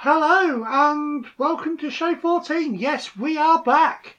Hello 0.00 0.62
and 0.68 1.26
welcome 1.38 1.78
to 1.78 1.88
show 1.88 2.14
14. 2.14 2.74
Yes, 2.74 3.16
we 3.16 3.38
are 3.38 3.62
back. 3.62 4.18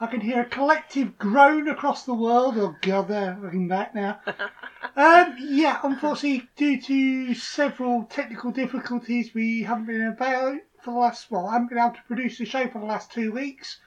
I 0.00 0.06
can 0.06 0.22
hear 0.22 0.40
a 0.40 0.46
collective 0.46 1.18
groan 1.18 1.68
across 1.68 2.06
the 2.06 2.14
world. 2.14 2.56
Oh 2.56 2.74
god, 2.80 3.08
they're 3.08 3.38
looking 3.38 3.68
back 3.68 3.94
now. 3.94 4.20
um, 4.96 5.36
yeah, 5.38 5.80
unfortunately, 5.84 6.48
due 6.56 6.80
to 6.80 7.34
several 7.34 8.04
technical 8.04 8.50
difficulties, 8.52 9.34
we 9.34 9.64
haven't 9.64 9.84
been 9.84 10.06
about 10.06 10.60
for 10.82 10.94
the 10.94 10.98
last, 10.98 11.30
well, 11.30 11.46
I 11.46 11.52
haven't 11.52 11.68
been 11.68 11.78
able 11.78 11.90
to 11.90 12.02
produce 12.06 12.38
the 12.38 12.46
show 12.46 12.66
for 12.66 12.78
the 12.78 12.86
last 12.86 13.12
two 13.12 13.30
weeks. 13.30 13.80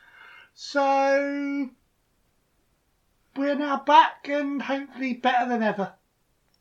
So, 0.54 1.72
we're 3.36 3.56
now 3.56 3.78
back 3.78 4.30
and 4.30 4.62
hopefully 4.62 5.16
better 5.16 5.50
than 5.50 5.64
ever. 5.64 5.94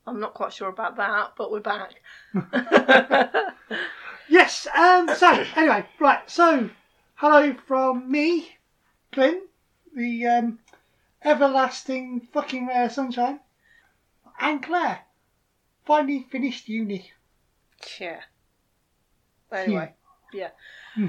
I'm 0.07 0.19
not 0.19 0.33
quite 0.33 0.53
sure 0.53 0.69
about 0.69 0.97
that, 0.97 1.33
but 1.37 1.51
we're 1.51 1.59
back. 1.59 2.01
Yes, 4.31 4.65
um, 4.73 5.09
so, 5.17 5.29
anyway, 5.57 5.85
right, 5.99 6.21
so, 6.31 6.69
hello 7.15 7.53
from 7.67 8.09
me, 8.09 8.47
Clint, 9.11 9.43
the 9.93 10.25
um, 10.25 10.59
everlasting 11.21 12.29
fucking 12.31 12.65
rare 12.65 12.89
sunshine, 12.89 13.41
and 14.39 14.63
Claire, 14.63 15.01
finally 15.85 16.25
finished 16.31 16.69
uni. 16.69 17.11
yeah. 17.99 18.21
Anyway, 19.51 19.91
yeah. 20.31 20.51
Hmm. 20.95 21.07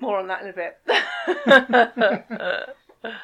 More 0.00 0.18
on 0.18 0.26
that 0.26 0.42
in 0.42 0.48
a 0.48 0.52
bit. 0.52 0.78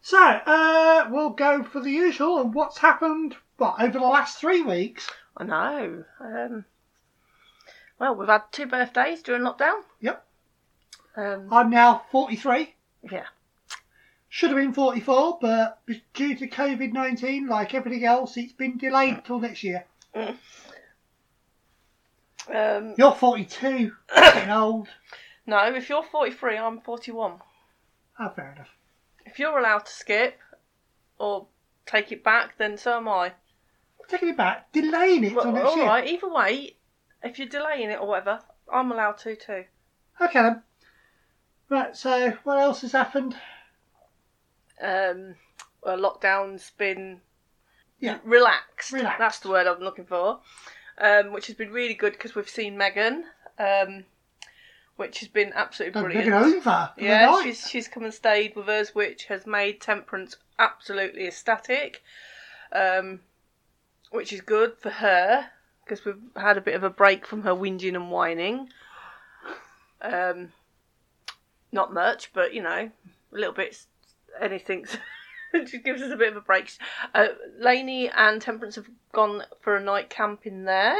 So, 0.00 0.22
uh, 0.22 1.08
we'll 1.10 1.30
go 1.30 1.64
for 1.64 1.80
the 1.80 1.90
usual 1.90 2.40
and 2.40 2.54
what's 2.54 2.78
happened, 2.78 3.34
what, 3.56 3.82
over 3.82 3.98
the 3.98 4.04
last 4.04 4.38
three 4.38 4.62
weeks? 4.62 5.10
I 5.36 5.42
know. 5.42 6.04
Um, 6.20 6.64
well, 7.98 8.14
we've 8.14 8.28
had 8.28 8.42
two 8.52 8.66
birthdays 8.66 9.22
during 9.22 9.42
lockdown. 9.42 9.80
Yep. 10.00 10.24
Um, 11.16 11.48
I'm 11.52 11.70
now 11.70 12.02
43. 12.10 12.74
yeah. 13.10 13.24
Should 14.28 14.50
have 14.50 14.58
been 14.58 14.74
44, 14.74 15.38
but 15.40 15.80
due 16.12 16.34
to 16.36 16.46
COVID 16.48 16.92
19, 16.92 17.46
like 17.46 17.72
everything 17.74 18.04
else, 18.04 18.36
it's 18.36 18.52
been 18.52 18.76
delayed 18.76 19.24
till 19.24 19.38
next 19.40 19.62
year. 19.64 19.86
Um, 22.54 22.94
You're 22.96 23.12
42, 23.12 23.92
getting 24.14 24.50
old. 24.50 24.88
no, 25.46 25.58
if 25.74 25.88
you're 25.88 26.02
43, 26.02 26.58
I'm 26.58 26.80
41. 26.80 27.40
Oh, 28.18 28.28
fair 28.30 28.52
enough. 28.52 28.68
If 29.24 29.38
you're 29.38 29.58
allowed 29.58 29.86
to 29.86 29.92
skip 29.92 30.38
or 31.18 31.46
take 31.86 32.12
it 32.12 32.22
back, 32.22 32.56
then 32.58 32.76
so 32.76 32.98
am 32.98 33.08
I. 33.08 33.32
Taking 34.08 34.28
it 34.30 34.36
back, 34.36 34.70
delaying 34.72 35.24
it 35.24 35.30
till 35.30 35.50
next 35.52 35.66
all 35.68 35.76
year. 35.76 35.86
right. 35.86 36.06
Either 36.08 36.28
way, 36.32 36.76
if 37.22 37.38
you're 37.38 37.48
delaying 37.48 37.90
it 37.90 38.00
or 38.00 38.06
whatever, 38.06 38.40
I'm 38.72 38.90
allowed 38.92 39.18
to 39.18 39.36
too. 39.36 39.64
Okay 40.20 40.42
then. 40.42 40.62
Right, 41.68 41.96
so 41.96 42.30
what 42.44 42.58
else 42.58 42.82
has 42.82 42.92
happened? 42.92 43.36
Um, 44.80 45.34
well, 45.82 45.98
lockdown's 45.98 46.70
been 46.70 47.20
Yeah. 47.98 48.18
relaxed. 48.24 48.92
Relaxed. 48.92 49.18
That's 49.18 49.38
the 49.40 49.48
word 49.48 49.66
I'm 49.66 49.80
looking 49.80 50.06
for. 50.06 50.40
Um, 50.98 51.32
which 51.32 51.46
has 51.48 51.56
been 51.56 51.72
really 51.72 51.94
good 51.94 52.12
because 52.12 52.34
we've 52.34 52.48
seen 52.48 52.78
Megan, 52.78 53.26
um, 53.58 54.06
which 54.96 55.20
has 55.20 55.28
been 55.28 55.52
absolutely 55.54 55.92
Done 55.92 56.04
brilliant. 56.04 56.30
Megan 56.30 56.54
over 56.58 56.92
Yeah, 56.96 57.42
she's 57.42 57.68
she's 57.68 57.88
come 57.88 58.04
and 58.04 58.14
stayed 58.14 58.56
with 58.56 58.68
us, 58.68 58.94
which 58.94 59.24
has 59.26 59.46
made 59.46 59.80
Temperance 59.80 60.36
absolutely 60.58 61.26
ecstatic, 61.26 62.02
um, 62.72 63.20
which 64.10 64.32
is 64.32 64.40
good 64.40 64.78
for 64.78 64.88
her 64.88 65.50
because 65.86 66.04
we've 66.04 66.20
had 66.34 66.58
a 66.58 66.60
bit 66.60 66.74
of 66.74 66.82
a 66.82 66.90
break 66.90 67.24
from 67.24 67.42
her 67.42 67.52
whinging 67.52 67.94
and 67.94 68.10
whining. 68.10 68.68
Um, 70.02 70.52
not 71.70 71.94
much, 71.94 72.32
but 72.32 72.52
you 72.52 72.62
know, 72.62 72.90
a 73.32 73.36
little 73.36 73.54
bit. 73.54 73.86
Anything. 74.40 74.84
just 75.54 75.84
gives 75.84 76.02
us 76.02 76.10
a 76.12 76.16
bit 76.16 76.30
of 76.30 76.36
a 76.36 76.40
break. 76.42 76.70
Uh, 77.14 77.28
Lainey 77.58 78.10
and 78.10 78.42
Temperance 78.42 78.74
have 78.74 78.88
gone 79.12 79.44
for 79.60 79.76
a 79.76 79.82
night 79.82 80.10
camping 80.10 80.64
there 80.64 80.96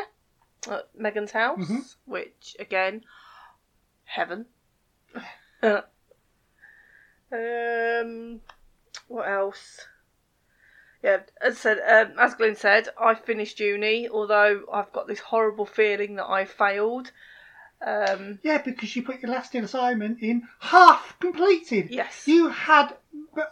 at 0.70 0.88
Megan's 0.96 1.32
house, 1.32 1.58
Mhm. 1.58 1.94
which 2.06 2.56
again, 2.58 3.04
heaven. 4.04 4.46
um, 5.62 5.82
what 9.08 9.28
else? 9.28 9.86
Yeah, 11.06 11.18
as 11.40 11.54
I 11.54 11.56
said, 11.58 11.78
um, 12.08 12.18
as 12.18 12.34
Glenn 12.34 12.56
said, 12.56 12.88
I 13.00 13.14
finished 13.14 13.60
uni, 13.60 14.08
although 14.08 14.64
I've 14.72 14.92
got 14.92 15.06
this 15.06 15.20
horrible 15.20 15.64
feeling 15.64 16.16
that 16.16 16.28
I 16.28 16.44
failed. 16.44 17.12
Um, 17.80 18.40
Yeah, 18.42 18.58
because 18.58 18.96
you 18.96 19.04
put 19.04 19.20
your 19.22 19.30
last 19.30 19.54
assignment 19.54 20.20
in 20.20 20.48
half 20.58 21.16
completed. 21.20 21.90
yes. 21.90 22.26
You 22.26 22.48
had 22.48 22.96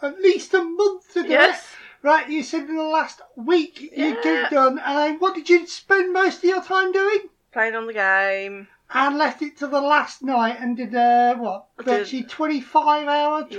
at 0.03 0.19
least 0.19 0.53
a 0.53 0.61
month 0.65 1.13
to 1.13 1.23
do 1.23 1.29
yes. 1.29 1.61
it. 1.61 1.65
Right, 2.05 2.29
you 2.29 2.43
said 2.43 2.63
in 2.67 2.75
the 2.75 2.83
last 2.83 3.21
week 3.37 3.79
you'd 3.79 4.21
get 4.21 4.25
Yeah. 4.25 4.47
it 4.47 4.51
done, 4.51 4.77
and 4.77 4.97
then 4.97 5.19
what 5.19 5.33
did 5.35 5.49
you 5.49 5.65
spend 5.65 6.11
most 6.11 6.39
of 6.39 6.43
your 6.43 6.61
time 6.61 6.91
doing? 6.91 7.29
Playing 7.53 7.75
on 7.75 7.87
the 7.87 7.93
game. 7.93 8.67
And 8.93 9.17
left 9.17 9.41
it 9.41 9.55
to 9.59 9.67
the 9.67 9.79
last 9.79 10.21
night 10.21 10.57
and 10.59 10.75
did, 10.75 10.93
uh, 10.93 11.35
what, 11.35 11.67
I 11.79 11.83
did- 11.83 11.99
virtually 11.99 12.23
25 12.23 13.07
hour, 13.07 13.47
Yeah. 13.49 13.57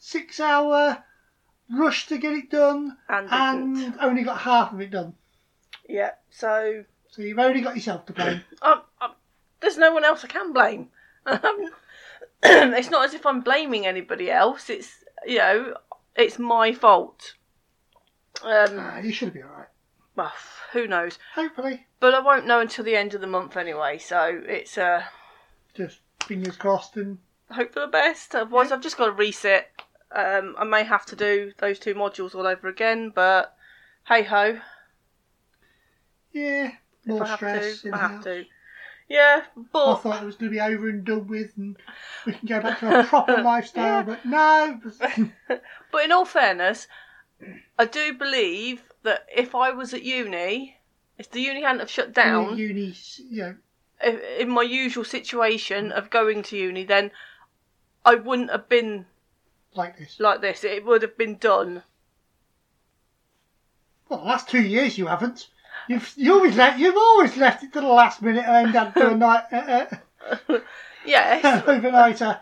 26 0.00 0.38
hour 0.38 1.02
rush 1.70 2.06
to 2.08 2.18
get 2.18 2.32
it 2.32 2.50
done, 2.50 2.96
And, 3.08 3.28
didn't. 3.28 3.84
and 3.92 4.00
only 4.00 4.22
got 4.22 4.38
half 4.38 4.72
of 4.72 4.80
it 4.80 4.90
done. 4.90 5.14
yeah. 5.88 6.12
So 6.30 6.84
So 7.10 7.22
you've 7.22 7.38
only 7.38 7.60
got 7.62 7.74
yourself 7.76 8.06
to 8.06 8.12
blame. 8.12 8.42
um, 8.62 8.82
um, 9.00 9.12
there's 9.60 9.78
no 9.78 9.92
one 9.94 10.04
else 10.04 10.24
I 10.24 10.28
can 10.28 10.52
blame. 10.52 10.88
Um, 11.24 11.70
it's 12.42 12.90
not 12.90 13.04
as 13.06 13.14
if 13.14 13.24
I'm 13.26 13.40
blaming 13.40 13.86
anybody 13.86 14.30
else. 14.30 14.68
It's 14.70 15.04
you 15.26 15.38
know, 15.38 15.74
it's 16.14 16.38
my 16.38 16.72
fault. 16.72 17.34
Um, 18.42 18.76
Ah, 18.78 18.98
you 18.98 19.12
should 19.12 19.32
be 19.32 19.42
alright. 19.42 19.68
well, 20.14 20.32
who 20.72 20.86
knows? 20.86 21.18
Hopefully. 21.34 21.86
But 22.00 22.14
I 22.14 22.20
won't 22.20 22.46
know 22.46 22.60
until 22.60 22.84
the 22.84 22.94
end 22.96 23.14
of 23.14 23.20
the 23.22 23.26
month 23.26 23.56
anyway. 23.56 23.98
So 23.98 24.42
it's 24.46 24.76
uh, 24.78 25.04
Just 25.74 26.00
fingers 26.22 26.56
crossed 26.56 26.96
and 26.96 27.18
hope 27.50 27.72
for 27.72 27.80
the 27.80 27.86
best. 27.86 28.34
Otherwise, 28.34 28.70
I've 28.72 28.82
just 28.82 28.98
got 28.98 29.06
to 29.06 29.12
reset. 29.12 29.70
Um, 30.14 30.54
I 30.58 30.64
may 30.64 30.84
have 30.84 31.04
to 31.06 31.16
do 31.16 31.52
those 31.58 31.78
two 31.78 31.94
modules 31.94 32.34
all 32.34 32.46
over 32.46 32.68
again, 32.68 33.10
but 33.14 33.56
hey 34.06 34.22
ho, 34.22 34.60
yeah, 36.32 36.70
if 37.02 37.06
more 37.06 37.24
I 37.24 37.26
have 37.26 37.38
stress. 37.38 37.82
to, 37.82 37.92
I 37.92 37.98
have 37.98 38.10
house. 38.10 38.24
to. 38.24 38.44
Yeah, 39.08 39.42
I 39.56 39.62
thought 39.72 40.22
it 40.22 40.26
was 40.26 40.34
going 40.36 40.50
to 40.50 40.56
be 40.56 40.60
over 40.60 40.88
and 40.88 41.04
done 41.04 41.28
with, 41.28 41.52
and 41.56 41.76
we 42.24 42.32
can 42.32 42.48
go 42.48 42.60
back 42.60 42.80
to 42.80 43.00
a 43.00 43.04
proper 43.06 43.40
lifestyle. 43.40 43.84
Yeah. 43.84 44.02
But 44.02 44.26
no, 44.26 44.80
But 45.92 46.04
in 46.04 46.12
all 46.12 46.24
fairness, 46.24 46.88
I 47.78 47.84
do 47.84 48.12
believe 48.14 48.82
that 49.04 49.26
if 49.34 49.54
I 49.54 49.70
was 49.70 49.94
at 49.94 50.02
uni, 50.02 50.78
if 51.18 51.30
the 51.30 51.40
uni 51.40 51.62
hadn't 51.62 51.80
have 51.80 51.90
shut 51.90 52.12
down, 52.12 52.58
uni, 52.58 52.94
if, 54.02 54.40
in 54.40 54.50
my 54.50 54.62
usual 54.62 55.04
situation 55.04 55.92
of 55.92 56.10
going 56.10 56.42
to 56.44 56.56
uni, 56.56 56.82
then 56.84 57.12
I 58.04 58.16
wouldn't 58.16 58.50
have 58.50 58.68
been 58.68 59.06
like 59.76 59.98
this. 59.98 60.18
like 60.20 60.40
this. 60.40 60.64
It 60.64 60.84
would 60.84 61.02
have 61.02 61.16
been 61.18 61.36
done. 61.36 61.82
Well, 64.08 64.20
the 64.20 64.26
last 64.26 64.48
two 64.48 64.62
years 64.62 64.96
you 64.98 65.06
haven't. 65.06 65.48
You've 65.88 66.12
you 66.16 66.32
always 66.34 66.56
let 66.56 66.78
you've 66.78 66.96
always 66.96 67.36
left 67.36 67.62
it 67.62 67.72
to 67.74 67.80
the 67.80 67.86
last 67.86 68.22
minute 68.22 68.44
and 68.46 68.70
had 68.70 68.94
to 68.94 69.00
do 69.00 69.06
a 69.08 69.16
night 69.16 69.44
uh, 69.52 69.86
uh, 70.48 70.58
Yes, 71.04 71.42
overnighter. 71.66 72.40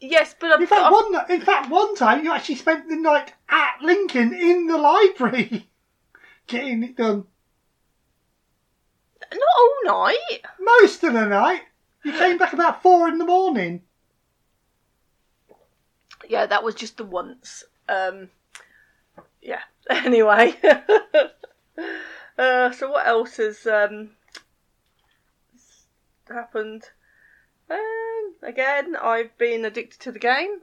yes, 0.00 0.34
but 0.40 0.50
I've, 0.52 0.60
In 0.60 0.66
fact, 0.66 0.82
I've- 0.82 0.94
one 0.94 1.30
in 1.30 1.40
fact 1.40 1.70
one 1.70 1.94
time 1.94 2.24
you 2.24 2.32
actually 2.32 2.56
spent 2.56 2.88
the 2.88 2.96
night 2.96 3.32
at 3.48 3.76
Lincoln 3.82 4.34
in 4.34 4.66
the 4.66 4.78
library 4.78 5.68
getting 6.48 6.82
it 6.82 6.96
done. 6.96 7.24
not 9.30 9.40
all 9.58 10.04
night. 10.06 10.40
Most 10.60 11.04
of 11.04 11.12
the 11.12 11.26
night. 11.26 11.62
You 12.04 12.12
came 12.12 12.36
back 12.38 12.52
about 12.52 12.82
four 12.82 13.08
in 13.08 13.18
the 13.18 13.24
morning. 13.24 13.82
Yeah, 16.28 16.46
that 16.46 16.64
was 16.64 16.74
just 16.74 16.96
the 16.96 17.04
once. 17.04 17.64
Um, 17.88 18.30
yeah. 19.40 19.60
Anyway, 19.90 20.54
uh, 22.38 22.70
so 22.70 22.90
what 22.92 23.04
else 23.04 23.38
has 23.38 23.66
um, 23.66 24.10
happened? 26.28 26.84
Um, 27.68 28.34
again, 28.42 28.94
I've 28.94 29.36
been 29.38 29.64
addicted 29.64 29.98
to 30.02 30.12
the 30.12 30.20
game. 30.20 30.60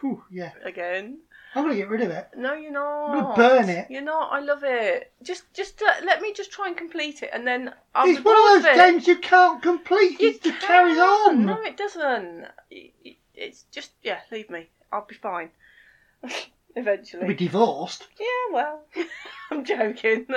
Whew, 0.00 0.22
yeah, 0.30 0.52
Again, 0.62 1.18
I'm 1.54 1.64
gonna 1.64 1.74
get 1.74 1.88
rid 1.88 2.02
of 2.02 2.10
it. 2.10 2.28
no, 2.36 2.54
you're 2.54 2.70
not. 2.72 3.12
gonna 3.12 3.36
burn 3.36 3.68
it. 3.68 3.86
You're 3.90 4.02
not. 4.02 4.32
I 4.32 4.40
love 4.40 4.62
it. 4.62 5.12
Just, 5.22 5.52
just 5.52 5.82
uh, 5.82 5.92
let 6.04 6.22
me 6.22 6.32
just 6.32 6.52
try 6.52 6.68
and 6.68 6.76
complete 6.76 7.22
it, 7.22 7.30
and 7.32 7.46
then 7.46 7.74
I'll 7.94 8.08
it's 8.08 8.24
one 8.24 8.56
of 8.56 8.62
those 8.62 8.72
it. 8.72 8.76
games 8.76 9.06
you 9.08 9.16
can't 9.16 9.60
complete. 9.62 10.20
You 10.20 10.30
it 10.30 10.42
just 10.42 10.60
carries 10.60 10.98
on. 10.98 11.44
No, 11.44 11.60
it 11.62 11.76
doesn't. 11.76 12.46
It's 13.34 13.64
just 13.72 13.90
yeah. 14.02 14.20
Leave 14.30 14.48
me. 14.48 14.68
I'll 14.94 15.04
be 15.04 15.16
fine. 15.16 15.50
Eventually. 16.76 17.26
We'll 17.26 17.36
divorced. 17.36 18.06
Yeah, 18.18 18.52
well, 18.52 18.80
I'm 19.50 19.64
joking. 19.64 20.26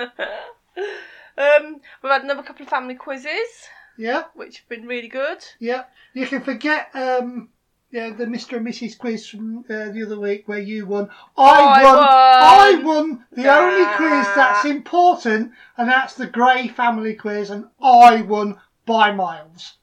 um, 1.37 1.81
we've 2.01 2.11
had 2.11 2.23
another 2.23 2.41
couple 2.41 2.63
of 2.63 2.69
family 2.69 2.95
quizzes. 2.95 3.69
Yeah, 3.99 4.23
which 4.33 4.59
have 4.59 4.69
been 4.69 4.87
really 4.87 5.07
good. 5.07 5.43
yeah. 5.59 5.83
You 6.13 6.25
can 6.25 6.41
forget 6.41 6.89
um, 6.95 7.49
yeah, 7.91 8.09
the 8.09 8.25
Mr. 8.25 8.57
and 8.57 8.67
Mrs. 8.67 8.97
quiz 8.97 9.27
from 9.27 9.59
uh, 9.69 9.89
the 9.89 10.03
other 10.03 10.19
week 10.19 10.47
where 10.47 10.59
you 10.59 10.87
won. 10.87 11.09
I, 11.37 11.61
I 11.61 11.83
won. 11.83 11.97
I 11.99 12.75
won. 12.75 12.85
won 12.85 13.25
the 13.31 13.51
only 13.51 13.85
quiz 13.95 14.27
that's 14.35 14.65
important, 14.65 15.51
and 15.77 15.87
that's 15.89 16.15
the 16.15 16.27
Grey 16.27 16.67
family 16.67 17.13
quiz, 17.13 17.51
and 17.51 17.65
I 17.79 18.21
won 18.23 18.59
by 18.87 19.11
miles. 19.11 19.75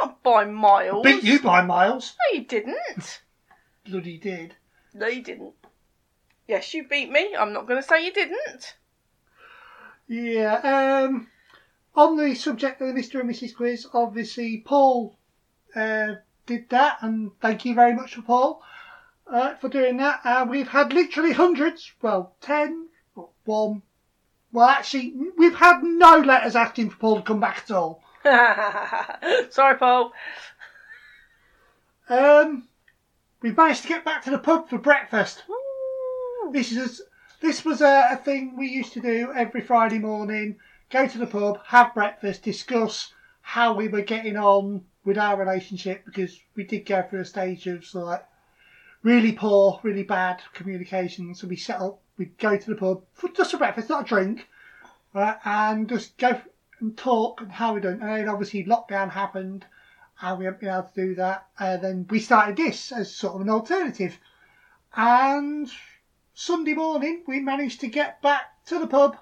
Not 0.00 0.22
by 0.22 0.44
miles. 0.44 1.04
Beat 1.04 1.22
you 1.22 1.40
by 1.40 1.62
miles. 1.62 2.14
No, 2.18 2.38
you 2.38 2.44
didn't. 2.44 3.22
Bloody 3.84 4.18
did. 4.18 4.56
No, 4.92 5.06
you 5.06 5.22
didn't. 5.22 5.54
Yes, 6.46 6.72
you 6.74 6.86
beat 6.86 7.10
me. 7.10 7.34
I'm 7.38 7.52
not 7.52 7.66
going 7.66 7.80
to 7.80 7.86
say 7.88 8.04
you 8.04 8.12
didn't. 8.12 8.76
Yeah. 10.06 11.04
Um, 11.06 11.28
on 11.94 12.16
the 12.16 12.34
subject 12.34 12.80
of 12.80 12.88
the 12.88 12.94
Mr. 13.00 13.20
and 13.20 13.30
Mrs. 13.30 13.54
quiz, 13.54 13.86
obviously 13.92 14.62
Paul 14.64 15.16
uh, 15.74 16.14
did 16.46 16.68
that, 16.70 16.98
and 17.00 17.30
thank 17.40 17.64
you 17.64 17.74
very 17.74 17.94
much 17.94 18.14
for 18.14 18.22
Paul 18.22 18.62
uh, 19.26 19.54
for 19.56 19.68
doing 19.68 19.96
that. 19.98 20.20
Uh, 20.24 20.46
we've 20.48 20.68
had 20.68 20.92
literally 20.92 21.32
hundreds. 21.32 21.92
Well, 22.02 22.34
ten, 22.40 22.88
one. 23.44 23.82
Well, 24.52 24.68
actually, 24.68 25.14
we've 25.36 25.56
had 25.56 25.82
no 25.82 26.18
letters 26.18 26.54
asking 26.54 26.90
for 26.90 26.96
Paul 26.96 27.16
to 27.16 27.22
come 27.22 27.40
back 27.40 27.64
at 27.64 27.70
all. 27.70 28.02
Sorry, 29.50 29.76
Paul. 29.78 30.12
Um, 32.08 32.68
we've 33.44 33.56
managed 33.58 33.82
to 33.82 33.88
get 33.88 34.06
back 34.06 34.24
to 34.24 34.30
the 34.30 34.38
pub 34.38 34.70
for 34.70 34.78
breakfast. 34.78 35.44
Ooh. 35.50 36.50
This 36.50 36.72
is 36.72 37.02
this 37.42 37.62
was 37.62 37.82
a, 37.82 38.08
a 38.12 38.16
thing 38.16 38.56
we 38.56 38.68
used 38.68 38.94
to 38.94 39.00
do 39.00 39.30
every 39.36 39.60
Friday 39.60 39.98
morning. 39.98 40.56
Go 40.88 41.06
to 41.06 41.18
the 41.18 41.26
pub, 41.26 41.60
have 41.66 41.92
breakfast, 41.92 42.42
discuss 42.42 43.12
how 43.42 43.74
we 43.74 43.88
were 43.88 44.00
getting 44.00 44.38
on 44.38 44.82
with 45.04 45.18
our 45.18 45.36
relationship 45.36 46.06
because 46.06 46.40
we 46.56 46.64
did 46.64 46.86
go 46.86 47.02
through 47.02 47.20
a 47.20 47.24
stage 47.26 47.66
of 47.66 47.84
sort 47.84 48.04
of 48.04 48.08
like 48.08 48.26
really 49.02 49.32
poor, 49.32 49.78
really 49.82 50.04
bad 50.04 50.40
communication. 50.54 51.34
So 51.34 51.46
we 51.46 51.56
set 51.56 51.82
up, 51.82 52.00
we'd 52.16 52.38
go 52.38 52.56
to 52.56 52.70
the 52.70 52.76
pub 52.76 53.02
for 53.12 53.28
just 53.28 53.50
for 53.50 53.58
breakfast, 53.58 53.90
not 53.90 54.06
a 54.06 54.08
drink, 54.08 54.48
right, 55.12 55.36
and 55.44 55.86
just 55.86 56.16
go 56.16 56.40
and 56.80 56.96
talk 56.96 57.42
and 57.42 57.52
how 57.52 57.74
we're 57.74 57.80
doing. 57.80 58.00
And 58.00 58.10
then 58.10 58.28
obviously 58.30 58.64
lockdown 58.64 59.10
happened, 59.10 59.66
and 60.20 60.38
we 60.38 60.44
haven't 60.44 60.60
been 60.60 60.70
able 60.70 60.82
to 60.82 61.06
do 61.06 61.14
that. 61.16 61.46
And 61.58 61.82
then 61.82 62.06
we 62.08 62.20
started 62.20 62.56
this 62.56 62.92
as 62.92 63.14
sort 63.14 63.34
of 63.34 63.40
an 63.40 63.50
alternative. 63.50 64.18
And 64.96 65.70
Sunday 66.34 66.74
morning, 66.74 67.22
we 67.26 67.40
managed 67.40 67.80
to 67.80 67.88
get 67.88 68.22
back 68.22 68.64
to 68.66 68.78
the 68.78 68.86
pub. 68.86 69.16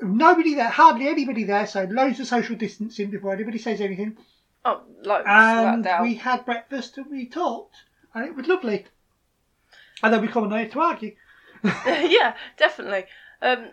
Nobody 0.00 0.54
there, 0.54 0.68
hardly 0.68 1.08
anybody 1.08 1.44
there, 1.44 1.66
so 1.66 1.84
loads 1.84 2.20
of 2.20 2.26
social 2.26 2.56
distancing 2.56 3.10
before 3.10 3.32
anybody 3.32 3.58
says 3.58 3.80
anything. 3.80 4.16
Oh, 4.64 4.82
like 5.02 5.24
And 5.26 5.86
we 6.02 6.14
had 6.14 6.44
breakfast 6.44 6.96
and 6.98 7.06
we 7.10 7.26
talked, 7.26 7.76
and 8.14 8.24
it 8.24 8.34
was 8.34 8.46
lovely. 8.46 8.86
And 10.02 10.12
then 10.12 10.20
we 10.20 10.28
here 10.28 10.68
to 10.68 10.80
argue. 10.80 11.14
yeah, 11.62 12.34
definitely. 12.56 13.04
Um, 13.40 13.70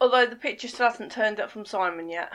although 0.00 0.26
the 0.26 0.36
picture 0.36 0.68
still 0.68 0.90
hasn't 0.90 1.12
turned 1.12 1.40
up 1.40 1.50
from 1.50 1.64
Simon 1.64 2.08
yet. 2.08 2.30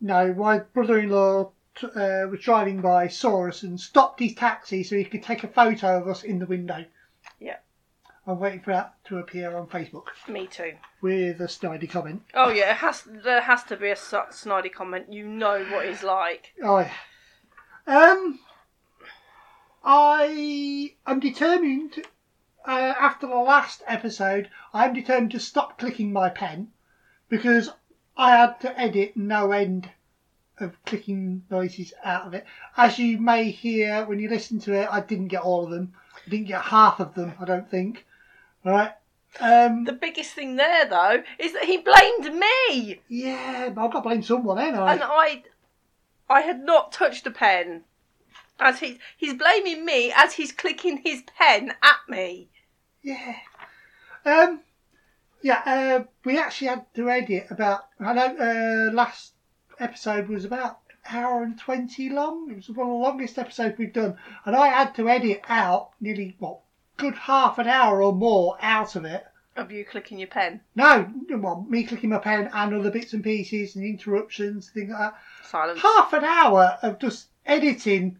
No, 0.00 0.32
my 0.34 0.60
brother-in-law 0.60 1.52
uh, 1.82 2.26
was 2.30 2.40
driving 2.40 2.80
by, 2.80 3.08
saw 3.08 3.48
us, 3.48 3.62
and 3.62 3.78
stopped 3.78 4.20
his 4.20 4.34
taxi 4.34 4.82
so 4.82 4.96
he 4.96 5.04
could 5.04 5.22
take 5.22 5.44
a 5.44 5.48
photo 5.48 5.98
of 5.98 6.08
us 6.08 6.22
in 6.22 6.38
the 6.38 6.46
window. 6.46 6.84
Yeah. 7.38 7.56
I'm 8.26 8.38
waiting 8.38 8.60
for 8.60 8.72
that 8.72 8.94
to 9.06 9.18
appear 9.18 9.56
on 9.56 9.66
Facebook 9.66 10.04
Me 10.28 10.46
too. 10.46 10.74
with 11.00 11.40
a 11.40 11.44
snidey 11.46 11.90
comment. 11.90 12.22
Oh 12.34 12.50
yeah, 12.50 12.70
it 12.70 12.76
has. 12.76 13.02
There 13.06 13.40
has 13.40 13.64
to 13.64 13.76
be 13.76 13.88
a 13.88 13.94
snidey 13.94 14.72
comment. 14.72 15.12
You 15.12 15.26
know 15.26 15.64
what 15.70 15.86
he's 15.86 16.02
like. 16.02 16.52
Oh, 16.62 16.78
yeah. 16.78 16.92
Um, 17.86 18.38
I 19.82 20.94
am 21.06 21.20
determined. 21.20 22.04
Uh, 22.66 22.94
after 22.98 23.26
the 23.26 23.34
last 23.36 23.82
episode, 23.86 24.50
I'm 24.74 24.92
determined 24.92 25.30
to 25.32 25.40
stop 25.40 25.78
clicking 25.78 26.12
my 26.12 26.28
pen 26.28 26.68
because 27.30 27.70
I 28.20 28.36
had 28.36 28.60
to 28.60 28.78
edit 28.78 29.16
no 29.16 29.50
end 29.50 29.88
of 30.58 30.76
clicking 30.84 31.42
noises 31.50 31.94
out 32.04 32.26
of 32.26 32.34
it. 32.34 32.44
As 32.76 32.98
you 32.98 33.18
may 33.18 33.50
hear 33.50 34.04
when 34.04 34.20
you 34.20 34.28
listen 34.28 34.60
to 34.60 34.74
it, 34.74 34.88
I 34.92 35.00
didn't 35.00 35.28
get 35.28 35.40
all 35.40 35.64
of 35.64 35.70
them. 35.70 35.94
I 36.26 36.28
didn't 36.28 36.48
get 36.48 36.60
half 36.60 37.00
of 37.00 37.14
them. 37.14 37.32
I 37.40 37.46
don't 37.46 37.70
think. 37.70 38.04
All 38.66 38.72
right. 38.72 38.92
Um, 39.40 39.84
The 39.84 39.94
biggest 39.94 40.34
thing 40.34 40.56
there, 40.56 40.84
though, 40.84 41.22
is 41.38 41.54
that 41.54 41.64
he 41.64 41.78
blamed 41.78 42.38
me, 42.38 43.00
yeah, 43.08 43.70
but 43.70 43.86
I've 43.86 43.92
got 43.92 44.00
to 44.00 44.08
blame 44.08 44.22
someone, 44.22 44.58
ain't 44.58 44.76
and 44.76 45.02
I? 45.02 45.06
I, 45.06 45.42
I 46.28 46.40
had 46.42 46.62
not 46.62 46.92
touched 46.92 47.26
a 47.26 47.30
pen. 47.30 47.84
As 48.58 48.80
he, 48.80 48.98
he's 49.16 49.32
blaming 49.32 49.86
me 49.86 50.12
as 50.14 50.34
he's 50.34 50.52
clicking 50.52 50.98
his 51.02 51.22
pen 51.38 51.72
at 51.82 51.96
me. 52.06 52.50
Yeah. 53.02 53.36
Um. 54.26 54.60
Yeah. 55.42 55.62
Uh, 55.64 56.04
we 56.24 56.38
actually 56.38 56.68
had 56.68 56.86
to 56.94 57.10
edit 57.10 57.46
about. 57.50 57.86
I 57.98 58.12
know. 58.12 58.36
Uh, 58.36 58.92
last 58.92 59.32
episode 59.78 60.28
was 60.28 60.44
about 60.44 60.80
hour 61.10 61.42
and 61.42 61.58
twenty 61.58 62.08
long. 62.10 62.50
It 62.50 62.56
was 62.56 62.68
one 62.68 62.86
of 62.86 62.92
the 62.92 62.98
longest 62.98 63.38
episodes 63.38 63.78
we've 63.78 63.92
done, 63.92 64.16
and 64.44 64.54
I 64.54 64.68
had 64.68 64.94
to 64.96 65.08
edit 65.08 65.42
out 65.48 65.90
nearly 66.00 66.36
what 66.38 66.60
good 66.96 67.14
half 67.14 67.58
an 67.58 67.66
hour 67.66 68.02
or 68.02 68.12
more 68.12 68.58
out 68.60 68.96
of 68.96 69.04
it. 69.04 69.24
Of 69.56 69.72
you 69.72 69.84
clicking 69.84 70.18
your 70.18 70.28
pen, 70.28 70.60
No, 70.76 71.10
well, 71.28 71.66
me 71.68 71.82
clicking 71.84 72.10
my 72.10 72.18
pen 72.18 72.48
and 72.54 72.74
other 72.74 72.90
bits 72.90 73.12
and 73.14 73.22
pieces 73.24 73.74
and 73.74 73.84
interruptions, 73.84 74.70
things 74.70 74.90
like 74.90 74.98
that. 75.00 75.14
silence. 75.42 75.80
Half 75.80 76.12
an 76.12 76.24
hour 76.24 76.78
of 76.82 76.98
just 76.98 77.26
editing. 77.44 78.18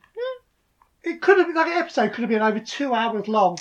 It 1.03 1.23
could 1.23 1.39
have 1.39 1.47
been 1.47 1.57
like 1.57 1.69
an 1.69 1.79
episode 1.79 2.13
could 2.13 2.23
have 2.23 2.29
been 2.31 2.43
over 2.43 2.59
two 2.59 2.93
hours 2.95 3.27
long. 3.29 3.59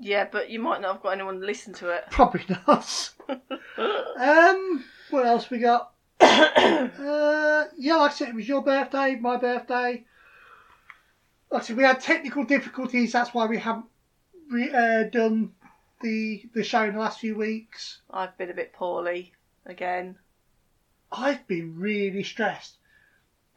Yeah, 0.00 0.28
but 0.30 0.50
you 0.50 0.60
might 0.60 0.80
not 0.80 0.94
have 0.94 1.02
got 1.02 1.10
anyone 1.10 1.40
to 1.40 1.46
listen 1.46 1.72
to 1.74 1.90
it. 1.90 2.04
Probably 2.10 2.44
not. 2.48 3.10
um, 3.28 4.84
what 5.10 5.26
else 5.26 5.50
we 5.50 5.58
got? 5.58 5.92
uh, 6.20 7.64
yeah, 7.76 7.96
like 7.96 8.12
I 8.12 8.14
said, 8.14 8.28
it 8.28 8.34
was 8.34 8.48
your 8.48 8.62
birthday, 8.62 9.16
my 9.16 9.36
birthday. 9.36 10.04
Like 11.50 11.62
I 11.62 11.64
said, 11.64 11.76
we 11.76 11.82
had 11.82 12.00
technical 12.00 12.44
difficulties. 12.44 13.12
That's 13.12 13.34
why 13.34 13.46
we 13.46 13.58
haven't 13.58 13.86
re- 14.50 14.72
uh, 14.72 15.04
done 15.04 15.52
the 16.00 16.48
the 16.54 16.62
show 16.62 16.84
in 16.84 16.94
the 16.94 17.00
last 17.00 17.20
few 17.20 17.36
weeks. 17.36 18.02
I've 18.10 18.36
been 18.38 18.50
a 18.50 18.54
bit 18.54 18.72
poorly 18.72 19.32
again. 19.66 20.16
I've 21.10 21.46
been 21.46 21.78
really 21.78 22.22
stressed. 22.22 22.76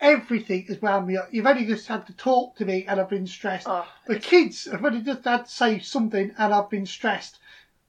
Everything 0.01 0.65
has 0.65 0.81
wound 0.81 1.07
me 1.07 1.15
up. 1.15 1.29
You've 1.31 1.45
only 1.45 1.65
just 1.65 1.87
had 1.87 2.07
to 2.07 2.13
talk 2.13 2.55
to 2.55 2.65
me, 2.65 2.85
and 2.87 2.99
I've 2.99 3.09
been 3.09 3.27
stressed. 3.27 3.67
Oh, 3.69 3.87
the 4.07 4.19
kids 4.19 4.65
have 4.65 4.83
only 4.83 5.01
just 5.01 5.23
had 5.23 5.45
to 5.45 5.51
say 5.51 5.79
something, 5.79 6.33
and 6.37 6.53
I've 6.53 6.71
been 6.71 6.87
stressed. 6.87 7.37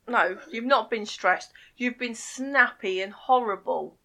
no, 0.06 0.36
you've 0.50 0.66
not 0.66 0.90
been 0.90 1.06
stressed. 1.06 1.52
You've 1.78 1.98
been 1.98 2.14
snappy 2.14 3.00
and 3.00 3.12
horrible. 3.12 3.96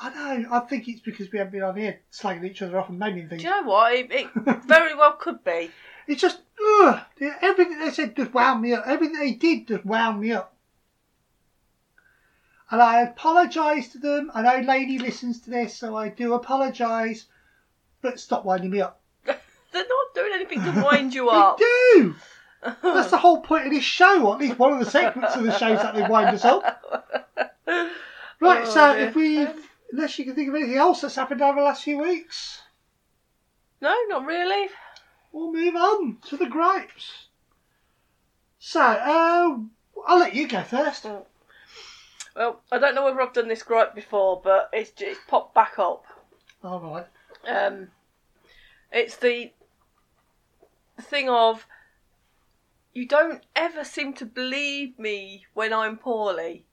I 0.00 0.10
know. 0.10 0.48
I 0.52 0.60
think 0.60 0.88
it's 0.88 1.00
because 1.00 1.30
we 1.30 1.38
haven't 1.38 1.52
been 1.52 1.62
on 1.62 1.76
here 1.76 2.00
slagging 2.12 2.44
each 2.44 2.62
other 2.62 2.78
off 2.78 2.88
and 2.88 2.98
naming 2.98 3.28
things. 3.28 3.42
Do 3.42 3.48
you 3.48 3.60
know 3.60 3.68
what? 3.68 3.92
It, 3.92 4.10
it 4.10 4.28
very 4.64 4.94
well 4.94 5.12
could 5.12 5.44
be. 5.44 5.70
It's 6.06 6.22
just 6.22 6.40
ugh, 6.80 7.00
everything 7.42 7.78
they 7.78 7.90
said 7.90 8.16
just 8.16 8.32
wound 8.32 8.62
me 8.62 8.72
up. 8.72 8.84
Everything 8.86 9.18
they 9.18 9.32
did 9.32 9.68
just 9.68 9.84
wound 9.84 10.20
me 10.20 10.32
up. 10.32 10.54
And 12.70 12.82
I 12.82 13.00
apologise 13.02 13.88
to 13.92 13.98
them. 13.98 14.30
I 14.34 14.42
know 14.42 14.58
Lady 14.66 14.98
listens 14.98 15.40
to 15.42 15.50
this, 15.50 15.76
so 15.76 15.96
I 15.96 16.08
do 16.10 16.34
apologise. 16.34 17.26
But 18.02 18.20
stop 18.20 18.44
winding 18.44 18.70
me 18.70 18.80
up. 18.82 19.00
They're 19.24 19.36
not 19.72 20.14
doing 20.14 20.32
anything 20.34 20.62
to 20.64 20.82
wind 20.84 21.14
you 21.14 21.30
up. 21.30 21.58
They 21.58 21.64
do. 21.94 22.14
That's 22.82 23.10
the 23.10 23.18
whole 23.18 23.40
point 23.40 23.66
of 23.66 23.72
this 23.72 23.84
show, 23.84 24.26
or 24.26 24.34
at 24.34 24.40
least 24.40 24.58
one 24.58 24.72
of 24.72 24.80
the 24.80 24.90
segments 24.90 25.34
of 25.36 25.44
the 25.44 25.56
show 25.56 25.72
is 25.72 25.80
that 25.80 25.94
they 25.94 26.02
wind 26.02 26.28
us 26.34 26.44
up. 26.44 27.24
Right, 28.40 28.62
Oh, 28.66 28.70
so 28.70 28.94
dear. 28.96 29.06
if 29.08 29.14
we, 29.14 29.46
unless 29.92 30.18
you 30.18 30.24
can 30.24 30.34
think 30.34 30.48
of 30.48 30.54
anything 30.56 30.76
else 30.76 31.00
that's 31.00 31.14
happened 31.16 31.40
over 31.42 31.58
the 31.60 31.64
last 31.64 31.82
few 31.84 31.98
weeks, 31.98 32.60
No, 33.80 33.94
not 34.08 34.24
really. 34.26 34.68
we'll 35.32 35.52
move 35.52 35.74
on 35.76 36.18
to 36.28 36.36
the 36.36 36.46
gripes. 36.46 37.26
So, 38.58 38.80
uh, 38.80 39.58
I'll 40.06 40.18
let 40.18 40.34
you 40.34 40.46
go 40.48 40.62
first. 40.62 41.06
Well, 42.36 42.62
I 42.70 42.78
don't 42.78 42.94
know 42.94 43.04
whether 43.04 43.20
I've 43.20 43.32
done 43.32 43.48
this 43.48 43.62
gripe 43.62 43.94
before, 43.94 44.40
but 44.42 44.70
it's 44.72 44.92
it's 44.98 45.20
popped 45.26 45.54
back 45.54 45.78
up. 45.78 46.04
All 46.62 46.80
right. 46.80 47.06
Um, 47.46 47.88
it's 48.92 49.16
the 49.16 49.52
thing 51.00 51.28
of 51.28 51.66
you 52.92 53.06
don't 53.06 53.44
ever 53.54 53.84
seem 53.84 54.12
to 54.14 54.26
believe 54.26 54.98
me 54.98 55.46
when 55.54 55.72
I'm 55.72 55.96
poorly. 55.96 56.66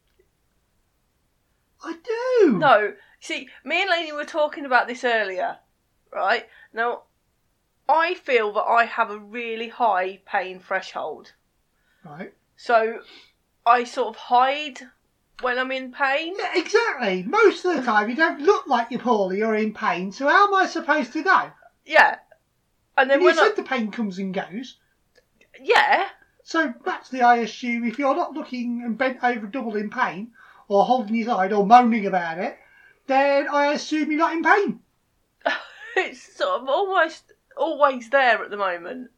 I 1.84 1.98
do. 2.04 2.58
No, 2.58 2.94
see, 3.20 3.50
me 3.64 3.82
and 3.82 3.92
Lainey 3.92 4.12
were 4.12 4.26
talking 4.26 4.66
about 4.66 4.88
this 4.88 5.04
earlier, 5.04 5.60
right? 6.12 6.48
Now, 6.74 7.04
I 7.88 8.16
feel 8.16 8.52
that 8.54 8.64
I 8.64 8.86
have 8.86 9.12
a 9.12 9.20
really 9.20 9.70
high 9.70 10.22
pain 10.26 10.60
threshold. 10.60 11.34
Right. 12.04 12.34
So 12.58 13.02
I 13.66 13.84
sort 13.84 14.10
of 14.10 14.16
hide 14.16 14.80
when 15.42 15.58
I'm 15.60 15.72
in 15.72 15.92
pain. 15.92 16.34
Yeah, 16.38 16.52
exactly. 16.56 17.24
Most 17.24 17.66
of 17.66 17.76
the 17.76 17.82
time, 17.84 18.10
you 18.10 18.16
don't 18.16 18.42
look 18.42 18.68
like 18.68 18.92
you're 18.92 19.00
poorly 19.00 19.42
or 19.44 19.56
in 19.56 19.74
pain. 19.74 20.12
So 20.12 20.28
how 20.28 20.48
am 20.48 20.54
I 20.54 20.66
supposed 20.66 21.14
to 21.14 21.22
know? 21.24 21.52
Yeah. 21.86 22.20
And 22.98 23.10
then 23.10 23.16
And 23.16 23.22
you 23.22 23.26
when 23.28 23.40
I, 23.40 23.48
said 23.48 23.56
the 23.56 23.64
pain 23.64 23.92
comes 23.92 24.18
and 24.20 24.34
goes. 24.34 24.78
yeah, 25.60 26.08
So 26.44 26.74
naturally, 26.86 27.22
I 27.22 27.38
assume 27.38 27.84
if 27.86 28.00
you're 28.00 28.16
not 28.16 28.34
looking 28.34 28.82
and 28.84 28.98
bent 28.98 29.24
over 29.24 29.48
double 29.48 29.76
in 29.76 29.90
pain, 29.90 30.32
or 30.68 30.86
holding 30.86 31.16
your 31.16 31.28
side, 31.28 31.52
or 31.54 31.66
moaning 31.66 32.06
about 32.06 32.38
it, 32.40 32.58
then 33.08 33.48
I 33.50 33.74
assume 33.74 34.12
you're 34.12 34.20
not 34.20 34.34
in 34.34 34.44
pain. 34.44 34.80
it's 35.98 36.36
sort 36.38 36.62
of 36.62 36.70
almost 36.70 37.34
always 37.58 38.10
there 38.10 38.44
at 38.44 38.50
the 38.50 38.58
moment. 38.58 39.12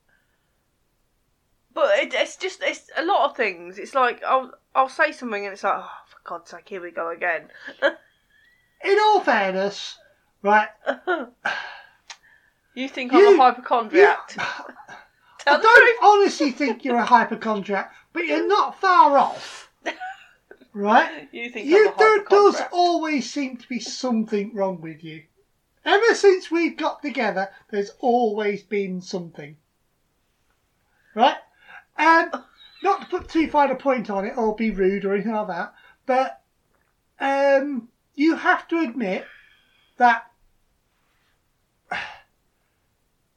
But 1.78 2.00
it, 2.00 2.14
it's 2.16 2.38
just 2.38 2.64
it's 2.64 2.90
a 2.98 3.06
lot 3.06 3.30
of 3.30 3.38
things. 3.38 3.78
It's 3.78 3.94
like 3.94 4.24
I'll 4.24 4.52
I'll 4.74 4.90
say 4.90 5.12
something 5.12 5.44
and 5.46 5.54
it's 5.54 5.64
like 5.64 5.76
oh 5.78 5.92
for 6.08 6.18
God's 6.24 6.50
sake 6.50 6.68
here 6.70 6.82
we 6.82 6.90
go 6.90 7.12
again. 7.12 7.50
In 8.84 8.98
all 9.00 9.20
fairness, 9.20 10.00
right? 10.42 10.70
you 12.74 12.90
think 12.90 13.14
You- 13.14 13.20
I'm 13.28 13.40
a 13.40 13.44
hypochondriac? 13.44 14.28
Tell 14.30 14.40
I 15.48 15.58
the 15.58 15.62
don't 15.62 16.04
honestly 16.04 16.50
think 16.50 16.84
you're 16.84 16.98
a 16.98 17.06
hypochondriac, 17.06 17.94
but 18.12 18.26
you're 18.26 18.48
not 18.48 18.82
far 18.82 19.16
off, 19.16 19.70
right? 20.74 21.30
You 21.32 21.52
think 21.52 21.68
You 21.68 21.90
I'm 21.90 21.94
a 21.94 21.98
there 22.00 22.18
does 22.24 22.56
hypochondriac? 22.56 22.74
always 22.74 23.30
seem 23.32 23.56
to 23.58 23.68
be 23.70 23.80
something 23.80 24.56
wrong 24.56 24.82
with 24.82 25.04
you. 25.04 25.26
Ever 25.86 26.16
since 26.16 26.50
we've 26.50 26.76
got 26.76 27.04
together, 27.04 27.50
there's 27.70 27.92
always 28.00 28.64
been 28.64 29.00
something. 29.00 29.58
Right? 31.14 31.38
Um, 31.98 32.44
not 32.84 33.02
to 33.02 33.08
put 33.08 33.30
too 33.30 33.50
fine 33.50 33.72
a 33.72 33.76
point 33.76 34.10
on 34.10 34.26
it 34.26 34.38
or 34.38 34.56
be 34.56 34.70
rude 34.72 35.06
or 35.06 35.14
anything 35.14 35.34
like 35.34 35.48
that, 35.48 35.74
but 36.06 36.42
um, 37.20 37.90
you 38.16 38.36
have 38.36 38.68
to 38.68 38.80
admit 38.80 39.26
that 39.98 40.32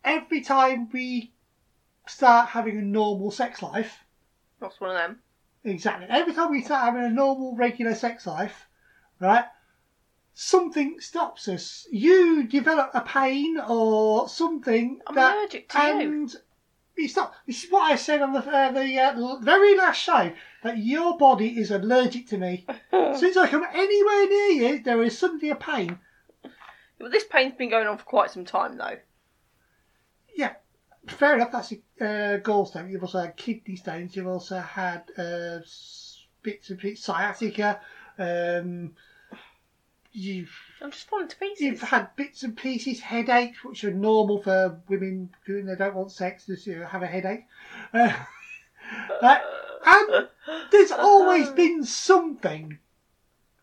every 0.04 0.40
time 0.42 0.88
we 0.92 1.32
start 2.06 2.50
having 2.50 2.78
a 2.78 2.82
normal 2.82 3.30
sex 3.30 3.62
life, 3.62 4.04
That's 4.60 4.80
one 4.80 4.90
of 4.90 4.96
them. 4.96 5.20
Exactly. 5.64 6.06
Every 6.08 6.32
time 6.32 6.50
we 6.50 6.62
start 6.62 6.84
having 6.84 7.04
a 7.04 7.10
normal, 7.10 7.54
regular 7.54 7.94
sex 7.94 8.26
life, 8.26 8.66
right, 9.20 9.44
something 10.32 11.00
stops 11.00 11.48
us. 11.48 11.86
You 11.90 12.44
develop 12.44 12.90
a 12.94 13.02
pain 13.02 13.58
or 13.58 14.28
something 14.28 15.00
I'm 15.06 15.14
that, 15.14 15.36
allergic 15.36 15.68
to 15.70 15.78
you. 15.78 16.28
It's 17.04 17.16
not. 17.16 17.34
This 17.46 17.64
is 17.64 17.70
what 17.70 17.90
I 17.90 17.96
said 17.96 18.22
on 18.22 18.32
the 18.32 18.38
uh, 18.38 18.72
the 18.72 18.98
uh, 18.98 19.36
very 19.40 19.76
last 19.76 20.00
show 20.00 20.32
that 20.62 20.78
your 20.78 21.16
body 21.16 21.58
is 21.58 21.70
allergic 21.70 22.28
to 22.28 22.38
me. 22.38 22.66
Since 22.90 23.36
I 23.36 23.48
come 23.48 23.64
anywhere 23.72 24.28
near 24.28 24.48
you, 24.48 24.82
there 24.82 25.02
is 25.02 25.18
suddenly 25.18 25.50
a 25.50 25.56
pain. 25.56 25.98
But 26.98 27.12
this 27.12 27.24
pain's 27.24 27.54
been 27.54 27.70
going 27.70 27.86
on 27.86 27.98
for 27.98 28.04
quite 28.04 28.30
some 28.30 28.44
time 28.44 28.76
though. 28.76 28.98
Yeah, 30.36 30.54
fair 31.06 31.36
enough. 31.36 31.52
That's 31.52 31.72
a 31.72 31.76
uh, 32.00 32.38
gallstone. 32.40 32.90
You've 32.90 33.02
also 33.02 33.20
had 33.20 33.36
kidney 33.36 33.76
stones. 33.76 34.14
You've 34.14 34.26
also 34.26 34.58
had 34.58 35.04
uh, 35.16 35.58
bits 36.42 36.70
of 36.70 36.78
bits 36.78 37.02
sciatica. 37.02 37.80
Um, 38.18 38.92
you've 40.12 40.50
I'm 40.82 40.90
just 40.90 41.08
falling 41.08 41.28
to 41.28 41.36
pieces. 41.36 41.60
you've 41.60 41.80
had 41.82 42.14
bits 42.16 42.42
and 42.42 42.56
pieces 42.56 43.00
headaches, 43.00 43.62
which 43.64 43.84
are 43.84 43.92
normal 43.92 44.42
for 44.42 44.80
women 44.88 45.30
when 45.46 45.66
they 45.66 45.74
don't 45.76 45.94
want 45.94 46.12
sex. 46.12 46.46
Just 46.46 46.66
you 46.66 46.78
know, 46.78 46.86
have 46.86 47.02
a 47.02 47.06
headache. 47.06 47.44
Uh, 47.92 48.12
uh, 49.22 49.38
and 49.86 50.28
there's 50.72 50.92
always 50.92 51.48
been 51.50 51.84
something. 51.84 52.78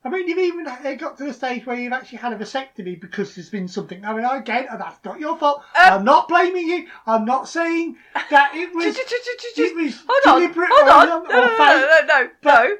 I 0.03 0.09
mean, 0.09 0.27
you've 0.29 0.37
even 0.37 0.65
uh, 0.67 0.93
got 0.97 1.17
to 1.17 1.25
the 1.25 1.33
stage 1.33 1.65
where 1.65 1.75
you've 1.75 1.91
actually 1.91 2.19
had 2.19 2.31
a 2.31 2.37
vasectomy 2.37 3.01
because 3.01 3.35
there's 3.35 3.49
been 3.49 3.67
something. 3.67 4.05
I 4.05 4.13
mean, 4.13 4.23
again, 4.23 4.67
that's 4.77 5.03
not 5.03 5.19
your 5.19 5.37
fault. 5.37 5.63
Uh, 5.75 5.89
I'm 5.93 6.05
not 6.05 6.29
blaming 6.29 6.67
you. 6.67 6.87
I'm 7.05 7.25
not 7.25 7.49
saying 7.49 7.97
that 8.29 8.51
it 8.55 8.69
was. 8.75 8.95
it 8.97 9.75
was 9.75 10.03
Hold 10.07 10.35
on, 10.35 10.41
deliberate 10.41 10.69
hold 10.71 11.09
or, 11.09 11.11
on. 11.13 11.25
or 11.25 11.27
No, 11.27 11.35
no, 11.35 11.41
no, 11.41 11.47
fake. 11.49 11.57
no, 11.57 12.01
no, 12.07 12.23
no, 12.23 12.29
no. 12.69 12.75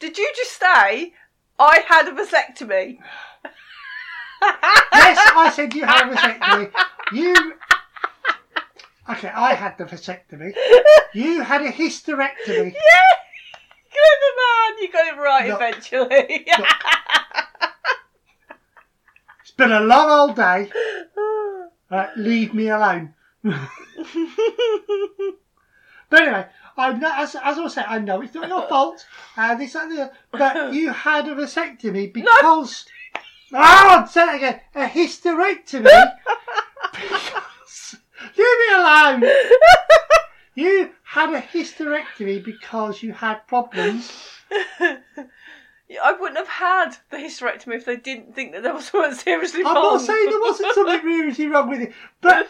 Did 0.00 0.18
you 0.18 0.32
just 0.34 0.58
say 0.58 1.12
I 1.60 1.84
had 1.86 2.08
a 2.08 2.12
vasectomy? 2.12 2.98
Yes, 4.42 5.18
I 5.36 5.50
said 5.54 5.74
you 5.74 5.84
had 5.84 6.08
a 6.08 6.14
vasectomy. 6.14 6.72
You. 7.12 7.34
Okay, 9.10 9.28
I 9.28 9.52
had 9.52 9.76
the 9.76 9.84
vasectomy. 9.84 10.54
You 11.12 11.42
had 11.42 11.60
a 11.62 11.70
hysterectomy. 11.70 12.74
Yeah, 13.92 13.92
clever 13.92 14.32
man. 14.40 14.70
You 14.80 14.88
got 14.92 15.06
it 15.12 15.16
right 15.18 15.48
Look. 15.48 15.60
eventually. 15.60 16.46
It's 19.42 19.50
been 19.56 19.72
a 19.72 19.80
long 19.80 20.10
old 20.10 20.36
day. 20.36 20.70
Uh, 21.90 22.06
leave 22.16 22.54
me 22.54 22.68
alone. 22.68 23.14
But 23.42 23.58
anyway, 26.12 26.46
I 26.80 26.92
know, 26.92 27.12
as, 27.14 27.34
as 27.34 27.58
I 27.58 27.60
was 27.60 27.74
saying, 27.74 27.86
I 27.88 27.98
know 27.98 28.22
it's 28.22 28.34
not 28.34 28.48
your 28.48 28.66
fault. 28.68 29.06
Uh, 29.36 29.54
this 29.54 29.74
and 29.74 29.92
the 29.92 30.10
but 30.32 30.72
you 30.74 30.90
had 30.90 31.28
a 31.28 31.34
vasectomy 31.34 32.12
because. 32.12 32.86
Ah, 33.52 34.08
say 34.10 34.22
it 34.22 34.36
again. 34.36 34.60
A 34.74 34.86
hysterectomy. 34.86 36.12
because. 36.92 37.96
Leave 38.36 38.58
me 38.58 38.74
alone. 38.74 39.24
You 40.54 40.90
had 41.04 41.32
a 41.32 41.40
hysterectomy 41.40 42.44
because 42.44 43.02
you 43.02 43.12
had 43.12 43.46
problems. 43.46 44.12
I 46.02 46.12
wouldn't 46.12 46.38
have 46.38 46.48
had 46.48 46.96
the 47.10 47.16
hysterectomy 47.16 47.76
if 47.76 47.84
they 47.84 47.96
didn't 47.96 48.34
think 48.34 48.52
that 48.52 48.62
there 48.62 48.74
was 48.74 48.86
something 48.86 49.14
seriously 49.14 49.62
wrong. 49.62 49.76
I'm 49.76 49.82
not 49.82 50.00
saying 50.00 50.30
there 50.30 50.40
wasn't 50.40 50.74
something 50.74 51.00
seriously 51.02 51.46
wrong 51.46 51.68
with 51.68 51.80
it, 51.80 51.92
but 52.20 52.48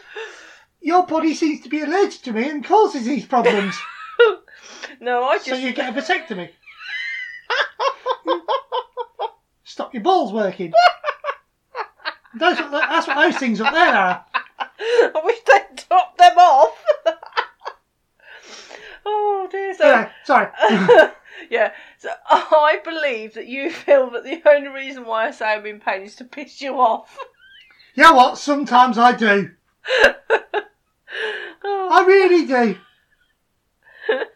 your 0.80 1.06
body 1.06 1.34
seems 1.34 1.60
to 1.62 1.68
be 1.68 1.80
allergic 1.80 2.22
to 2.22 2.32
me 2.32 2.49
and 2.49 2.64
causes 2.64 3.04
these 3.04 3.26
problems. 3.26 3.76
no, 5.00 5.24
I 5.24 5.36
just. 5.36 5.46
so 5.48 5.54
you 5.54 5.72
get 5.72 5.96
a 5.96 6.00
vasectomy. 6.00 6.50
Stop 9.64 9.94
your 9.94 10.02
balls 10.02 10.32
working. 10.32 10.72
That's 12.38 12.60
what, 12.60 12.70
that's 12.70 13.06
what 13.06 13.16
those 13.16 13.36
things 13.38 13.60
up 13.60 13.72
there 13.72 13.94
are. 13.94 14.24
I 14.58 15.20
wish 15.24 15.38
they'd 15.46 15.78
top 15.78 16.16
them 16.16 16.38
off. 16.38 16.84
oh 19.04 19.48
dear. 19.50 19.74
So, 19.74 19.84
Anyway, 19.84 20.10
sorry. 20.24 20.48
yeah. 21.50 21.72
So 21.98 22.10
I 22.28 22.80
believe 22.84 23.34
that 23.34 23.46
you 23.46 23.70
feel 23.70 24.10
that 24.10 24.24
the 24.24 24.40
only 24.48 24.68
reason 24.68 25.04
why 25.06 25.26
I 25.26 25.30
say 25.32 25.46
I'm 25.54 25.66
in 25.66 25.80
pain 25.80 26.02
is 26.02 26.14
to 26.16 26.24
piss 26.24 26.60
you 26.60 26.80
off. 26.80 27.16
you 27.94 28.02
know 28.04 28.14
what? 28.14 28.38
Sometimes 28.38 28.96
I 28.98 29.12
do. 29.12 29.50
Oh. 31.62 31.88
I 31.92 32.04
really 32.06 32.46
do. 32.46 32.76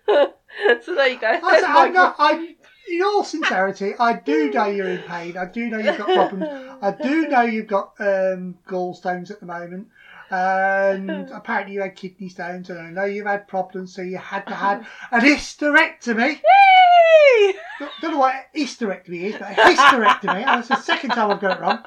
so 0.82 0.94
there 0.94 1.08
you 1.08 1.18
go. 1.20 1.28
I, 1.28 1.60
my 1.60 1.62
I'm 1.66 1.92
not, 1.92 2.16
I, 2.18 2.54
in 2.88 3.02
all 3.02 3.24
sincerity, 3.24 3.94
I 3.98 4.14
do 4.14 4.50
know 4.50 4.66
you're 4.66 4.88
in 4.88 5.02
pain. 5.02 5.36
I 5.36 5.46
do 5.46 5.68
know 5.68 5.78
you've 5.78 5.98
got 5.98 6.06
problems. 6.06 6.44
I 6.82 6.90
do 6.90 7.28
know 7.28 7.42
you've 7.42 7.66
got 7.66 7.94
um, 7.98 8.58
gallstones 8.68 9.30
at 9.30 9.40
the 9.40 9.46
moment. 9.46 9.88
And 10.30 11.10
apparently 11.34 11.74
you 11.74 11.82
had 11.82 11.96
kidney 11.96 12.28
stones, 12.28 12.70
and 12.70 12.78
I 12.78 12.90
know 12.90 13.04
you've 13.04 13.26
had 13.26 13.48
problems, 13.48 13.94
so 13.94 14.02
you 14.02 14.18
had 14.18 14.46
to 14.46 14.54
have 14.54 14.86
an 15.10 15.20
hysterectomy. 15.20 16.40
Yay! 16.40 17.54
Don't, 17.78 17.92
don't 18.00 18.10
know 18.12 18.18
what 18.18 18.34
hysterectomy 18.54 19.24
is, 19.24 19.32
but 19.34 19.50
a 19.50 19.54
hysterectomy. 19.54 20.44
That's 20.44 20.68
the 20.68 20.76
second 20.76 21.10
time 21.10 21.30
I've 21.30 21.40
got 21.40 21.58
it 21.58 21.60
wrong. 21.60 21.84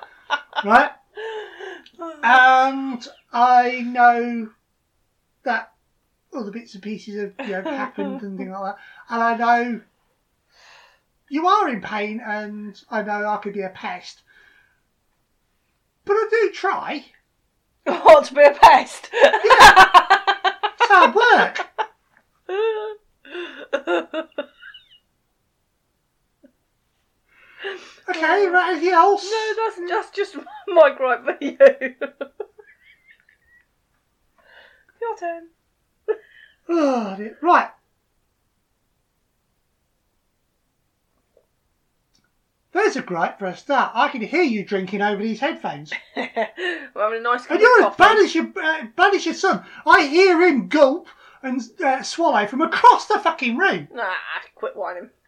Right? 0.63 0.91
And 2.21 3.07
I 3.33 3.81
know 3.81 4.49
that 5.43 5.71
other 6.35 6.51
bits 6.51 6.73
and 6.73 6.83
pieces 6.83 7.15
have 7.15 7.47
you 7.47 7.53
know, 7.53 7.63
happened 7.63 8.21
and 8.21 8.37
things 8.37 8.49
like 8.53 8.75
that. 8.75 8.77
And 9.09 9.23
I 9.23 9.35
know 9.37 9.81
you 11.29 11.47
are 11.47 11.69
in 11.69 11.81
pain, 11.81 12.21
and 12.25 12.81
I 12.89 13.01
know 13.01 13.27
I 13.27 13.37
could 13.37 13.53
be 13.53 13.61
a 13.61 13.69
pest. 13.69 14.23
But 16.05 16.13
I 16.13 16.27
do 16.29 16.51
try. 16.53 17.05
What 17.85 18.25
to 18.25 18.33
be 18.33 18.43
a 18.43 18.51
pest? 18.51 19.09
It's 19.13 19.55
hard 20.89 21.15
work. 21.15 21.67
Okay, 28.09 28.47
uh, 28.47 28.51
right, 28.51 28.71
anything 28.71 28.93
else? 28.93 29.23
No, 29.23 29.53
that's 29.57 29.89
just 29.89 30.15
just 30.15 30.35
my 30.67 30.93
gripe 30.95 31.23
for 31.25 31.37
you. 31.41 31.57
Your 35.01 35.17
turn. 35.19 35.49
Oh, 36.69 37.15
dear. 37.17 37.37
Right. 37.41 37.69
There's 42.73 42.95
a 42.95 43.01
gripe 43.01 43.39
for 43.39 43.45
a 43.47 43.57
start. 43.57 43.91
I 43.95 44.09
can 44.09 44.21
hear 44.21 44.43
you 44.43 44.63
drinking 44.63 45.01
over 45.01 45.21
these 45.21 45.39
headphones. 45.39 45.91
We're 46.15 46.25
having 46.95 47.19
a 47.19 47.21
nice 47.21 47.41
cup 47.45 47.51
And 47.51 47.57
of 47.57 47.61
you're 47.61 47.79
as 47.79 47.83
coffee. 47.85 47.97
bad 48.03 48.17
as 48.19 48.35
your, 48.35 48.45
uh, 48.63 48.83
bad 48.95 49.15
as 49.15 49.25
your 49.25 49.33
son. 49.33 49.65
I 49.85 50.05
hear 50.05 50.41
him 50.45 50.67
gulp 50.67 51.07
and 51.41 51.61
uh, 51.83 52.03
swallow 52.03 52.45
from 52.45 52.61
across 52.61 53.07
the 53.07 53.19
fucking 53.19 53.57
room. 53.57 53.87
Nah, 53.93 54.13
quit 54.55 54.75
whining. 54.75 55.09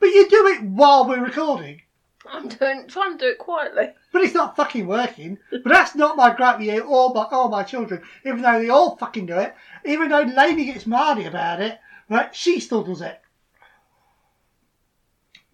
But 0.00 0.10
you 0.10 0.28
do 0.28 0.46
it 0.46 0.62
while 0.62 1.08
we're 1.08 1.24
recording. 1.24 1.82
I'm 2.30 2.48
doing, 2.48 2.86
trying 2.88 3.18
to 3.18 3.24
do 3.24 3.30
it 3.30 3.38
quietly. 3.38 3.88
But 4.12 4.22
it's 4.22 4.34
not 4.34 4.56
fucking 4.56 4.86
working. 4.86 5.38
But 5.50 5.64
that's 5.64 5.94
not 5.94 6.16
my 6.16 6.34
gripe 6.34 6.58
with 6.58 6.68
you 6.68 6.82
or 6.82 7.12
my, 7.14 7.24
or 7.24 7.48
my 7.48 7.62
children. 7.62 8.02
Even 8.24 8.42
though 8.42 8.58
they 8.60 8.68
all 8.68 8.96
fucking 8.96 9.26
do 9.26 9.38
it. 9.38 9.54
Even 9.84 10.08
though 10.08 10.22
Lainey 10.22 10.66
gets 10.66 10.86
mardy 10.86 11.24
about 11.24 11.60
it. 11.60 11.78
Right? 12.08 12.34
She 12.34 12.60
still 12.60 12.82
does 12.82 13.00
it. 13.00 13.20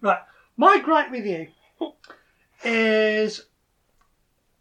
Right. 0.01 0.19
My 0.57 0.79
gripe 0.79 1.11
with 1.11 1.25
you 1.25 1.47
is 2.63 3.45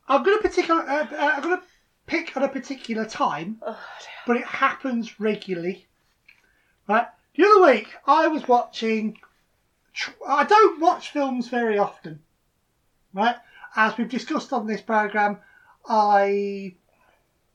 I'm 0.09 0.23
going 0.23 0.39
to 0.39 0.49
particular. 0.49 0.83
Uh, 0.83 1.07
uh, 1.11 1.33
I'm 1.37 1.43
going 1.43 1.59
to 1.59 1.65
pick 2.07 2.37
at 2.37 2.43
a 2.43 2.49
particular 2.49 3.05
time, 3.05 3.59
Oh, 3.63 3.79
but 4.27 4.37
it 4.37 4.45
happens 4.45 5.19
regularly. 5.21 5.87
Right. 6.89 7.07
The 7.37 7.45
other 7.45 7.73
week 7.73 7.89
I 8.07 8.29
was 8.29 8.47
watching. 8.47 9.19
I 10.27 10.45
don't 10.45 10.81
watch 10.81 11.11
films 11.11 11.49
very 11.49 11.79
often. 11.79 12.21
Right. 13.13 13.37
As 13.77 13.97
we've 13.97 14.09
discussed 14.09 14.53
on 14.53 14.67
this 14.67 14.81
program, 14.81 15.39
I 15.87 16.75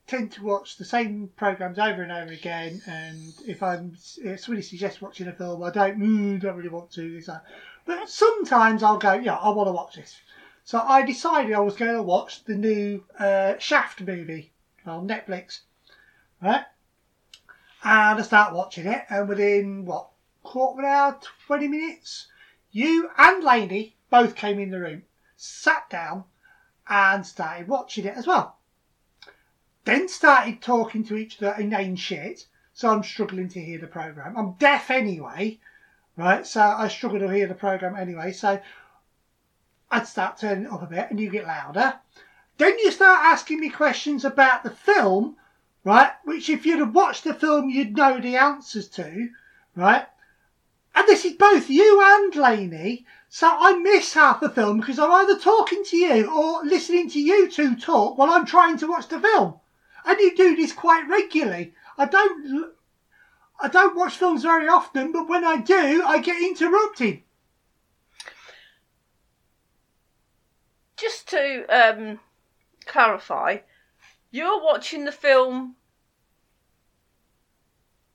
tend 0.08 0.31
to 0.31 0.43
watch 0.43 0.77
the 0.77 0.86
same 0.86 1.29
programs 1.36 1.77
over 1.77 2.01
and 2.01 2.12
over 2.12 2.31
again. 2.31 2.81
And 2.88 3.34
if 3.48 3.62
I'm 3.62 3.96
if 4.24 4.39
somebody 4.41 4.62
suggests 4.63 5.01
watching 5.01 5.27
a 5.27 5.34
film, 5.34 5.63
I 5.63 5.69
don't 5.69 6.00
mm, 6.00 6.41
don't 6.41 6.55
really 6.55 6.69
want 6.69 6.91
to. 6.91 7.15
This, 7.15 7.27
that. 7.27 7.43
But 7.86 8.10
sometimes 8.10 8.84
I'll 8.84 8.98
go, 8.98 9.13
yeah, 9.13 9.36
I 9.36 9.50
want 9.50 9.67
to 9.67 9.74
watch 9.74 9.96
this. 9.96 10.15
So 10.63 10.79
I 10.79 11.03
decided 11.03 11.53
I 11.53 11.60
was 11.60 11.75
going 11.75 11.96
to 11.96 12.03
watch 12.03 12.43
the 12.43 12.55
new 12.55 13.03
uh, 13.17 13.58
Shaft 13.58 14.01
movie 14.01 14.51
on 14.86 15.08
Netflix, 15.08 15.62
right? 16.41 16.63
And 17.84 18.19
I 18.19 18.22
start 18.22 18.53
watching 18.53 18.86
it, 18.86 19.03
and 19.10 19.27
within 19.27 19.86
what 19.86 20.10
quarter 20.50 20.79
of 20.82 20.86
an 20.86 20.91
hour, 20.91 21.20
twenty 21.46 21.68
minutes, 21.68 22.25
you 22.72 23.12
and 23.20 23.44
Lainey 23.44 23.96
both 24.10 24.36
came 24.36 24.60
in 24.60 24.72
the 24.72 24.79
room, 24.79 25.03
sat 25.38 25.88
down, 25.91 26.24
and 26.88 27.24
started 27.24 27.68
watching 27.68 28.06
it 28.06 28.18
as 28.18 28.25
well. 28.25 28.58
Then 29.86 30.08
started 30.08 30.60
talking 30.60 31.03
to 31.06 31.18
each 31.18 31.41
other 31.41 31.56
inane 31.62 31.96
shit. 31.96 32.48
So 32.74 32.89
I'm 32.89 33.03
struggling 33.03 33.48
to 33.50 33.60
hear 33.60 33.77
the 33.77 33.88
program. 33.88 34.36
I'm 34.36 34.53
deaf 34.53 34.89
anyway, 34.89 35.60
right? 36.18 36.48
So 36.48 36.62
I 36.62 36.88
struggle 36.88 37.20
to 37.20 37.29
hear 37.29 37.46
the 37.46 37.53
program 37.53 37.96
anyway. 37.96 38.32
So 38.32 38.60
I'd 39.91 40.08
start 40.08 40.38
turning 40.38 40.65
it 40.65 40.72
up 40.72 40.82
a 40.82 40.88
bit, 40.88 41.12
and 41.12 41.20
you 41.20 41.29
get 41.29 41.46
louder. 41.46 42.00
Then 42.58 42.79
you 42.79 42.89
start 42.91 43.20
asking 43.24 43.60
me 43.60 43.70
questions 43.70 44.25
about 44.25 44.63
the 44.63 44.72
film, 44.72 45.36
right? 45.84 46.12
Which 46.25 46.50
if 46.50 46.65
you'd 46.65 46.79
have 46.79 46.96
watched 46.96 47.24
the 47.24 47.36
film, 47.36 47.70
you'd 47.70 47.96
know 47.96 48.20
the 48.20 48.38
answers 48.38 48.88
to, 48.89 49.29
right? 49.75 50.08
And 51.00 51.08
this 51.08 51.24
is 51.24 51.32
both 51.32 51.70
you 51.70 52.01
and 52.03 52.36
Lainey. 52.36 53.06
So 53.29 53.48
I 53.50 53.77
miss 53.77 54.13
half 54.15 54.41
the 54.41 54.50
film 54.50 54.82
because 54.82 55.00
I'm 55.00 55.13
either 55.13 55.39
talking 55.39 55.82
to 55.86 55.96
you 55.96 56.29
or 56.29 56.65
listening 56.65 57.10
to 57.12 57.22
you 57.22 57.50
two 57.50 57.77
talk 57.77 58.18
while 58.18 58.29
I'm 58.29 58.46
trying 58.46 58.77
to 58.79 58.88
watch 58.88 59.08
the 59.08 59.18
film. 59.18 59.62
And 60.03 60.20
you 60.20 60.36
do 60.36 60.58
this 60.58 60.74
quite 60.74 61.08
regularly. 61.08 61.74
I 61.98 62.06
don't, 62.06 62.74
I 63.62 63.70
don't 63.70 63.96
watch 63.96 64.18
films 64.18 64.44
very 64.44 64.68
often, 64.68 65.13
but 65.13 65.29
when 65.29 65.46
I 65.46 65.62
do, 65.62 66.03
I 66.06 66.20
get 66.20 66.41
interrupted. 66.41 67.22
Just 70.98 71.29
to 71.29 71.65
um, 71.70 72.20
clarify, 72.86 73.60
you're 74.32 74.62
watching 74.62 75.06
the 75.06 75.13
film, 75.13 75.77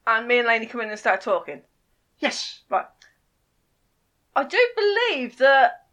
and 0.06 0.28
me 0.28 0.40
and 0.40 0.46
Lainey 0.46 0.66
come 0.66 0.82
in 0.82 0.90
and 0.90 0.98
start 0.98 1.22
talking. 1.22 1.62
Yes. 2.24 2.60
Right. 2.70 2.86
I 4.34 4.44
do 4.44 4.58
believe 4.76 5.38
that 5.38 5.86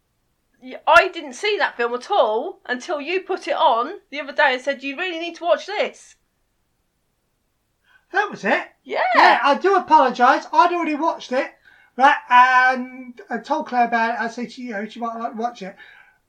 I 0.86 1.08
didn't 1.08 1.34
see 1.34 1.56
that 1.58 1.76
film 1.76 1.94
at 1.94 2.10
all 2.10 2.60
until 2.66 3.00
you 3.00 3.20
put 3.20 3.46
it 3.48 3.54
on 3.54 4.00
the 4.10 4.20
other 4.20 4.32
day 4.32 4.54
and 4.54 4.62
said 4.62 4.82
you 4.82 4.96
really 4.96 5.18
need 5.18 5.36
to 5.36 5.44
watch 5.44 5.66
this. 5.66 6.16
That 8.12 8.30
was 8.30 8.44
it. 8.44 8.64
Yeah. 8.82 9.02
Yeah, 9.14 9.40
I 9.42 9.58
do 9.58 9.76
apologise. 9.76 10.46
I'd 10.52 10.72
already 10.72 10.94
watched 10.94 11.32
it, 11.32 11.50
right? 11.96 12.16
And 12.28 13.20
I 13.30 13.38
told 13.38 13.68
Claire 13.68 13.86
about 13.86 14.14
it. 14.14 14.20
I 14.20 14.28
said, 14.28 14.52
she, 14.52 14.62
you 14.62 14.72
know, 14.72 14.86
she 14.86 15.00
might 15.00 15.16
like 15.18 15.32
to 15.32 15.38
watch 15.38 15.62
it, 15.62 15.76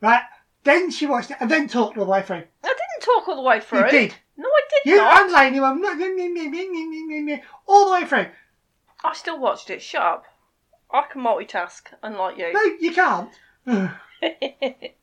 right? 0.01 0.21
Then 0.63 0.91
she 0.91 1.06
watched 1.06 1.32
it 1.32 1.38
and 1.39 1.49
then 1.49 1.67
talked 1.67 1.97
all 1.97 2.06
the 2.06 2.12
way 2.12 2.21
through. 2.21 2.43
I 2.63 2.67
didn't 2.67 3.01
talk 3.01 3.28
all 3.28 3.36
the 3.36 3.41
way 3.41 3.60
through. 3.60 3.86
You 3.86 3.91
did. 3.91 4.15
No, 4.38 4.47
I 4.47 4.62
did 4.69 4.91
You 4.91 4.97
not. 4.97 5.21
and 5.23 5.32
Lainey 5.34 5.60
went 5.60 5.82
"No, 5.82 5.93
no, 5.93 6.08
no, 6.08 6.28
no, 6.28 6.28
no, 6.28 6.47
no, 6.47 7.06
no, 7.08 7.36
no," 7.36 7.39
all 7.67 7.86
the 7.86 7.91
way 7.91 8.06
through. 8.06 8.28
I 9.04 9.13
still 9.13 9.39
watched 9.39 9.70
it. 9.70 9.82
Shut 9.82 10.02
up. 10.02 10.26
I 10.92 11.04
can 11.12 11.22
multitask, 11.22 11.82
unlike 12.04 12.38
you. 12.38 12.54
No, 12.54 12.62
you 12.80 12.94
can't. 12.94 13.32
I 13.66 14.94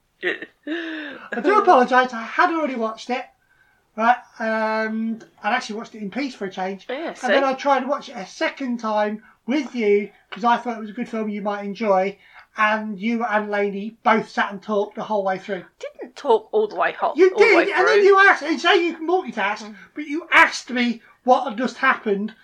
do 1.42 1.58
apologise. 1.58 2.12
I 2.12 2.22
had 2.22 2.50
already 2.50 2.76
watched 2.76 3.10
it, 3.10 3.24
right? 3.96 4.16
Um, 4.38 5.20
I'd 5.42 5.54
actually 5.54 5.76
watched 5.76 5.94
it 5.94 6.02
in 6.02 6.10
peace 6.10 6.34
for 6.34 6.44
a 6.44 6.50
change. 6.50 6.86
Yeah, 6.88 7.14
see? 7.14 7.26
And 7.26 7.34
then 7.34 7.44
I 7.44 7.54
tried 7.54 7.80
to 7.80 7.86
watch 7.86 8.08
it 8.08 8.16
a 8.16 8.26
second 8.26 8.78
time 8.78 9.22
with 9.46 9.74
you 9.74 10.10
because 10.28 10.44
I 10.44 10.58
thought 10.58 10.76
it 10.76 10.80
was 10.80 10.90
a 10.90 10.94
good 10.94 11.08
film 11.08 11.28
you 11.28 11.42
might 11.42 11.64
enjoy. 11.64 12.18
And 12.56 13.00
you 13.00 13.24
and 13.24 13.50
Lainey 13.50 13.96
both 14.02 14.28
sat 14.28 14.52
and 14.52 14.62
talked 14.62 14.96
the 14.96 15.04
whole 15.04 15.24
way 15.24 15.38
through. 15.38 15.64
didn't 15.78 16.16
talk 16.16 16.48
all 16.52 16.68
the 16.68 16.76
way 16.76 16.92
hot. 16.92 17.16
You 17.16 17.30
all 17.30 17.38
the 17.38 17.56
way 17.56 17.64
did, 17.64 17.74
and 17.74 17.86
then 17.86 17.98
through. 17.98 18.04
you 18.04 18.18
asked, 18.18 18.42
and 18.42 18.60
say 18.60 18.84
you 18.84 18.96
can 18.96 19.08
multitask, 19.08 19.74
but 19.94 20.06
you 20.06 20.28
asked 20.32 20.70
me 20.70 21.00
what 21.24 21.48
had 21.48 21.58
just 21.58 21.78
happened 21.78 22.34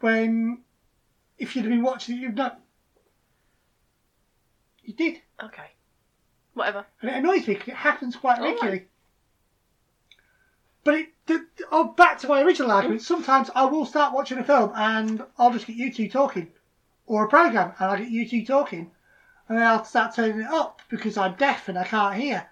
when, 0.00 0.58
if 1.38 1.54
you'd 1.56 1.64
have 1.64 1.70
been 1.72 1.82
watching 1.82 2.16
it, 2.16 2.20
you'd 2.20 2.36
know. 2.36 2.52
You 4.82 4.92
did, 4.94 5.20
Okay. 5.42 5.70
Whatever. 6.52 6.86
and 7.00 7.10
it 7.10 7.16
annoys 7.16 7.48
me 7.48 7.54
because 7.54 7.68
it 7.68 7.74
happens 7.74 8.14
quite 8.16 8.38
All 8.38 8.44
right. 8.44 8.52
regularly. 8.54 8.86
But 10.84 10.94
it, 10.94 11.08
the, 11.26 11.46
oh, 11.72 11.84
back 11.84 12.18
to 12.20 12.28
my 12.28 12.42
original 12.42 12.70
argument. 12.70 13.00
Mm. 13.00 13.04
Sometimes 13.04 13.50
I 13.54 13.64
will 13.64 13.86
start 13.86 14.12
watching 14.12 14.38
a 14.38 14.44
film 14.44 14.70
and 14.74 15.22
I'll 15.38 15.52
just 15.52 15.66
get 15.66 15.76
you 15.76 15.90
two 15.92 16.08
talking, 16.10 16.52
or 17.06 17.24
a 17.24 17.28
program, 17.28 17.72
and 17.78 17.90
I'll 17.90 17.96
get 17.96 18.10
you 18.10 18.28
two 18.28 18.44
talking, 18.44 18.90
and 19.48 19.58
then 19.58 19.66
I'll 19.66 19.84
start 19.84 20.14
turning 20.14 20.40
it 20.42 20.50
up 20.50 20.82
because 20.90 21.16
I'm 21.16 21.34
deaf 21.36 21.68
and 21.68 21.78
I 21.78 21.84
can't 21.84 22.14
hear. 22.16 22.46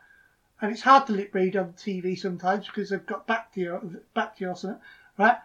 And 0.60 0.72
it's 0.72 0.80
hard 0.82 1.06
to 1.08 1.12
lip 1.12 1.34
read 1.34 1.56
on 1.56 1.74
TV 1.74 2.18
sometimes 2.18 2.66
because 2.66 2.88
they've 2.90 3.04
got 3.04 3.26
back 3.26 3.52
to 3.54 3.60
you, 3.60 4.00
back 4.14 4.36
to 4.36 4.44
you 4.44 4.50
or 4.50 4.56
something, 4.56 4.80
right? 5.18 5.36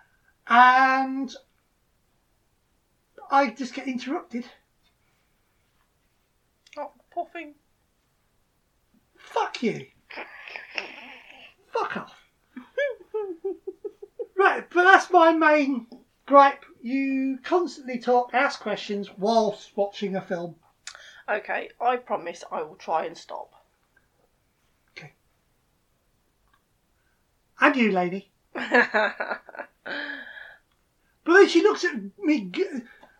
And 0.47 1.35
I 3.29 3.49
just 3.49 3.73
get 3.73 3.87
interrupted. 3.87 4.45
Oh, 6.77 6.91
poor 7.11 7.27
thing. 7.33 7.55
Fuck 9.17 9.63
you. 9.63 9.87
Fuck 11.73 11.97
off. 11.97 12.15
right, 14.37 14.63
but 14.69 14.83
that's 14.83 15.11
my 15.11 15.33
main 15.33 15.87
gripe. 16.25 16.63
You 16.81 17.39
constantly 17.43 17.99
talk, 17.99 18.33
ask 18.33 18.59
questions 18.61 19.09
whilst 19.17 19.75
watching 19.75 20.15
a 20.15 20.21
film. 20.21 20.55
Okay, 21.29 21.69
I 21.81 21.97
promise 21.97 22.43
I 22.51 22.61
will 22.63 22.75
try 22.75 23.05
and 23.05 23.17
stop. 23.17 23.51
Okay. 24.97 25.11
And 27.59 27.75
you, 27.75 27.91
lady. 27.91 28.31
But 31.27 31.33
then 31.33 31.49
she 31.49 31.61
looks 31.61 31.83
at 31.83 31.93
me. 32.19 32.45
g- 32.49 32.63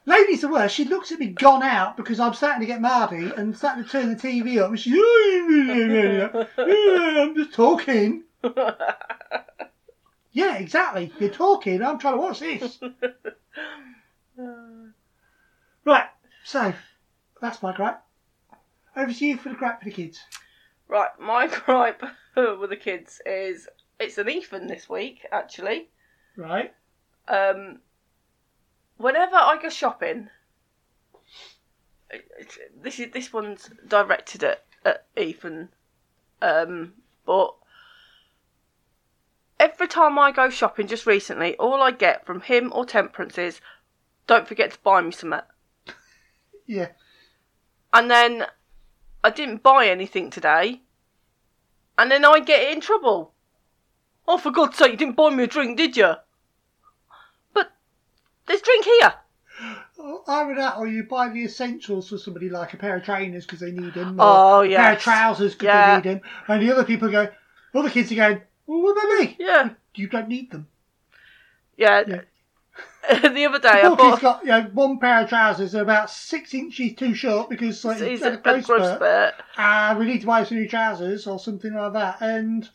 Lady's 0.08 0.42
the 0.42 0.48
worst. 0.48 0.74
She 0.74 0.86
looks 0.86 1.12
at 1.12 1.20
me 1.20 1.28
gone 1.28 1.62
out 1.62 1.98
because 1.98 2.20
I'm 2.20 2.34
starting 2.34 2.62
to 2.62 2.66
get 2.66 2.82
mardy 2.82 3.32
and 3.36 3.56
starting 3.56 3.84
to 3.84 3.90
turn 3.90 4.10
the 4.10 4.16
TV 4.16 4.60
up. 4.60 4.70
And 4.70 4.80
she's, 4.80 4.94
I'm 6.58 7.36
just 7.36 7.54
talking. 7.54 8.24
Yeah, 10.32 10.58
exactly. 10.58 11.12
You're 11.20 11.32
talking. 11.32 11.82
I'm 11.82 11.98
trying 11.98 12.14
to 12.14 12.20
watch 12.22 12.40
this. 12.40 12.80
Right. 15.84 16.06
So 16.44 16.74
that's 17.42 17.64
my 17.64 17.76
gripe. 17.76 18.04
Over 18.96 19.12
to 19.14 19.26
you 19.26 19.38
for 19.38 19.50
the 19.50 19.56
gripe 19.56 19.80
for 19.80 19.86
the 19.86 19.92
kids. 19.92 20.20
right, 20.88 21.10
my 21.20 21.48
gripe 21.66 22.04
with 22.36 22.70
the 22.70 22.76
kids 22.76 23.20
is 23.26 23.68
it's 24.00 24.18
an 24.20 24.30
Ethan 24.30 24.68
this 24.68 24.88
week, 24.88 25.26
actually. 25.32 25.90
Right. 26.36 26.74
Um, 27.28 27.80
whenever 28.98 29.36
I 29.36 29.58
go 29.62 29.70
shopping, 29.70 30.30
this 32.82 33.00
is 33.00 33.12
this 33.12 33.34
one's 33.34 33.70
directed 33.88 34.44
at, 34.44 34.66
at 34.86 35.06
Ethan, 35.16 35.70
um, 36.42 36.94
but 37.26 37.56
every 39.60 39.88
time 39.88 40.18
I 40.20 40.32
go 40.32 40.50
shopping, 40.50 40.88
just 40.88 41.06
recently, 41.06 41.56
all 41.58 41.82
I 41.82 41.92
get 41.92 42.26
from 42.26 42.42
him 42.42 42.72
or 42.74 42.86
Temperance 42.86 43.38
is, 43.38 43.62
"Don't 44.26 44.48
forget 44.48 44.72
to 44.72 44.80
buy 44.80 45.02
me 45.02 45.12
some." 45.12 45.36
Yeah. 46.70 46.90
And 47.94 48.12
then 48.12 48.46
I 49.24 49.30
didn't 49.30 49.64
buy 49.64 49.88
anything 49.88 50.30
today, 50.30 50.82
and 51.98 52.12
then 52.12 52.26
I 52.26 52.40
get 52.40 52.72
in 52.74 52.82
trouble. 52.82 53.34
Oh, 54.28 54.38
for 54.38 54.52
God's 54.52 54.78
sake, 54.78 54.92
you 54.92 54.98
didn't 54.98 55.16
buy 55.16 55.30
me 55.30 55.46
a 55.46 55.48
drink, 55.48 55.78
did 55.78 55.96
you? 55.96 56.16
There's 58.48 58.62
drink 58.62 58.86
here. 58.86 59.14
Either 60.28 60.56
that, 60.56 60.78
or 60.78 60.88
you 60.88 61.04
buy 61.04 61.30
the 61.30 61.44
essentials 61.44 62.10
for 62.10 62.18
somebody 62.18 62.50
like 62.50 62.74
a 62.74 62.78
pair 62.78 62.96
of 62.98 63.04
trainers 63.04 63.46
because 63.46 63.60
they 63.60 63.72
need 63.72 63.94
them, 63.94 64.20
or 64.20 64.24
Oh, 64.24 64.62
a 64.62 64.68
pair 64.76 64.92
of 64.92 64.98
yes. 64.98 65.04
trousers 65.04 65.54
because 65.54 65.66
Yeah. 65.66 66.02
they 66.02 66.10
need 66.10 66.16
them, 66.22 66.30
and 66.48 66.62
the 66.62 66.72
other 66.72 66.84
people 66.84 67.10
go, 67.10 67.28
other 67.74 67.90
kids 67.90 68.12
are 68.12 68.16
going, 68.16 68.42
well, 68.68 68.82
what 68.82 68.92
about 68.92 69.20
me? 69.20 69.36
Yeah, 69.40 69.70
You 69.96 70.08
don't 70.08 70.28
need 70.28 70.52
them. 70.52 70.68
yeah. 71.78 72.04
The 73.10 73.46
other 73.46 73.60
day 73.60 73.70
I 73.70 73.88
Poor 73.88 73.96
kid's 73.98 74.20
bought 74.20 74.22
got 74.22 74.42
you 74.44 74.50
know, 74.50 74.62
one 74.74 75.00
pair 75.00 75.24
of 75.24 75.30
trousers 75.30 75.72
that 75.72 75.80
are 75.80 75.84
about 75.84 76.10
six 76.10 76.54
inches 76.54 76.94
too 76.94 77.14
short 77.14 77.50
because 77.50 77.84
like, 77.86 78.02
he's 78.02 78.22
had 78.22 78.34
a 78.34 78.38
growth 78.38 78.66
spurt. 78.66 78.96
spurt. 78.98 79.34
Ah, 79.58 79.96
we 79.98 80.06
need 80.06 80.20
to 80.22 80.28
buy 80.28 80.44
some 80.44 80.58
new 80.58 80.68
trousers 80.68 81.26
or 81.26 81.40
something 81.40 81.74
like 81.74 81.94
that. 81.94 82.18
And 82.22 82.70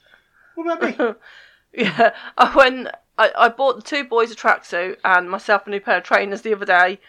what 0.54 0.78
about 0.82 0.98
me? 0.98 1.14
Yeah, 1.74 2.14
I 2.36 2.54
went. 2.56 2.88
I, 3.18 3.30
I 3.36 3.48
bought 3.48 3.76
the 3.76 3.82
two 3.82 4.04
boys 4.04 4.30
a 4.30 4.34
tracksuit 4.34 4.96
and 5.04 5.30
myself 5.30 5.66
a 5.66 5.70
new 5.70 5.80
pair 5.80 5.98
of 5.98 6.04
trainers 6.04 6.42
the 6.42 6.54
other 6.54 6.64
day. 6.64 7.00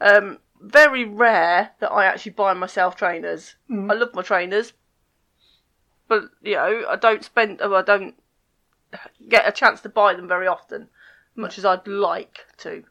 Um, 0.00 0.38
very 0.60 1.04
rare 1.04 1.72
that 1.80 1.90
I 1.90 2.04
actually 2.04 2.32
buy 2.32 2.52
myself 2.54 2.96
trainers. 2.96 3.56
Mm. 3.70 3.90
I 3.90 3.94
love 3.94 4.14
my 4.14 4.22
trainers, 4.22 4.72
but 6.08 6.24
you 6.42 6.54
know 6.54 6.84
I 6.88 6.96
don't 6.96 7.24
spend. 7.24 7.60
oh, 7.60 7.74
I 7.74 7.82
don't 7.82 8.14
get 9.28 9.48
a 9.48 9.52
chance 9.52 9.80
to 9.82 9.88
buy 9.88 10.14
them 10.14 10.28
very 10.28 10.46
often, 10.46 10.88
much 11.34 11.58
as 11.58 11.64
I'd 11.64 11.86
like 11.86 12.46
to. 12.58 12.84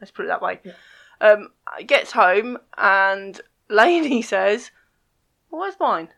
Let's 0.00 0.10
put 0.10 0.24
it 0.24 0.28
that 0.28 0.42
way. 0.42 0.60
Yeah. 0.64 0.72
Um, 1.20 1.50
I 1.66 1.82
gets 1.82 2.12
home 2.12 2.58
and 2.76 3.40
Lainey 3.68 4.22
says, 4.22 4.70
well, 5.50 5.62
"Where's 5.62 5.78
mine?" 5.80 6.08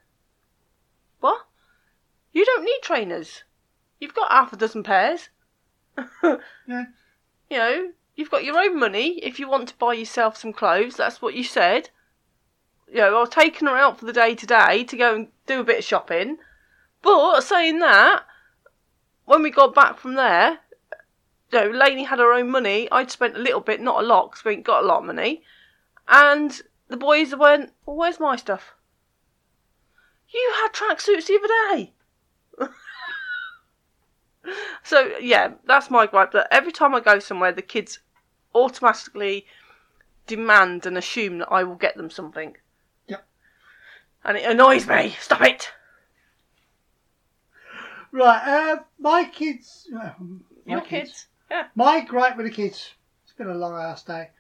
What? 1.21 1.47
You 2.33 2.45
don't 2.45 2.65
need 2.65 2.81
trainers. 2.83 3.45
You've 3.99 4.15
got 4.15 4.31
half 4.31 4.53
a 4.53 4.57
dozen 4.57 4.83
pairs. 4.83 5.31
Yeah. 6.67 6.85
You 7.49 7.59
know, 7.59 7.91
you've 8.17 8.31
got 8.31 8.45
your 8.45 8.59
own 8.59 8.79
money. 8.79 9.19
If 9.23 9.39
you 9.39 9.49
want 9.49 9.69
to 9.69 9.77
buy 9.77 9.95
yourself 9.95 10.37
some 10.37 10.53
clothes, 10.53 10.97
that's 10.97 11.23
what 11.23 11.35
you 11.35 11.45
said. 11.45 11.91
You 12.89 12.97
know, 12.97 13.23
I've 13.23 13.31
taken 13.31 13.67
her 13.69 13.77
out 13.77 13.99
for 13.99 14.05
the 14.05 14.13
day 14.13 14.35
today 14.35 14.85
to 14.85 14.97
go 14.97 15.15
and 15.15 15.29
do 15.47 15.61
a 15.61 15.65
bit 15.65 15.79
of 15.79 15.85
shopping. 15.85 16.39
But 17.03 17.41
saying 17.43 17.79
that, 17.81 18.25
when 19.27 19.43
we 19.43 19.51
got 19.51 19.75
back 19.75 19.99
from 19.99 20.15
there, 20.15 20.59
you 21.53 21.61
know, 21.61 21.71
Lainey 21.71 22.05
had 22.05 22.19
her 22.19 22.33
own 22.33 22.51
money. 22.51 22.89
I'd 22.91 23.11
spent 23.11 23.37
a 23.37 23.41
little 23.41 23.61
bit, 23.61 23.81
not 23.81 24.03
a 24.03 24.07
lot, 24.07 24.31
because 24.31 24.45
we 24.45 24.53
ain't 24.53 24.65
got 24.65 24.83
a 24.83 24.87
lot 24.87 25.01
of 25.01 25.05
money. 25.05 25.43
And 26.09 26.61
the 26.89 26.97
boys 26.97 27.35
went, 27.35 27.73
well, 27.85 27.97
where's 27.97 28.21
my 28.21 28.37
stuff? 28.37 28.75
You 30.29 30.53
had 30.57 30.73
tracksuits 30.73 31.27
the 31.27 31.39
other 31.39 31.77
day. 31.77 31.93
so, 34.83 35.13
yeah, 35.21 35.53
that's 35.67 35.91
my 35.91 36.07
gripe. 36.07 36.33
That 36.33 36.49
every 36.51 36.73
time 36.73 36.95
I 36.95 37.01
go 37.01 37.19
somewhere, 37.19 37.53
the 37.53 37.63
kids 37.63 37.99
automatically 38.55 39.47
demand 40.27 40.87
and 40.87 40.99
assume 40.99 41.39
that 41.39 41.53
I 41.53 41.63
will 41.65 41.77
get 41.77 41.97
them 41.97 42.11
something. 42.11 42.57
Yep. 43.07 43.27
And 44.25 44.37
it 44.37 44.51
annoys 44.51 44.87
me. 44.87 45.15
Stop 45.21 45.43
it. 45.43 45.71
Right, 48.13 48.49
uh, 48.49 48.77
my 48.99 49.25
kids. 49.25 49.89
Uh, 49.95 50.11
my 50.19 50.39
Your 50.73 50.81
kids. 50.81 51.27
Yeah. 51.51 51.67
My 51.75 52.01
gripe 52.01 52.37
with 52.37 52.47
the 52.47 52.53
kids. 52.53 52.95
It's 53.25 53.35
been 53.35 53.49
a 53.49 53.55
long 53.55 53.75
ass 53.75 54.05
day. 54.05 54.31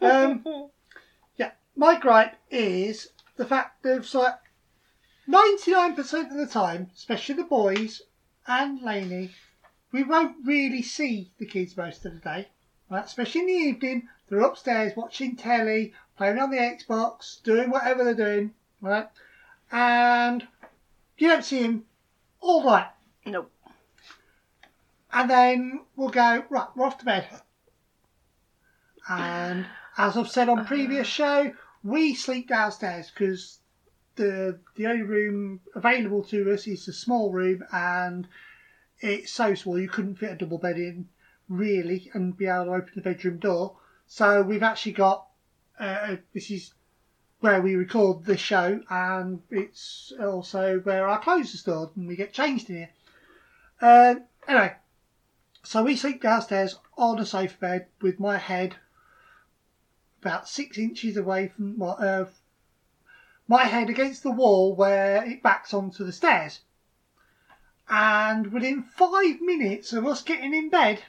Um, 0.00 0.44
yeah, 1.36 1.50
my 1.76 1.98
gripe 1.98 2.36
is 2.50 3.10
the 3.36 3.44
fact 3.44 3.82
that 3.82 3.98
it's 3.98 4.14
like 4.14 4.34
ninety-nine 5.26 5.94
percent 5.94 6.30
of 6.30 6.36
the 6.38 6.46
time, 6.46 6.90
especially 6.94 7.34
the 7.34 7.44
boys 7.44 8.02
and 8.46 8.80
Lainey, 8.82 9.30
we 9.94 10.02
won't 10.02 10.34
really 10.44 10.82
see 10.82 11.30
the 11.38 11.46
kids 11.46 11.76
most 11.76 12.04
of 12.04 12.12
the 12.12 12.18
day. 12.18 12.48
Right, 12.90 13.04
especially 13.04 13.42
in 13.42 13.46
the 13.46 13.52
evening, 13.52 14.08
they're 14.28 14.40
upstairs 14.40 14.92
watching 14.96 15.36
telly, 15.36 15.94
playing 16.18 16.40
on 16.40 16.50
the 16.50 16.56
Xbox, 16.56 17.40
doing 17.44 17.70
whatever 17.70 18.02
they're 18.02 18.14
doing, 18.14 18.52
right? 18.80 19.06
And 19.70 20.46
you 21.16 21.28
don't 21.28 21.44
see 21.44 21.62
them 21.62 21.84
all 22.40 22.64
night. 22.64 22.88
nope. 23.24 23.52
And 25.12 25.30
then 25.30 25.80
we'll 25.94 26.08
go, 26.08 26.44
right, 26.50 26.68
we're 26.74 26.86
off 26.86 26.98
to 26.98 27.04
bed. 27.04 27.28
And 29.08 29.64
as 29.96 30.16
I've 30.16 30.28
said 30.28 30.48
on 30.48 30.58
uh-huh. 30.58 30.68
previous 30.68 31.06
show, 31.06 31.52
we 31.84 32.16
sleep 32.16 32.48
downstairs 32.48 33.12
because 33.12 33.60
the 34.16 34.58
the 34.74 34.86
only 34.86 35.02
room 35.02 35.60
available 35.76 36.24
to 36.24 36.52
us 36.52 36.66
is 36.66 36.88
a 36.88 36.92
small 36.92 37.30
room 37.30 37.62
and 37.72 38.26
it's 39.00 39.32
so 39.32 39.54
small 39.54 39.78
you 39.78 39.88
couldn't 39.88 40.16
fit 40.16 40.32
a 40.32 40.36
double 40.36 40.58
bed 40.58 40.76
in 40.76 41.08
really 41.48 42.10
and 42.14 42.36
be 42.36 42.46
able 42.46 42.66
to 42.66 42.70
open 42.72 42.92
the 42.94 43.02
bedroom 43.02 43.38
door. 43.38 43.76
So 44.06 44.42
we've 44.42 44.62
actually 44.62 44.92
got 44.92 45.26
uh, 45.78 46.16
this 46.32 46.50
is 46.50 46.72
where 47.40 47.60
we 47.60 47.74
record 47.74 48.24
the 48.24 48.36
show 48.36 48.80
and 48.88 49.42
it's 49.50 50.12
also 50.20 50.78
where 50.80 51.06
our 51.06 51.20
clothes 51.20 51.54
are 51.54 51.58
stored 51.58 51.90
and 51.96 52.08
we 52.08 52.16
get 52.16 52.32
changed 52.32 52.70
in 52.70 52.76
here. 52.76 52.90
Uh, 53.80 54.14
anyway, 54.48 54.74
so 55.62 55.82
we 55.82 55.96
sleep 55.96 56.22
downstairs 56.22 56.78
on 56.96 57.18
a 57.18 57.26
sofa 57.26 57.56
bed 57.58 57.86
with 58.00 58.18
my 58.18 58.38
head 58.38 58.76
about 60.22 60.48
six 60.48 60.78
inches 60.78 61.18
away 61.18 61.48
from 61.48 61.78
my, 61.78 61.88
uh, 61.88 62.26
my 63.46 63.64
head 63.64 63.90
against 63.90 64.22
the 64.22 64.30
wall 64.30 64.74
where 64.74 65.22
it 65.24 65.42
backs 65.42 65.74
onto 65.74 66.02
the 66.02 66.12
stairs. 66.12 66.60
And 67.88 68.52
within 68.52 68.82
five 68.82 69.40
minutes 69.40 69.92
of 69.92 70.06
us 70.06 70.22
getting 70.22 70.54
in 70.54 70.70
bed, 70.70 71.02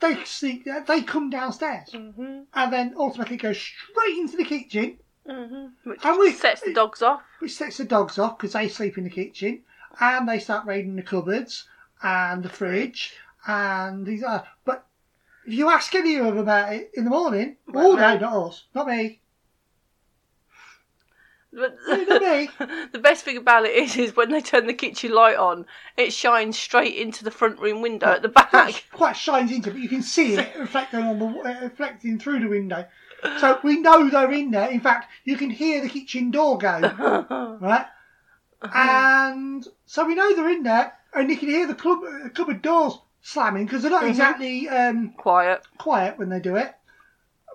they 0.00 0.24
sleep. 0.24 0.66
They 0.86 1.02
come 1.02 1.30
downstairs 1.30 1.90
Mhm. 1.90 2.46
and 2.54 2.72
then 2.72 2.94
ultimately 2.96 3.36
go 3.36 3.52
straight 3.52 4.18
into 4.18 4.36
the 4.36 4.44
kitchen, 4.44 4.98
Mhm. 5.26 5.72
Which 5.84 6.04
And 6.04 6.18
we- 6.18 6.32
sets 6.32 6.62
the 6.62 6.72
dogs 6.72 7.02
off. 7.02 7.22
which 7.38 7.54
sets 7.54 7.76
the 7.76 7.84
dogs 7.84 8.18
off 8.18 8.38
because 8.38 8.54
they 8.54 8.68
sleep 8.68 8.96
in 8.98 9.04
the 9.04 9.10
kitchen, 9.10 9.62
and 10.00 10.28
they 10.28 10.38
start 10.38 10.66
raiding 10.66 10.96
the 10.96 11.02
cupboards 11.02 11.68
and 12.02 12.42
the 12.42 12.48
fridge 12.48 13.16
and 13.46 14.06
these. 14.06 14.24
Uh, 14.24 14.44
but 14.64 14.86
if 15.44 15.52
you 15.52 15.68
ask 15.70 15.94
any 15.94 16.16
of 16.16 16.24
them 16.26 16.38
about 16.38 16.72
it 16.72 16.90
in 16.94 17.04
the 17.04 17.10
morning, 17.10 17.58
Well, 17.66 17.92
no, 17.96 18.14
no. 18.16 18.18
not 18.18 18.46
us, 18.46 18.64
not 18.74 18.88
me, 18.88 19.20
But 21.52 21.76
no, 21.88 21.96
not 22.04 22.22
me. 22.22 22.48
the 22.92 22.98
best 23.00 23.24
thing 23.24 23.36
about 23.36 23.64
it 23.64 23.74
is, 23.74 23.96
is 23.96 24.14
when 24.16 24.30
they 24.30 24.40
turn 24.40 24.66
the 24.68 24.74
kitchen 24.74 25.12
light 25.12 25.36
on, 25.36 25.66
it 25.96 26.12
shines 26.12 26.56
straight 26.58 26.94
into 26.94 27.24
the 27.24 27.30
front 27.32 27.58
room 27.58 27.82
window 27.82 28.06
at 28.06 28.22
the 28.22 28.28
back. 28.28 28.84
quite 28.92 29.16
shines 29.16 29.50
into, 29.50 29.70
it, 29.70 29.72
but 29.72 29.82
you 29.82 29.88
can 29.88 30.02
see 30.02 30.34
it 30.34 30.54
reflecting 30.58 31.00
on 31.00 31.18
the 31.18 31.26
uh, 31.26 31.60
reflecting 31.62 32.18
through 32.20 32.40
the 32.40 32.46
window. 32.48 32.86
So 33.38 33.58
we 33.64 33.80
know 33.80 34.08
they're 34.08 34.32
in 34.32 34.50
there. 34.52 34.70
In 34.70 34.80
fact, 34.80 35.10
you 35.24 35.36
can 35.36 35.50
hear 35.50 35.80
the 35.82 35.88
kitchen 35.88 36.30
door 36.30 36.56
go, 36.56 36.78
right? 37.60 37.86
And 38.62 39.66
so 39.86 40.06
we 40.06 40.14
know 40.14 40.34
they're 40.36 40.50
in 40.50 40.62
there, 40.62 40.92
and 41.14 41.28
you 41.30 41.36
can 41.36 41.48
hear 41.48 41.66
the 41.66 41.74
club, 41.74 41.98
uh, 42.04 42.28
cupboard 42.28 42.62
doors 42.62 42.98
slamming 43.22 43.66
because 43.66 43.82
they're 43.82 43.90
not 43.90 44.04
Mhm. 44.04 44.10
exactly 44.10 44.68
um, 44.68 45.14
Quiet. 45.18 45.66
quiet 45.78 46.16
when 46.18 46.28
they 46.28 46.38
do 46.40 46.56
it, 46.56 46.74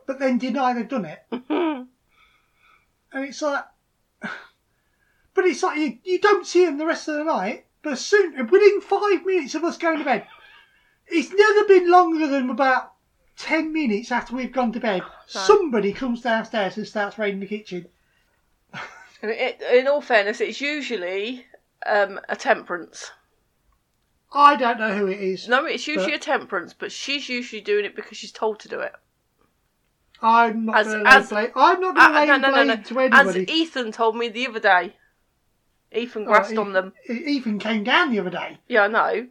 but 0.05 0.19
then 0.19 0.37
deny 0.37 0.73
they've 0.73 0.87
done 0.87 1.05
it. 1.05 1.23
And 3.13 3.23
it's 3.29 3.41
like, 3.41 3.63
but 5.33 5.45
it's 5.45 5.63
like 5.63 5.77
you, 5.77 5.97
you 6.03 6.19
don't 6.19 6.45
see 6.45 6.65
him 6.65 6.77
the 6.77 6.85
rest 6.85 7.07
of 7.07 7.15
the 7.15 7.23
night, 7.23 7.65
but 7.81 7.97
soon, 7.97 8.47
within 8.47 8.81
five 8.81 9.25
minutes 9.25 9.55
of 9.55 9.63
us 9.63 9.77
going 9.77 9.99
to 9.99 10.05
bed, 10.05 10.27
it's 11.07 11.31
never 11.31 11.67
been 11.67 11.89
longer 11.89 12.27
than 12.27 12.49
about 12.49 12.93
10 13.37 13.71
minutes 13.71 14.11
after 14.11 14.35
we've 14.35 14.51
gone 14.51 14.71
to 14.73 14.79
bed. 14.79 15.03
Somebody 15.27 15.93
comes 15.93 16.21
downstairs 16.21 16.77
and 16.77 16.87
starts 16.87 17.17
raiding 17.17 17.39
the 17.39 17.47
kitchen. 17.47 17.87
And 19.21 19.31
it, 19.31 19.61
in 19.73 19.87
all 19.87 20.01
fairness, 20.01 20.41
it's 20.41 20.61
usually 20.61 21.47
um, 21.85 22.19
a 22.29 22.35
Temperance. 22.35 23.11
I 24.31 24.55
don't 24.55 24.77
know 24.77 24.93
who 24.93 25.07
it 25.07 25.19
is. 25.19 25.47
No, 25.47 25.65
it's 25.65 25.87
usually 25.87 26.11
But- 26.11 26.21
a 26.21 26.23
Temperance, 26.23 26.73
but 26.73 26.91
she's 26.91 27.29
usually 27.29 27.61
doing 27.61 27.85
it 27.85 27.95
because 27.95 28.17
she's 28.17 28.31
told 28.33 28.59
to 28.59 28.67
do 28.67 28.79
it. 28.81 28.93
I'm 30.21 30.65
not 30.65 30.77
As- 30.77 30.87
going 30.87 31.03
to 31.03 31.35
lay 31.35 31.47
blame. 31.47 31.51
I'm 31.55 31.81
not 31.81 31.95
going 31.95 32.13
to 32.13 32.19
lay 32.19 32.25
no, 32.25 32.37
no, 32.37 32.51
blame 32.51 32.67
no. 32.67 32.75
to 32.75 32.99
As. 33.29 33.37
Ethan 33.37 33.91
told 33.91 34.15
me 34.15 34.29
the 34.29 34.47
other 34.47 34.59
day. 34.59 34.95
Ethan 35.93 36.23
Oh, 36.23 36.25
grassed 36.25 36.51
he- 36.51 36.57
on 36.57 36.73
them. 36.73 36.93
Ethan 37.09 37.59
came 37.59 37.83
down 37.83 38.11
the 38.11 38.19
other 38.19 38.29
day. 38.29 38.57
Yeah, 38.67 38.83
I 38.83 38.87
know. 38.87 39.27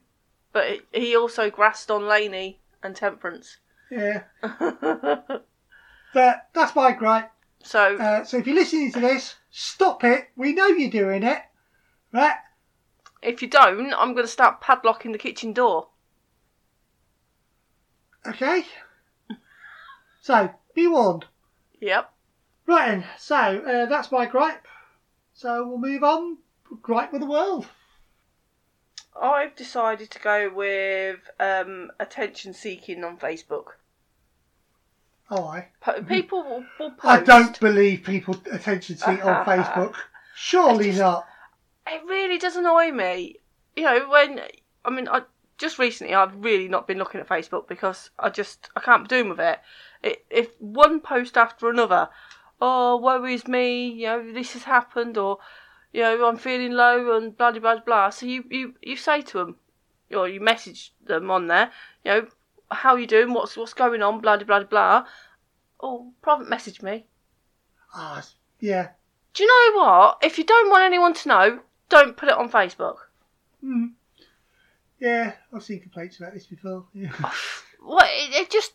But 0.53 0.81
he 0.92 1.16
also 1.16 1.51
grassed 1.51 1.90
on 1.90 2.07
Lainey 2.07 2.61
and 2.83 2.94
Temperance. 2.94 3.59
Yeah. 3.90 4.23
But 6.14 6.49
that's 6.55 6.77
my 6.77 6.92
gripe. 6.92 7.33
so, 7.64 7.97
Uh, 7.97 8.23
so 8.25 8.37
if 8.37 8.47
you're 8.47 8.55
listening 8.55 8.92
to 8.92 9.01
this, 9.01 9.35
stop 9.51 10.05
it. 10.05 10.29
We 10.37 10.53
know 10.53 10.68
you're 10.68 10.88
doing 10.90 11.25
it. 11.25 11.38
Right? 12.12 12.37
if 13.20 13.42
you 13.42 13.49
don't, 13.49 13.92
I'm 13.94 14.12
going 14.12 14.25
to 14.27 14.29
start 14.29 14.61
padlocking 14.61 15.11
the 15.11 15.18
kitchen 15.18 15.53
door. 15.53 15.88
Okay? 18.27 18.64
So, 20.23 20.49
be 20.75 20.87
warned. 20.87 21.27
Yep. 21.81 22.11
Right 22.67 22.89
then, 22.89 23.05
so 23.19 23.37
uh, 23.37 23.87
that's 23.87 24.11
my 24.11 24.27
gripe. 24.27 24.67
So 25.35 25.67
we'll 25.67 25.79
move 25.79 26.03
on. 26.03 26.39
Gripe 26.83 27.13
with 27.13 27.21
the 27.21 27.27
world. 27.27 27.67
I've 29.21 29.55
decided 29.55 30.11
to 30.11 30.19
go 30.19 30.51
with 30.53 31.19
um, 31.39 31.91
attention 32.01 32.53
seeking 32.53 33.05
on 33.05 33.17
Facebook. 33.19 33.67
Oh, 35.31 35.45
I. 35.47 35.69
Po- 35.81 36.03
People 36.03 36.43
will, 36.43 36.65
will 36.79 36.91
post. 36.91 37.05
I 37.05 37.21
don't 37.21 37.59
believe 37.61 38.03
people 38.05 38.37
attention 38.51 38.97
seek 38.97 39.25
on 39.25 39.45
Facebook. 39.47 39.95
Surely 40.35 40.87
just- 40.87 40.99
not. 40.99 41.27
It 41.87 42.03
really 42.07 42.39
does 42.39 42.57
annoy 42.57 42.91
me. 42.93 43.37
You 43.77 43.85
know, 43.85 44.09
when 44.09 44.41
I 44.85 44.91
mean, 44.91 45.07
I 45.09 45.23
just 45.59 45.79
recently 45.79 46.15
I've 46.15 46.35
really 46.43 46.67
not 46.69 46.87
been 46.87 46.99
looking 46.99 47.21
at 47.21 47.29
Facebook 47.29 47.69
because 47.69 48.11
I 48.19 48.31
just 48.31 48.71
I 48.75 48.81
can't 48.81 49.05
be 49.05 49.09
doing 49.09 49.29
with 49.29 49.41
it. 49.41 49.59
If 50.31 50.49
one 50.61 51.01
post 51.01 51.37
after 51.37 51.69
another, 51.71 52.09
oh 52.61 52.97
woe 52.97 53.25
is 53.25 53.47
me, 53.49 53.88
you 53.88 54.07
know 54.07 54.33
this 54.33 54.53
has 54.53 54.64
happened, 54.64 55.17
or 55.19 55.38
you 55.93 56.03
know 56.03 56.27
I'm 56.27 56.37
feeling 56.37 56.73
low 56.73 57.17
and 57.17 57.37
blah 57.37 57.51
blah 57.53 57.61
blah 57.61 57.81
blah. 57.81 58.11
So 58.11 58.27
you 58.27 58.45
you 58.51 58.75
you 58.83 58.97
say 58.97 59.23
to 59.23 59.38
them, 59.38 59.57
or 60.14 60.29
you 60.29 60.40
message 60.40 60.93
them 61.05 61.31
on 61.31 61.47
there, 61.47 61.71
you 62.05 62.11
know 62.12 62.27
how 62.71 62.97
you 62.97 63.07
doing, 63.07 63.33
what's 63.33 63.57
what's 63.57 63.75
going 63.75 64.03
on, 64.03 64.21
blah 64.21 64.37
blah 64.37 64.47
blah 64.47 64.64
blah. 64.64 65.07
Oh, 65.81 66.12
private 66.23 66.49
message 66.49 66.83
me. 66.83 67.07
Ah, 67.95 68.19
s- 68.19 68.37
yeah. 68.61 68.90
Do 69.35 69.43
you 69.43 69.49
know 69.49 69.81
what? 69.81 70.19
If 70.23 70.38
you 70.38 70.45
don't 70.45 70.71
want 70.71 70.85
anyone 70.85 71.14
to 71.14 71.29
know, 71.29 71.61
don't 71.88 72.17
put 72.17 72.29
it 72.29 72.37
on 72.38 72.51
Facebook. 72.51 72.97
Hmm. 73.61 73.87
Yeah, 75.01 75.33
I've 75.53 75.62
seen 75.62 75.81
complaints 75.81 76.19
about 76.19 76.35
this 76.35 76.47
before. 76.47 76.87
Yeah. 76.95 77.11
What 77.81 78.07
it, 78.09 78.33
it 78.35 78.51
just 78.51 78.73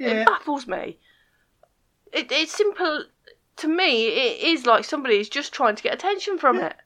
yeah. 0.00 0.22
it 0.22 0.26
baffles 0.26 0.66
me. 0.66 0.98
It, 2.12 2.32
it's 2.32 2.56
simple 2.56 3.04
to 3.56 3.68
me. 3.68 4.08
It 4.08 4.40
is 4.42 4.66
like 4.66 4.84
somebody 4.84 5.18
is 5.20 5.28
just 5.28 5.52
trying 5.52 5.76
to 5.76 5.82
get 5.82 5.94
attention 5.94 6.38
from 6.38 6.58
Yeah. 6.58 6.66
it. 6.66 6.76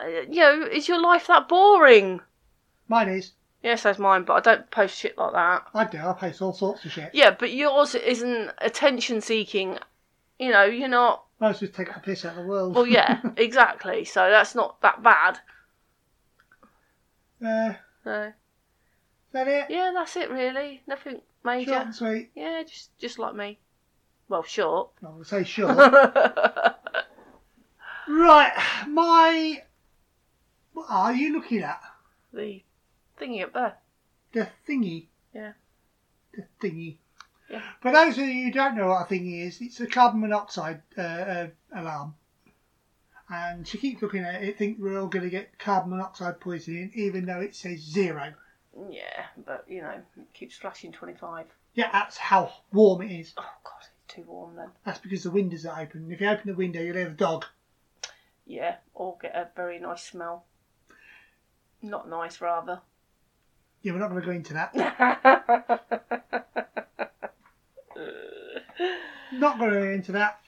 Uh, 0.00 0.06
you 0.30 0.40
know, 0.40 0.66
is 0.66 0.88
your 0.88 1.00
life 1.00 1.26
that 1.28 1.48
boring? 1.48 2.20
Mine 2.88 3.08
is. 3.08 3.32
Yes, 3.62 3.84
that's 3.84 3.98
mine, 3.98 4.24
but 4.24 4.34
I 4.34 4.40
don't 4.40 4.70
post 4.70 4.98
shit 4.98 5.16
like 5.16 5.32
that. 5.34 5.66
I 5.72 5.84
do. 5.84 5.98
I 5.98 6.12
post 6.14 6.42
all 6.42 6.52
sorts 6.52 6.84
of 6.84 6.90
shit. 6.92 7.10
Yeah, 7.14 7.30
but 7.38 7.52
yours 7.52 7.94
isn't 7.94 8.50
attention 8.58 9.20
seeking. 9.20 9.78
You 10.38 10.50
know, 10.50 10.64
you're 10.64 10.88
not. 10.88 11.24
I 11.40 11.52
just 11.52 11.74
taking 11.74 11.94
a 11.94 12.00
piss 12.00 12.24
out 12.24 12.36
of 12.36 12.42
the 12.42 12.48
world. 12.48 12.74
Well, 12.74 12.86
yeah, 12.86 13.20
exactly. 13.36 14.04
So 14.04 14.30
that's 14.30 14.54
not 14.54 14.80
that 14.82 15.02
bad. 15.02 15.38
uh, 17.44 17.74
is 18.04 18.32
that 19.32 19.48
it? 19.48 19.66
Yeah, 19.68 19.92
that's 19.94 20.16
it 20.16 20.30
really. 20.30 20.82
Nothing 20.86 21.20
major. 21.44 21.72
Short 21.72 21.86
and 21.86 21.94
sweet. 21.94 22.30
Yeah, 22.34 22.62
just 22.62 22.96
just 22.98 23.18
like 23.18 23.34
me. 23.34 23.58
Well, 24.28 24.42
short. 24.42 24.90
I'm 25.02 25.12
going 25.12 25.24
to 25.24 25.28
say 25.28 25.44
short. 25.44 25.76
right, 28.08 28.52
my. 28.88 29.62
What 30.72 30.86
are 30.88 31.12
you 31.12 31.34
looking 31.34 31.62
at? 31.62 31.82
the 32.32 32.62
thingy 33.20 33.42
up 33.42 33.52
there. 33.52 33.74
The 34.32 34.48
thingy. 34.66 35.06
Yeah. 35.34 35.52
The 36.34 36.44
thingy. 36.60 36.96
Yeah. 37.50 37.62
For 37.80 37.92
those 37.92 38.16
of 38.16 38.24
you 38.24 38.44
who 38.44 38.50
don't 38.50 38.76
know 38.76 38.88
what 38.88 39.10
a 39.10 39.14
thingy 39.14 39.46
is, 39.46 39.60
it's 39.60 39.80
a 39.80 39.86
carbon 39.86 40.20
monoxide 40.20 40.82
uh, 40.96 41.02
uh, 41.02 41.48
alarm. 41.74 42.14
And 43.28 43.66
she 43.66 43.78
keeps 43.78 44.02
looking 44.02 44.24
at 44.24 44.42
it, 44.42 44.58
think 44.58 44.78
we're 44.78 44.98
all 44.98 45.06
going 45.06 45.24
to 45.24 45.30
get 45.30 45.58
carbon 45.58 45.90
monoxide 45.90 46.40
poisoning, 46.40 46.92
even 46.94 47.26
though 47.26 47.40
it 47.40 47.54
says 47.54 47.80
zero. 47.80 48.34
Yeah, 48.90 49.26
but 49.44 49.64
you 49.68 49.82
know, 49.82 49.90
it 49.90 50.04
keeps 50.32 50.56
flashing 50.56 50.92
25. 50.92 51.46
Yeah, 51.74 51.90
that's 51.92 52.16
how 52.16 52.52
warm 52.72 53.02
it 53.02 53.10
is. 53.10 53.34
Oh 53.36 53.42
god, 53.64 53.80
it's 53.80 54.14
too 54.14 54.24
warm 54.26 54.56
then. 54.56 54.70
That's 54.84 54.98
because 54.98 55.22
the 55.22 55.30
windows 55.30 55.66
are 55.66 55.80
open. 55.80 56.10
If 56.10 56.20
you 56.20 56.28
open 56.28 56.50
the 56.50 56.56
window, 56.56 56.80
you'll 56.80 56.96
hear 56.96 57.08
the 57.08 57.14
dog. 57.14 57.44
Yeah, 58.46 58.76
or 58.94 59.16
get 59.20 59.34
a 59.34 59.48
very 59.54 59.78
nice 59.78 60.02
smell. 60.02 60.44
Not 61.82 62.08
nice, 62.08 62.40
rather. 62.40 62.80
Yeah, 63.82 63.92
we're 63.92 63.98
not 63.98 64.10
going 64.10 64.20
to 64.20 64.26
go 64.26 64.32
into 64.32 64.54
that. 64.54 64.74
Not 69.32 69.58
going 69.58 69.70
to 69.70 69.80
go 69.80 69.90
into 69.90 70.12
that. 70.12 70.40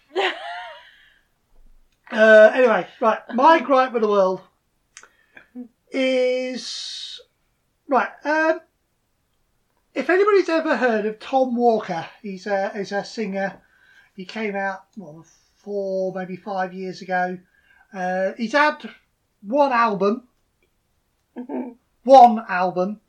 Uh, 2.13 2.51
anyway, 2.55 2.87
right. 3.01 3.19
My 3.35 3.59
gripe 3.59 3.93
with 3.93 4.03
the 4.03 4.09
world 4.09 4.43
is 5.91 7.21
right. 7.89 8.09
Um, 8.25 8.61
if 9.95 10.11
anybody's 10.11 10.49
ever 10.49 10.77
heard 10.77 11.07
of 11.07 11.19
Tom 11.21 11.57
Walker, 11.57 12.07
he's 12.23 12.47
a 12.47 12.71
he's 12.77 12.93
a 12.93 13.05
singer. 13.05 13.61
He 14.15 14.25
came 14.25 14.57
out 14.57 14.85
well 14.97 15.25
four 15.57 16.13
maybe 16.15 16.37
five 16.37 16.73
years 16.75 17.01
ago. 17.03 17.39
Uh, 17.93 18.33
he's 18.37 18.53
had 18.53 18.91
one 19.43 19.73
album, 19.73 20.27
one 22.03 22.45
album, 22.49 23.01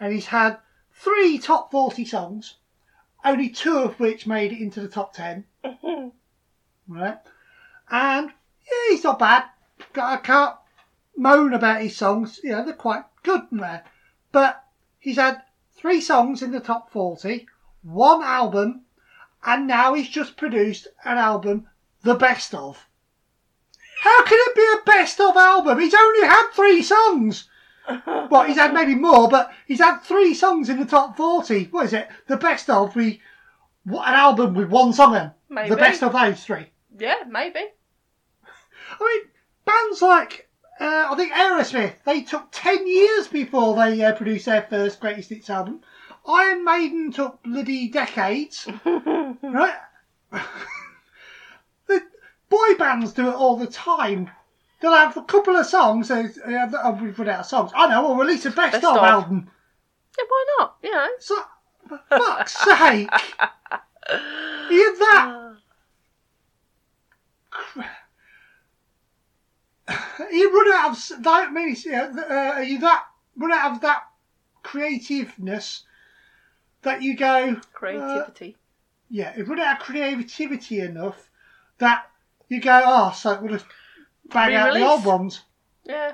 and 0.00 0.12
he's 0.12 0.26
had 0.26 0.58
three 0.92 1.38
top 1.38 1.70
forty 1.70 2.04
songs. 2.04 2.56
Only 3.24 3.50
two 3.50 3.78
of 3.78 4.00
which 4.00 4.26
made 4.26 4.52
it 4.52 4.60
into 4.60 4.80
the 4.80 4.88
top 4.88 5.14
ten. 5.14 5.44
right? 6.88 7.18
And 7.88 8.28
yeah, 8.28 8.90
he's 8.90 9.04
not 9.04 9.18
bad. 9.18 9.44
I 9.94 10.16
can't 10.16 10.56
moan 11.16 11.54
about 11.54 11.82
his 11.82 11.96
songs. 11.96 12.40
You 12.42 12.52
know, 12.52 12.64
they're 12.64 12.74
quite 12.74 13.04
good 13.22 13.42
there. 13.52 13.84
But 14.32 14.64
he's 14.98 15.16
had 15.16 15.42
three 15.76 16.00
songs 16.00 16.42
in 16.42 16.50
the 16.50 16.60
top 16.60 16.90
40, 16.90 17.46
one 17.82 18.22
album, 18.22 18.82
and 19.44 19.66
now 19.66 19.94
he's 19.94 20.08
just 20.08 20.36
produced 20.36 20.88
an 21.04 21.18
album, 21.18 21.68
The 22.02 22.14
Best 22.14 22.54
Of. 22.54 22.88
How 24.00 24.24
can 24.24 24.38
it 24.40 24.56
be 24.56 24.68
a 24.74 24.84
best 24.84 25.20
of 25.20 25.36
album? 25.36 25.78
He's 25.78 25.94
only 25.94 26.26
had 26.26 26.48
three 26.52 26.82
songs. 26.82 27.48
Well, 28.06 28.44
he's 28.44 28.56
had 28.56 28.72
maybe 28.74 28.94
more, 28.94 29.28
but 29.28 29.52
he's 29.66 29.80
had 29.80 29.98
three 29.98 30.34
songs 30.34 30.68
in 30.68 30.78
the 30.78 30.84
top 30.86 31.16
40. 31.16 31.64
What 31.66 31.86
is 31.86 31.92
it? 31.92 32.08
The 32.26 32.36
best 32.36 32.70
of, 32.70 32.96
we, 32.96 33.20
what, 33.84 34.08
an 34.08 34.14
album 34.14 34.54
with 34.54 34.70
one 34.70 34.92
song 34.92 35.14
in. 35.16 35.30
Maybe. 35.48 35.70
The 35.70 35.76
best 35.76 36.02
of 36.02 36.12
those 36.12 36.42
three. 36.44 36.66
yeah, 36.98 37.24
maybe. 37.28 37.60
I 37.60 38.98
mean, 39.00 39.22
bands 39.64 40.00
like 40.02 40.48
uh, 40.82 41.08
I 41.12 41.14
think 41.16 41.32
Aerosmith, 41.32 41.94
they 42.04 42.22
took 42.22 42.48
ten 42.50 42.86
years 42.88 43.28
before 43.28 43.76
they 43.76 44.02
uh, 44.02 44.14
produced 44.14 44.46
their 44.46 44.62
first 44.62 44.98
greatest 44.98 45.30
hits 45.30 45.48
album. 45.48 45.80
Iron 46.26 46.64
Maiden 46.64 47.12
took 47.12 47.40
bloody 47.44 47.88
decades, 47.88 48.66
right? 48.84 49.74
the 51.86 52.02
boy 52.48 52.74
bands 52.78 53.12
do 53.12 53.28
it 53.28 53.34
all 53.34 53.56
the 53.56 53.68
time. 53.68 54.30
They'll 54.80 54.92
have 54.92 55.16
a 55.16 55.22
couple 55.22 55.54
of 55.56 55.66
songs. 55.66 56.10
Uh, 56.10 56.28
uh, 56.44 56.68
oh, 56.82 56.98
we've 57.00 57.16
run 57.16 57.28
out 57.28 57.40
of 57.40 57.46
songs. 57.46 57.70
I 57.76 57.86
know. 57.86 58.02
We'll 58.08 58.16
release 58.16 58.44
a 58.46 58.50
best, 58.50 58.72
Best 58.72 58.84
of, 58.84 58.96
of. 58.96 59.04
album. 59.04 59.50
Yeah, 60.18 60.24
why 60.28 60.44
not? 60.58 60.76
You 60.82 60.90
know. 60.90 61.08
So, 61.20 61.36
for 61.88 62.00
fuck's 62.08 62.58
sake! 62.58 63.08
You're 64.70 64.96
that 64.98 65.51
you 70.32 70.52
run 70.54 70.72
out 70.74 70.90
of 70.90 71.22
that 71.22 71.48
I 71.48 71.50
mean, 71.50 71.76
uh, 71.92 72.32
are 72.56 72.62
you 72.62 72.78
that 72.80 73.04
run 73.36 73.52
out 73.52 73.72
of 73.72 73.80
that 73.82 74.02
creativeness 74.62 75.84
that 76.82 77.02
you 77.02 77.16
go 77.16 77.56
Creativity. 77.72 78.56
yeah 79.10 79.36
you 79.36 79.44
run 79.44 79.60
out 79.60 79.80
of 79.80 79.86
creativity 79.86 80.80
enough 80.80 81.30
that 81.78 82.10
you 82.48 82.60
go 82.60 82.82
oh 82.84 83.12
so 83.12 83.40
we'll 83.40 83.52
just 83.52 83.66
bang 84.26 84.54
out 84.54 84.74
the 84.74 84.86
old 84.86 85.04
ones. 85.04 85.42
Yeah. 85.84 86.12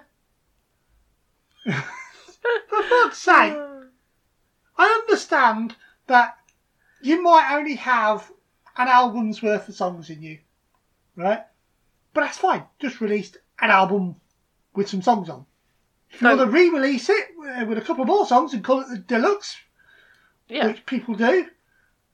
for 1.65 2.83
fuck's 2.83 3.19
sake. 3.19 3.55
I 4.81 5.03
understand 5.03 5.77
that 6.07 6.37
you 7.03 7.23
might 7.23 7.55
only 7.55 7.75
have 7.75 8.31
an 8.77 8.89
album's 8.89 9.43
worth 9.43 9.69
of 9.69 9.75
songs 9.75 10.09
in 10.09 10.23
you 10.23 10.39
right? 11.19 11.45
But 12.15 12.23
that's 12.23 12.39
fine. 12.39 12.65
Just 12.79 13.01
released 13.01 13.37
an 13.61 13.71
album 13.71 14.17
with 14.75 14.89
some 14.89 15.03
songs 15.03 15.29
on 15.29 15.45
if 16.11 16.21
you 16.23 16.29
So- 16.29 16.37
want 16.37 16.51
to 16.51 16.55
re-release 16.57 17.09
it 17.11 17.27
uh, 17.39 17.65
with 17.67 17.79
a 17.79 17.83
couple 17.83 18.05
more 18.05 18.27
songs 18.27 18.55
and 18.55 18.65
call 18.65 18.81
it 18.81 18.89
the 18.89 18.99
deluxe 18.99 19.57
Yeah. 20.49 20.67
which 20.69 20.87
people 20.87 21.15
do 21.15 21.47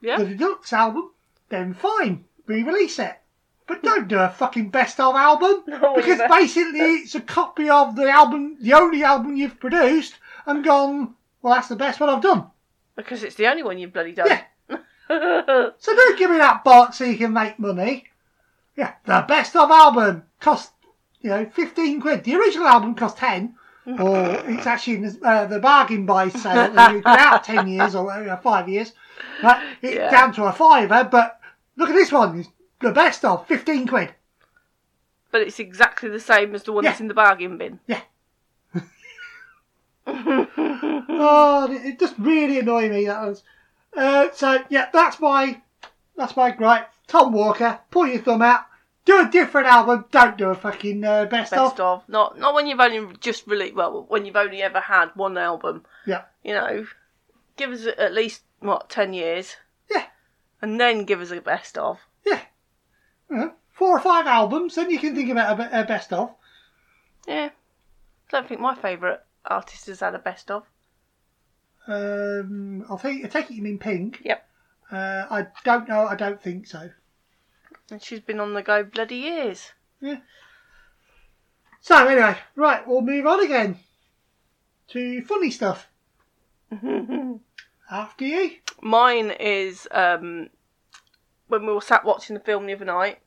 Yeah. 0.01 0.19
the 0.19 0.35
deluxe 0.35 0.73
album, 0.73 1.11
then 1.49 1.75
fine, 1.75 2.25
re-release 2.47 2.99
it. 2.99 3.21
But 3.67 3.83
don't 3.83 4.09
do 4.09 4.19
a 4.19 4.29
fucking 4.29 4.69
best 4.71 5.01
of 5.01 5.15
album 5.15 5.63
No, 5.69 5.95
because 5.95 6.21
either. 6.21 6.29
basically 6.29 6.81
it's 6.81 7.15
a 7.15 7.21
copy 7.21 7.71
of 7.71 7.97
the 7.97 8.11
album, 8.11 8.57
the 8.61 8.75
only 8.75 9.03
album 9.05 9.37
you've 9.37 9.59
produced, 9.61 10.15
and 10.47 10.63
gone. 10.65 11.15
Well, 11.41 11.55
that's 11.55 11.69
the 11.69 11.77
best 11.77 12.01
one 12.01 12.11
I've 12.11 12.21
done. 12.23 12.51
Because 12.97 13.23
it's 13.23 13.37
the 13.37 13.47
only 13.47 13.63
one 13.63 13.79
you've 13.79 13.93
bloody 13.93 14.13
done. 14.13 14.27
Yeah. 14.29 14.43
So 15.07 15.95
don't 15.95 16.19
give 16.19 16.31
me 16.31 16.39
that 16.39 16.65
box 16.65 16.97
so 16.99 17.05
you 17.05 17.17
can 17.19 17.33
make 17.33 17.59
money. 17.59 18.07
Yeah, 18.77 18.95
the 19.05 19.25
best 19.29 19.55
of 19.55 19.71
album 19.71 20.25
cost 20.41 20.73
you 21.25 21.31
know 21.31 21.45
fifteen 21.47 22.01
quid. 22.01 22.23
The 22.23 22.37
original 22.37 22.69
album 22.69 22.95
cost 22.95 23.17
ten. 23.17 23.57
Or 23.99 24.17
it's 24.49 24.67
actually 24.67 24.95
in 24.97 25.03
the, 25.03 25.19
uh, 25.23 25.45
the 25.47 25.59
bargain 25.59 26.07
buy 26.07 26.31
sale. 26.31 26.73
that 26.73 26.93
You've 26.93 27.05
been 27.05 27.19
out 27.19 27.45
ten 27.45 27.69
years 27.77 27.95
or 27.95 28.11
uh, 28.11 28.37
five 28.39 28.67
years. 28.69 28.93
Right, 29.43 29.63
it's 29.83 29.95
Yeah. 29.97 30.11
down 30.11 30.33
to 30.35 30.45
a 30.45 30.53
fiver. 30.53 31.07
But 31.11 31.39
look 31.77 31.91
at 31.91 31.95
this 31.95 32.11
one. 32.11 32.39
It's 32.41 32.49
the 32.81 32.93
best 32.93 33.25
of 33.27 33.47
fifteen 33.47 33.87
quid. 33.87 34.15
but 35.31 35.43
it's 35.43 35.59
exactly 35.59 36.09
the 36.09 36.21
same 36.21 36.55
as 36.55 36.63
the 36.63 36.73
one 36.73 36.85
that's 36.85 37.01
in 37.01 37.09
the 37.09 37.15
bargain 37.15 37.59
bin. 37.59 37.81
Yeah. 37.87 38.01
Oh, 40.07 41.69
it 41.71 41.85
it 41.87 41.99
just 41.99 42.15
really 42.19 42.59
annoyed 42.59 42.91
me. 42.91 43.07
That 43.07 43.27
was 43.27 43.43
Uh, 43.97 44.29
so 44.35 44.63
yeah, 44.69 44.89
that's 44.93 45.21
my 45.21 45.61
that's 46.17 46.37
my 46.37 46.51
gripe. 46.51 46.89
Tom 47.07 47.33
Walker, 47.33 47.81
pull 47.91 48.07
your 48.07 48.21
thumb 48.23 48.43
out. 48.43 48.65
Do 49.05 49.21
a 49.21 49.31
different 49.31 49.67
album. 49.67 50.07
Don't 50.11 50.39
do 50.39 50.49
a 50.49 50.55
fucking 50.55 51.05
uh, 51.05 51.27
best, 51.27 51.53
of 51.53 51.59
Best 51.59 51.81
of. 51.81 52.01
of. 52.01 52.09
Not 52.09 52.39
not 52.39 52.55
when 52.55 52.67
you've 52.67 52.81
only 52.81 53.15
just 53.21 53.47
released. 53.47 53.75
Well, 53.75 54.07
when 54.09 54.25
you've 54.25 54.37
only 54.37 54.63
ever 54.63 54.81
had 54.81 55.11
one 55.15 55.37
album. 55.37 55.85
Yeah. 56.07 56.23
You 56.43 56.55
know, 56.55 56.87
give 57.57 57.71
us 57.71 57.87
at 57.87 58.15
least 58.15 58.43
what 58.61 58.89
ten 58.89 59.13
years. 59.13 59.57
Yeah. 59.91 60.07
And 60.63 60.81
then 60.81 61.05
give 61.05 61.21
us 61.21 61.31
a 61.31 61.41
best 61.41 61.77
of. 61.77 61.99
Yeah. 62.25 62.41
Know, 63.29 63.53
four 63.73 63.97
or 63.97 64.01
five 64.01 64.27
albums, 64.27 64.77
then 64.77 64.91
you 64.91 64.99
can 64.99 65.15
think 65.15 65.31
about 65.31 65.59
a, 65.61 65.81
a 65.81 65.85
best 65.85 66.13
of. 66.13 66.35
Yeah. 67.27 67.51
I 67.51 68.31
don't 68.31 68.49
think 68.49 68.61
my 68.61 68.75
favourite 68.75 69.21
artist 69.45 69.87
has 69.87 70.01
had 70.01 70.15
a 70.15 70.19
best 70.19 70.51
of. 70.51 70.65
Um, 71.87 72.87
I'll 72.89 72.99
take, 72.99 73.25
I 73.25 73.29
take 73.29 73.51
it 73.51 73.55
you 73.55 73.63
mean 73.63 73.79
Pink. 73.79 74.23
Yep. 74.25 74.49
Uh, 74.91 75.27
I 75.31 75.47
don't 75.65 75.89
know. 75.89 76.07
I 76.07 76.15
don't 76.17 76.41
think 76.41 76.67
so. 76.67 76.91
And 77.91 78.03
she's 78.03 78.21
been 78.21 78.41
on 78.41 78.55
the 78.55 78.63
go 78.63 78.83
bloody 78.83 79.17
years. 79.17 79.73
Yeah. 80.01 80.19
So 81.81 82.07
anyway, 82.07 82.37
right, 82.57 82.87
we'll 82.87 83.03
move 83.03 83.27
on 83.27 83.45
again 83.45 83.79
to 84.89 85.23
funny 85.23 85.51
stuff. 85.51 85.89
After 87.91 88.25
you. 88.25 88.53
Mine 88.81 89.31
is 89.39 89.87
um, 89.91 90.49
when 91.49 91.67
we 91.67 91.73
were 91.73 91.81
sat 91.81 92.05
watching 92.05 92.35
the 92.35 92.41
film 92.41 92.67
the 92.67 92.75
other 92.75 92.87
night, 92.87 93.19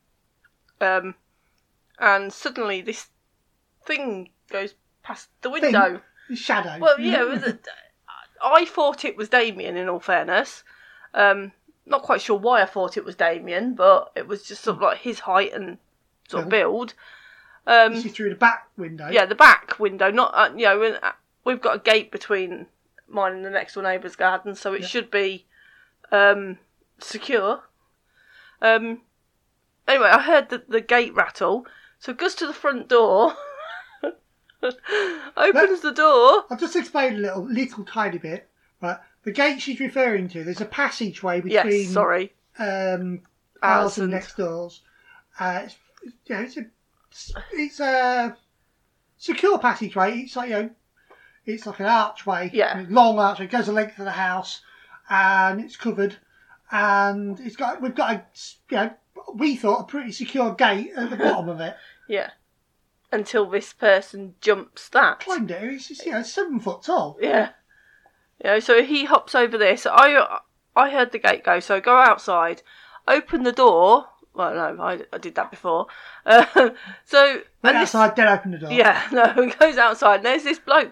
um, 0.82 1.16
and 2.00 2.34
suddenly 2.34 2.82
this 2.82 3.08
thing 3.86 4.30
goes 4.50 4.74
past 5.04 5.30
the 5.42 5.50
window. 5.50 6.02
The 6.30 6.36
shadow. 6.36 6.78
Well, 6.80 7.00
yeah, 7.00 7.22
it 7.22 7.30
was 7.30 7.44
a, 7.44 7.60
I 8.44 8.66
thought 8.66 9.06
it 9.06 9.16
was 9.16 9.30
Damien. 9.30 9.78
In 9.78 9.88
all 9.88 10.00
fairness, 10.00 10.64
um, 11.14 11.52
not 11.88 12.04
quite 12.04 12.22
sure 12.22 12.38
why 12.38 12.62
I 12.62 12.66
thought 12.66 12.98
it 12.98 13.06
was 13.06 13.16
Damien, 13.16 13.74
but 13.74 14.12
it 14.16 14.28
was 14.28 14.44
just 14.44 14.64
sort 14.64 14.78
of 14.78 14.82
like 14.84 15.00
his 15.00 15.20
height 15.22 15.54
and 15.54 15.78
sort 16.28 16.44
of 16.44 16.50
build. 16.50 16.94
Um, 17.66 18.02
through 18.02 18.30
the 18.30 18.36
back 18.36 18.70
window. 18.78 19.10
yeah, 19.10 19.26
the 19.26 19.36
back 19.36 19.78
window, 19.80 20.10
not 20.12 20.32
uh, 20.36 20.52
you 20.56 20.66
know, 20.66 20.82
uh, 20.84 21.12
we've 21.44 21.62
got 21.62 21.76
a 21.76 21.80
gate 21.80 22.12
between 22.12 22.68
mine 23.10 23.34
and 23.34 23.46
the 23.46 23.50
next 23.50 23.74
door 23.74 23.84
neighbour's 23.84 24.16
garden, 24.16 24.56
so 24.56 24.74
it 24.74 24.82
Yeah. 24.82 24.88
should 24.88 25.12
be 25.12 25.46
um, 26.12 26.58
secure. 27.00 27.64
Um, 28.62 29.02
anyway, 29.88 30.08
I 30.10 30.22
heard 30.22 30.50
the, 30.50 30.64
the 30.68 30.82
gate 30.82 31.14
rattle, 31.14 31.66
so 32.00 32.12
it 32.12 32.18
goes 32.18 32.36
to 32.36 32.48
the 32.48 32.54
front 32.54 32.88
door, 32.88 33.34
opens 35.38 35.82
the 35.82 35.92
door. 35.94 36.46
I'll 36.50 36.58
just 36.58 36.76
explain 36.76 37.16
a 37.16 37.18
little, 37.18 37.44
little 37.44 37.84
tiny 37.86 38.18
bit. 38.18 38.48
Right, 38.82 38.98
the 39.28 39.34
gate 39.34 39.62
she's 39.62 39.82
referring 39.82 40.30
to. 40.30 40.42
There's 40.46 40.62
a 40.62 40.66
passageway 40.66 41.42
between 41.42 41.82
Yes, 41.82 41.90
sorry, 41.90 42.34
um, 42.58 43.24
Ours 43.62 43.98
and- 43.98 44.10
next 44.12 44.38
doors. 44.38 44.84
Uh, 45.38 45.64
it's, 45.66 45.76
yeah, 46.28 46.40
it's 46.44 46.56
a 46.56 46.66
it's 47.52 47.80
a 47.82 48.38
secure 49.18 49.60
passageway. 49.60 50.20
It's 50.20 50.38
like 50.38 50.50
you 50.50 50.56
know, 50.56 50.70
it's 51.46 51.66
like 51.66 51.82
an 51.82 51.88
archway, 51.88 52.50
Yeah. 52.54 52.86
long 52.88 53.20
archway. 53.20 53.46
It 53.48 53.52
goes 53.52 53.66
the 53.66 53.74
length 53.74 54.00
of 54.00 54.06
the 54.06 54.12
house, 54.12 54.62
and 55.10 55.60
it's 55.60 55.76
covered, 55.76 56.16
and 56.72 57.38
it's 57.42 57.58
got 57.58 57.82
we've 57.82 57.94
got 57.94 58.12
a 58.16 58.24
you 58.72 58.78
know 58.78 58.94
we 59.36 59.58
thought 59.58 59.82
a 59.82 59.92
pretty 59.92 60.14
secure 60.14 60.54
gate 60.54 60.92
at 60.96 61.10
the 61.10 61.18
bottom 61.18 61.50
of 61.50 61.60
it. 61.60 61.76
yeah. 62.08 62.30
Until 63.12 63.46
this 63.50 63.74
person 63.74 64.36
jumps 64.40 64.88
that. 64.90 65.20
Climbed 65.20 65.52
it. 65.52 65.64
It's 65.64 65.90
just, 65.90 66.06
you 66.06 66.14
know 66.14 66.24
seven 66.24 66.62
foot 66.62 66.84
tall. 66.84 67.18
Yeah. 67.20 67.50
You 68.44 68.52
know, 68.52 68.60
so 68.60 68.84
he 68.84 69.06
hops 69.06 69.34
over 69.36 69.58
this. 69.58 69.86
I 69.90 70.40
I 70.76 70.90
heard 70.92 71.12
the 71.12 71.20
gate 71.20 71.44
go, 71.44 71.60
so 71.60 71.76
I 71.76 71.80
go 71.80 71.98
outside, 71.98 72.62
open 73.08 73.44
the 73.44 73.52
door. 73.52 74.08
Well, 74.34 74.54
no, 74.54 74.84
I, 74.84 75.00
I 75.12 75.18
did 75.18 75.36
that 75.36 75.50
before. 75.52 75.88
Uh, 76.28 76.46
so 77.06 77.42
Went 77.64 77.78
and 77.78 77.82
this- 77.84 77.96
outside, 77.96 78.16
then 78.18 78.28
open 78.28 78.52
the 78.52 78.58
door. 78.60 78.72
yeah, 78.72 79.02
no, 79.14 79.34
he 79.46 79.50
goes 79.52 79.78
outside, 79.78 80.18
and 80.18 80.26
there's 80.26 80.44
this 80.44 80.60
bloke 80.60 80.92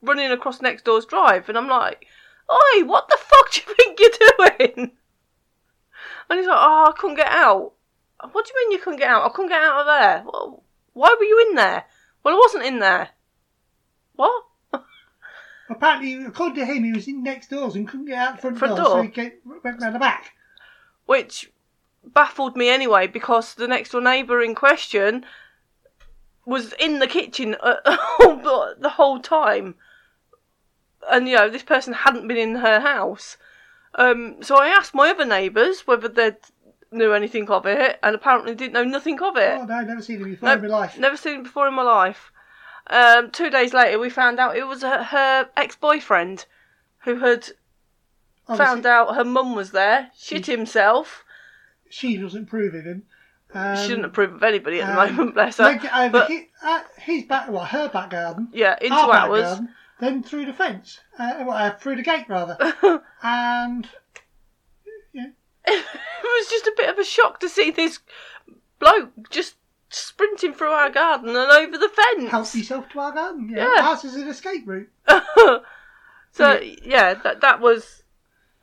running 0.00 0.30
across 0.32 0.62
next 0.62 0.84
door's 0.86 1.04
drive, 1.04 1.48
and 1.50 1.58
I'm 1.58 1.68
like, 1.68 2.06
"Oi, 2.50 2.84
what 2.84 3.06
the 3.08 3.18
fuck 3.20 3.52
do 3.52 3.60
you 3.68 3.74
think 3.76 4.00
you're 4.00 4.48
doing?" 4.48 4.92
And 6.30 6.38
he's 6.38 6.48
like, 6.48 6.56
"Oh, 6.58 6.86
I 6.88 6.98
couldn't 6.98 7.16
get 7.16 7.28
out." 7.28 7.72
What 8.32 8.46
do 8.46 8.52
you 8.54 8.60
mean 8.68 8.72
you 8.78 8.82
couldn't 8.82 8.98
get 9.00 9.10
out? 9.10 9.24
I 9.24 9.28
couldn't 9.28 9.50
get 9.50 9.60
out 9.62 9.80
of 9.80 9.86
there. 9.86 10.22
Well, 10.24 10.62
why 10.94 11.14
were 11.18 11.24
you 11.24 11.46
in 11.50 11.54
there? 11.56 11.84
Well, 12.24 12.34
I 12.34 12.38
wasn't 12.38 12.64
in 12.64 12.78
there. 12.78 13.10
What? 14.14 14.44
Apparently, 15.68 16.24
according 16.24 16.56
to 16.56 16.64
him, 16.66 16.84
he 16.84 16.92
was 16.92 17.08
in 17.08 17.22
next 17.22 17.48
doors 17.48 17.74
and 17.76 17.88
couldn't 17.88 18.06
get 18.06 18.18
out 18.18 18.36
the 18.36 18.42
front, 18.42 18.58
Front 18.58 18.76
door, 18.76 18.86
so 18.86 19.02
he 19.02 19.08
get, 19.08 19.40
went 19.44 19.80
round 19.80 19.94
the 19.94 19.98
back. 19.98 20.32
which 21.06 21.50
baffled 22.04 22.56
me 22.56 22.68
anyway 22.68 23.06
because 23.06 23.54
the 23.54 23.68
next 23.68 23.90
door 23.90 24.00
neighbour 24.00 24.42
in 24.42 24.54
question 24.56 25.24
was 26.44 26.72
in 26.80 26.98
the 26.98 27.06
kitchen 27.06 27.56
uh, 27.60 27.76
the 28.80 28.92
whole 28.94 29.20
time, 29.20 29.76
and 31.10 31.28
you 31.28 31.36
know 31.36 31.48
this 31.48 31.62
person 31.62 31.92
hadn't 31.92 32.26
been 32.26 32.36
in 32.36 32.56
her 32.56 32.80
house. 32.80 33.36
Um, 33.94 34.42
so 34.42 34.56
I 34.56 34.68
asked 34.68 34.94
my 34.94 35.10
other 35.10 35.24
neighbours 35.24 35.86
whether 35.86 36.08
they 36.08 36.32
knew 36.90 37.12
anything 37.12 37.48
of 37.48 37.66
it, 37.66 37.98
and 38.02 38.14
apparently 38.16 38.54
didn't 38.54 38.72
know 38.72 38.84
nothing 38.84 39.22
of 39.22 39.36
it. 39.36 39.58
Oh 39.60 39.64
no, 39.64 39.80
never 39.82 40.02
seen 40.02 40.20
him 40.20 40.30
before 40.30 40.48
No, 40.48 40.54
in 40.56 40.62
my 40.62 40.68
life. 40.68 40.98
Never 40.98 41.16
seen 41.16 41.40
it 41.40 41.44
before 41.44 41.68
in 41.68 41.74
my 41.74 41.82
life. 41.82 42.31
Um, 42.88 43.30
two 43.30 43.48
days 43.50 43.72
later, 43.72 43.98
we 43.98 44.10
found 44.10 44.38
out 44.40 44.56
it 44.56 44.66
was 44.66 44.82
her, 44.82 45.02
her 45.04 45.48
ex-boyfriend 45.56 46.46
who 47.04 47.16
had 47.20 47.48
Obviously, 48.48 48.56
found 48.64 48.86
out 48.86 49.14
her 49.14 49.24
mum 49.24 49.54
was 49.54 49.70
there, 49.70 50.10
shit 50.18 50.46
himself. 50.46 51.24
she 51.88 52.16
doesn't 52.16 52.44
approve 52.44 52.74
of 52.74 52.84
him. 52.84 53.04
Um, 53.54 53.76
She 53.76 53.82
shouldn't 53.88 54.06
approve 54.06 54.32
of 54.34 54.42
anybody 54.42 54.80
at 54.80 54.86
the 54.94 55.00
um, 55.00 55.16
moment, 55.16 55.34
bless 55.34 55.58
her. 55.58 55.64
Over 55.94 56.10
But- 56.10 56.28
his, 56.30 56.42
uh, 56.62 56.80
his 56.98 57.24
back, 57.24 57.48
well, 57.50 57.64
her 57.64 57.88
back 57.88 58.10
garden, 58.10 58.48
Yeah, 58.52 58.76
into 58.80 58.96
our 58.96 59.12
ours. 59.14 59.42
garden, 59.42 59.68
then 60.00 60.22
through 60.22 60.46
the 60.46 60.52
fence, 60.54 61.00
uh, 61.18 61.34
well, 61.46 61.50
uh, 61.52 61.70
through 61.76 61.96
the 61.96 62.02
gate 62.02 62.26
rather, 62.28 62.56
and 63.22 63.88
yeah. 65.12 65.26
it 65.66 65.84
was 66.24 66.48
just 66.48 66.66
a 66.66 66.74
bit 66.76 66.88
of 66.88 66.98
a 66.98 67.04
shock 67.04 67.38
to 67.40 67.48
see 67.48 67.70
this 67.70 68.00
bloke 68.78 69.10
just 69.30 69.56
sprinting 69.94 70.54
through 70.54 70.70
our 70.70 70.90
garden 70.90 71.28
and 71.30 71.50
over 71.50 71.78
the 71.78 71.88
fence. 71.88 72.30
help 72.30 72.54
yourself 72.54 72.88
to 72.90 72.98
our 73.00 73.12
garden. 73.12 73.48
Yeah, 73.54 73.72
Yeah. 73.76 73.88
ours 73.88 74.04
is 74.04 74.14
an 74.16 74.28
escape 74.28 74.66
route. 74.66 74.88
so 76.32 76.60
yeah, 76.84 77.14
that 77.14 77.40
that 77.40 77.60
was 77.60 78.02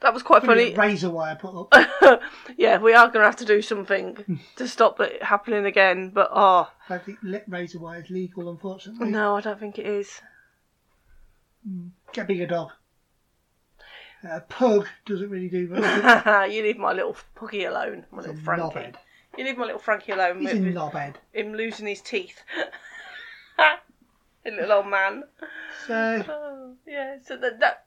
that 0.02 0.14
was 0.14 0.24
quite 0.24 0.44
Brilliant 0.44 0.76
funny. 0.76 0.90
razor 0.94 1.10
wire 1.10 1.36
put 1.36 1.68
up. 1.74 2.22
yeah, 2.58 2.78
we 2.78 2.94
are 2.94 3.08
going 3.08 3.20
to 3.22 3.26
have 3.26 3.36
to 3.38 3.46
do 3.46 3.62
something 3.62 4.40
to 4.56 4.68
stop 4.68 5.00
it 5.02 5.22
happening 5.24 5.66
again. 5.66 6.10
But 6.14 6.30
oh 6.34 6.72
I 6.88 6.98
don't 6.98 7.04
think 7.06 7.20
razor 7.48 7.80
wire 7.80 8.02
is 8.02 8.10
legal, 8.10 8.50
unfortunately. 8.50 9.10
no, 9.10 9.36
I 9.36 9.42
don't 9.42 9.60
think 9.60 9.78
it 9.78 9.86
is. 9.86 10.22
Get 12.14 12.24
a 12.24 12.28
bigger 12.28 12.48
dog. 12.48 12.70
Uh, 14.28 14.40
pug 14.50 14.86
doesn't 15.06 15.30
really 15.30 15.48
do 15.50 15.68
much. 15.68 16.52
you 16.52 16.62
leave 16.64 16.78
my 16.78 16.92
little 16.94 17.16
puggy 17.36 17.64
alone, 17.66 18.06
my 18.12 18.18
little 18.20 18.34
He's 18.34 18.42
a 18.42 18.46
Frankie. 18.46 18.92
You 19.40 19.46
leave 19.46 19.58
my 19.58 19.64
little 19.64 19.80
Frankie 19.80 20.12
alone 20.12 20.42
He's 20.42 20.52
a 20.52 20.56
with 20.56 20.66
with 20.66 20.76
knobhead. 20.76 21.16
him 21.32 21.54
losing 21.54 21.88
his 21.88 22.02
teeth. 22.02 22.44
a 23.58 23.78
little 24.44 24.74
old 24.74 24.88
man. 24.88 25.24
So 25.88 26.26
Oh, 26.28 26.74
yeah, 26.86 27.16
so 27.26 27.38
that 27.38 27.62
that 27.62 27.86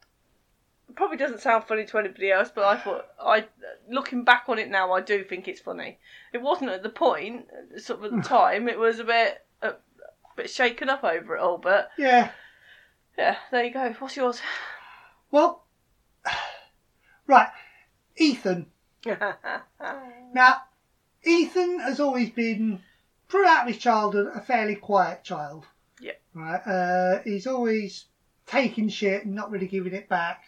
probably 0.94 1.18
doesn't 1.18 1.42
sound 1.42 1.64
funny 1.64 1.84
to 1.84 1.98
anybody 1.98 2.30
else, 2.32 2.50
but 2.54 2.64
I 2.64 2.78
thought 2.78 3.04
I, 3.20 3.44
looking 3.86 4.24
back 4.24 4.44
on 4.48 4.58
it 4.58 4.70
now, 4.70 4.92
I 4.92 5.02
do 5.02 5.22
think 5.24 5.46
it's 5.46 5.60
funny. 5.60 5.98
It 6.32 6.40
wasn't 6.40 6.70
at 6.70 6.82
the 6.82 6.88
point, 6.88 7.48
sort 7.76 7.98
of 7.98 8.06
at 8.06 8.10
the 8.12 8.16
hmm. 8.16 8.22
time. 8.22 8.66
It 8.66 8.78
was 8.78 8.98
a 8.98 9.04
bit, 9.04 9.44
a 9.60 9.74
bit 10.34 10.48
shaken 10.48 10.88
up 10.88 11.04
over 11.04 11.36
it 11.36 11.42
all, 11.42 11.58
but 11.58 11.90
yeah, 11.98 12.30
yeah, 13.18 13.36
there 13.50 13.64
you 13.64 13.74
go. 13.74 13.94
What's 13.98 14.16
yours? 14.16 14.40
well, 15.30 15.64
right, 17.26 17.50
Ethan. 18.16 18.68
Now, 20.34 20.62
Ethan 21.24 21.80
has 21.80 22.00
always 22.00 22.30
been, 22.30 22.80
throughout 23.28 23.68
his 23.68 23.78
childhood, 23.78 24.32
a 24.34 24.40
fairly 24.40 24.74
quiet 24.74 25.24
child. 25.24 25.66
Yeah. 26.00 26.12
Right. 26.34 26.66
Uh, 26.66 27.22
he's 27.22 27.46
always 27.46 28.06
taking 28.46 28.88
shit 28.88 29.24
and 29.24 29.34
not 29.34 29.50
really 29.50 29.68
giving 29.68 29.94
it 29.94 30.08
back. 30.08 30.44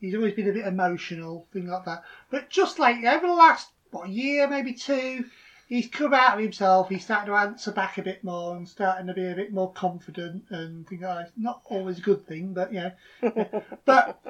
He's 0.00 0.14
always 0.14 0.34
been 0.34 0.48
a 0.48 0.52
bit 0.52 0.66
emotional, 0.66 1.46
things 1.52 1.68
like 1.68 1.84
that. 1.86 2.04
But 2.30 2.50
just 2.50 2.78
lately, 2.78 3.08
over 3.08 3.26
the 3.26 3.32
last 3.32 3.70
what 3.90 4.08
year, 4.08 4.46
maybe 4.48 4.74
two, 4.74 5.24
he's 5.68 5.88
come 5.88 6.14
out 6.14 6.34
of 6.34 6.42
himself. 6.42 6.88
He's 6.88 7.04
starting 7.04 7.32
to 7.32 7.38
answer 7.38 7.72
back 7.72 7.98
a 7.98 8.02
bit 8.02 8.22
more 8.22 8.56
and 8.56 8.68
starting 8.68 9.06
to 9.06 9.14
be 9.14 9.26
a 9.26 9.34
bit 9.34 9.52
more 9.52 9.72
confident 9.72 10.44
and 10.50 10.86
things 10.86 11.02
like 11.02 11.16
that. 11.16 11.26
It's 11.28 11.32
not 11.36 11.62
always 11.66 11.98
a 11.98 12.02
good 12.02 12.26
thing, 12.26 12.52
but 12.52 12.72
yeah. 12.72 12.92
but 13.84 14.20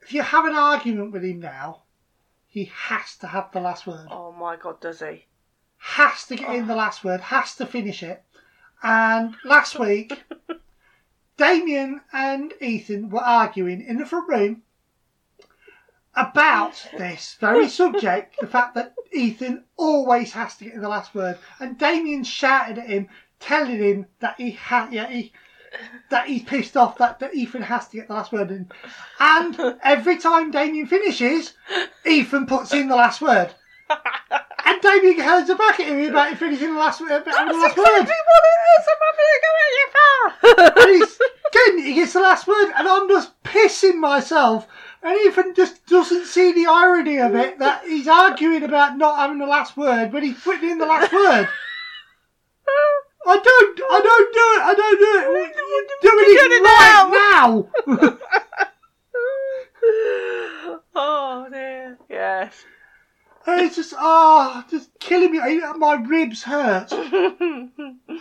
if 0.00 0.12
you 0.12 0.22
have 0.22 0.44
an 0.46 0.54
argument 0.54 1.12
with 1.12 1.24
him 1.24 1.40
now, 1.40 1.83
he 2.54 2.70
has 2.72 3.16
to 3.16 3.26
have 3.26 3.50
the 3.50 3.58
last 3.58 3.84
word. 3.84 4.06
oh 4.12 4.30
my 4.30 4.54
god, 4.54 4.80
does 4.80 5.00
he? 5.00 5.24
Has 5.76 6.24
to 6.26 6.36
get 6.36 6.54
in 6.54 6.68
the 6.68 6.76
last 6.76 7.02
word. 7.02 7.20
Has 7.20 7.56
to 7.56 7.66
finish 7.66 8.00
it. 8.00 8.22
And 8.80 9.34
last 9.44 9.76
week, 9.76 10.22
Damien 11.36 12.00
and 12.12 12.54
Ethan 12.60 13.10
were 13.10 13.24
arguing 13.24 13.84
in 13.84 13.98
the 13.98 14.06
front 14.06 14.28
room, 14.28 14.62
about 16.14 16.86
this 16.96 17.36
very 17.40 17.68
subject, 17.68 18.36
the 18.40 18.46
fact 18.46 18.76
that 18.76 18.94
Ethan 19.12 19.64
always 19.76 20.32
has 20.34 20.56
to 20.58 20.64
get 20.64 20.74
in 20.74 20.80
the 20.80 20.88
last 20.88 21.12
word, 21.12 21.36
and 21.58 21.76
Damien 21.76 22.22
shouted 22.22 22.78
at 22.78 22.88
him, 22.88 23.08
telling 23.40 23.82
him 23.82 24.06
that 24.20 24.36
he 24.36 24.52
had, 24.52 24.92
yeah, 24.92 25.08
he, 25.08 25.32
that 26.10 26.26
he's 26.26 26.42
pissed 26.42 26.76
off 26.76 26.98
that, 26.98 27.18
that 27.20 27.34
Ethan 27.34 27.62
has 27.62 27.88
to 27.88 27.96
get 27.96 28.08
the 28.08 28.14
last 28.14 28.32
word 28.32 28.50
in. 28.50 28.70
And 29.20 29.78
every 29.82 30.18
time 30.18 30.50
Damien 30.50 30.86
finishes, 30.86 31.54
Ethan 32.06 32.46
puts 32.46 32.72
in 32.72 32.88
the 32.88 32.96
last 32.96 33.20
word. 33.20 33.50
And 34.66 34.80
Damien 34.80 35.16
goes 35.16 35.48
back 35.58 35.80
at 35.80 35.88
him 35.88 36.10
about 36.10 36.36
finishing 36.38 36.72
the 36.72 36.80
last, 36.80 37.00
about 37.00 37.24
That's 37.24 37.36
the 37.36 37.44
last 37.44 37.72
exactly 37.72 37.82
word. 37.82 38.00
what 38.00 38.44
it 38.44 38.60
is. 38.74 38.86
I'm 38.88 39.00
having 39.06 39.28
to 39.32 39.40
go 39.42 39.50
at 39.60 39.70
you 39.70 40.98
he's, 40.98 41.18
again, 41.52 41.86
he 41.86 41.94
gets 41.94 42.12
the 42.12 42.20
last 42.20 42.46
word, 42.46 42.72
and 42.76 42.88
I'm 42.88 43.08
just 43.08 43.42
pissing 43.42 43.96
myself. 43.96 44.66
And 45.02 45.18
Ethan 45.20 45.54
just 45.54 45.84
doesn't 45.86 46.24
see 46.26 46.52
the 46.52 46.66
irony 46.66 47.18
of 47.18 47.34
it 47.34 47.58
that 47.58 47.84
he's 47.84 48.08
arguing 48.08 48.62
about 48.62 48.96
not 48.96 49.18
having 49.18 49.38
the 49.38 49.46
last 49.46 49.76
word 49.76 50.12
when 50.12 50.22
he's 50.22 50.40
putting 50.40 50.70
in 50.70 50.78
the 50.78 50.86
last 50.86 51.12
word. 51.12 51.48
I 53.26 53.36
don't, 53.36 53.80
I 53.90 54.00
don't 54.00 54.32
do 54.34 54.46
it, 54.54 54.62
I 54.62 54.74
don't 54.74 54.98
do 54.98 55.12
it. 55.18 55.54
You're 56.02 56.12
doing 56.12 56.26
You're 56.34 56.44
it 56.44 56.48
doing 56.48 56.58
it 56.58 56.64
right 56.64 57.08
now. 57.12 57.48
oh 60.94 61.48
dear. 61.50 61.98
Yes. 62.08 62.64
And 63.46 63.60
it's 63.60 63.76
just, 63.76 63.92
ah, 63.96 64.64
just 64.70 64.88
killing 65.00 65.32
me. 65.32 65.38
My 65.76 65.94
ribs 65.94 66.42
hurt. 66.42 66.92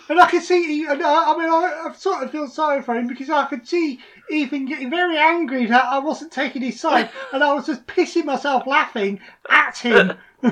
And 0.09 0.19
I 0.19 0.29
can 0.29 0.41
see, 0.41 0.85
and 0.85 1.01
I, 1.01 1.33
I 1.33 1.37
mean, 1.37 1.49
I, 1.49 1.87
I 1.87 1.93
sort 1.93 2.23
of 2.23 2.31
feel 2.31 2.47
sorry 2.47 2.81
for 2.81 2.95
him 2.95 3.07
because 3.07 3.29
I 3.29 3.45
could 3.45 3.65
see 3.67 3.99
Ethan 4.29 4.65
getting 4.65 4.89
very 4.89 5.17
angry 5.17 5.65
that 5.67 5.85
I 5.85 5.99
wasn't 5.99 6.31
taking 6.31 6.61
his 6.61 6.79
side, 6.79 7.09
and 7.31 7.43
I 7.43 7.53
was 7.53 7.67
just 7.67 7.87
pissing 7.87 8.25
myself 8.25 8.67
laughing 8.67 9.21
at 9.49 9.77
him. 9.77 10.13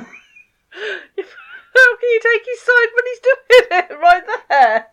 How 1.81 1.97
can 1.97 2.09
you 2.09 2.19
take 2.21 2.45
his 2.45 2.61
side 2.61 2.89
when 2.95 3.05
he's 3.09 3.19
doing 3.19 3.65
it 3.71 3.99
right 3.99 4.23
there? 4.49 4.87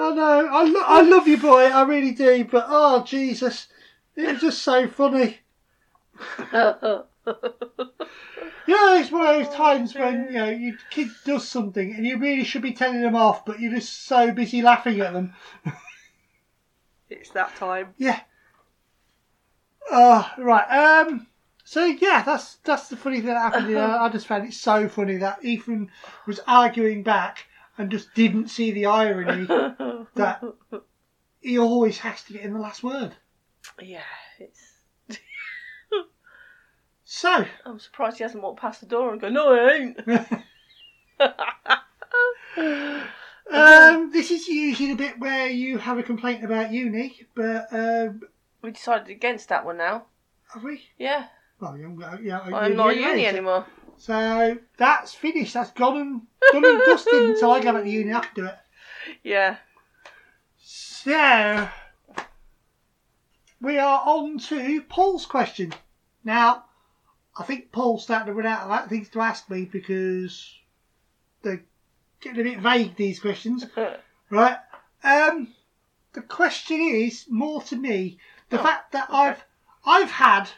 I 0.00 0.14
know, 0.14 0.48
I, 0.50 0.62
lo- 0.64 0.84
I 0.86 1.00
love 1.02 1.28
you, 1.28 1.36
boy, 1.36 1.64
I 1.64 1.82
really 1.82 2.12
do, 2.12 2.44
but 2.44 2.66
oh, 2.68 3.04
Jesus, 3.04 3.68
it 4.16 4.32
was 4.32 4.40
just 4.40 4.62
so 4.62 4.88
funny. 4.88 5.40
Know, 8.70 8.96
it's 8.96 9.10
one 9.10 9.26
of 9.26 9.44
those 9.44 9.54
times 9.54 9.94
when, 9.94 10.26
you 10.26 10.38
know, 10.38 10.48
your 10.48 10.74
kid 10.90 11.08
does 11.24 11.48
something 11.48 11.92
and 11.94 12.06
you 12.06 12.18
really 12.18 12.44
should 12.44 12.62
be 12.62 12.72
telling 12.72 13.02
them 13.02 13.16
off, 13.16 13.44
but 13.44 13.58
you're 13.58 13.74
just 13.74 14.04
so 14.06 14.30
busy 14.30 14.62
laughing 14.62 15.00
at 15.00 15.12
them. 15.12 15.34
it's 17.08 17.30
that 17.30 17.56
time. 17.56 17.94
Yeah. 17.98 18.20
Oh, 19.90 20.30
right. 20.38 20.68
Um. 20.68 21.26
So 21.70 21.84
yeah, 21.84 22.24
that's 22.24 22.56
that's 22.64 22.88
the 22.88 22.96
funny 22.96 23.18
thing 23.18 23.26
that 23.26 23.52
happened. 23.52 23.68
here. 23.68 23.78
I 24.00 24.08
just 24.08 24.26
found 24.26 24.44
it 24.44 24.54
so 24.54 24.88
funny 24.88 25.18
that 25.18 25.44
Ethan 25.44 25.92
was 26.26 26.40
arguing 26.44 27.04
back 27.04 27.46
and 27.78 27.92
just 27.92 28.12
didn't 28.12 28.48
see 28.48 28.72
the 28.72 28.86
irony 28.86 29.46
that 30.16 30.42
he 31.40 31.60
always 31.60 31.98
has 31.98 32.24
to 32.24 32.32
get 32.32 32.42
in 32.42 32.54
the 32.54 32.58
last 32.58 32.82
word. 32.82 33.12
yeah, 33.80 34.02
it's. 34.40 34.80
So, 37.04 37.46
I'm 37.64 37.78
surprised 37.78 38.16
he 38.16 38.24
hasn't 38.24 38.42
walked 38.42 38.60
past 38.60 38.80
the 38.80 38.86
door 38.86 39.12
and 39.12 39.20
go, 39.20 39.28
no, 39.28 39.54
I 39.54 39.72
ain't. 39.74 40.00
um, 43.48 44.10
this 44.10 44.32
is 44.32 44.48
usually 44.48 44.88
the 44.88 44.96
bit 44.96 45.20
where 45.20 45.46
you 45.46 45.78
have 45.78 45.98
a 45.98 46.02
complaint 46.02 46.44
about 46.44 46.72
uni, 46.72 47.28
but 47.36 47.72
um, 47.72 48.22
we 48.60 48.72
decided 48.72 49.08
against 49.08 49.50
that 49.50 49.64
one 49.64 49.76
now. 49.76 50.06
have 50.52 50.64
we? 50.64 50.82
Yeah, 50.98 51.28
Well, 51.60 51.76
yeah, 51.76 52.16
yeah, 52.22 52.40
I'm 52.40 52.76
not 52.76 52.90
at 52.90 52.96
uni 52.96 53.26
anymore. 53.26 53.66
So 53.96 54.56
that's 54.78 55.12
finished. 55.14 55.54
That's 55.54 55.70
gone 55.72 55.96
and 55.98 56.22
done 56.52 56.64
and 56.64 56.80
dusted 56.86 57.22
until 57.22 57.50
I 57.52 57.60
go 57.62 57.72
back 57.72 57.82
to 57.84 57.90
uni. 57.90 58.14
I 58.14 58.20
can 58.20 58.34
do 58.34 58.46
it. 58.46 58.56
Yeah. 59.22 59.56
So 60.58 61.68
we 63.60 63.78
are 63.78 64.02
on 64.06 64.38
to 64.38 64.82
Paul's 64.82 65.26
question. 65.26 65.72
Now, 66.24 66.64
I 67.38 67.44
think 67.44 67.72
Paul's 67.72 68.04
starting 68.04 68.26
to 68.28 68.32
run 68.34 68.46
out 68.46 68.84
of 68.84 68.88
things 68.88 69.08
to 69.10 69.20
ask 69.20 69.48
me 69.50 69.64
because 69.66 70.58
they're 71.42 71.64
getting 72.20 72.40
a 72.40 72.44
bit 72.44 72.60
vague. 72.60 72.96
These 72.96 73.20
questions, 73.20 73.66
right? 74.30 74.56
Um, 75.04 75.48
the 76.12 76.22
question 76.22 76.80
is 76.80 77.26
more 77.28 77.62
to 77.64 77.76
me 77.76 78.18
the 78.48 78.58
Oh, 78.60 78.62
fact 78.62 78.92
that 78.92 79.08
okay. 79.10 79.18
I've 79.18 79.44
I've 79.84 80.10
had 80.10 80.48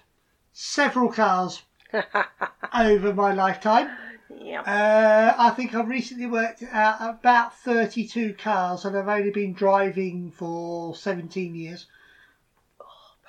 several 0.52 1.10
cars 1.10 1.62
over 2.74 3.14
my 3.14 3.32
lifetime. 3.32 3.90
yeah. 4.34 4.60
Uh, 4.62 5.34
I 5.38 5.50
think 5.50 5.74
I've 5.74 5.88
recently 5.88 6.26
worked 6.26 6.62
out 6.70 6.96
about 7.00 7.58
32 7.58 8.34
cars 8.34 8.84
and 8.84 8.96
I've 8.96 9.08
only 9.08 9.30
been 9.30 9.52
driving 9.52 10.30
for 10.30 10.94
17 10.94 11.54
years. 11.54 11.86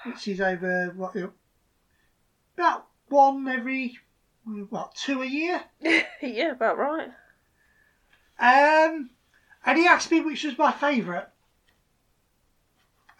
Which 0.06 0.28
is 0.28 0.42
over, 0.42 0.94
what, 0.98 1.16
about 2.58 2.88
one 3.08 3.48
every, 3.48 3.98
what, 4.70 4.96
two 4.96 5.22
a 5.22 5.26
year? 5.26 5.64
yeah, 6.22 6.52
about 6.52 6.78
right. 6.78 7.10
Um, 8.38 9.12
and 9.66 9.78
he 9.78 9.88
asked 9.88 10.12
me 10.12 10.20
which 10.20 10.44
was 10.44 10.58
my 10.58 10.72
favourite. 10.72 11.28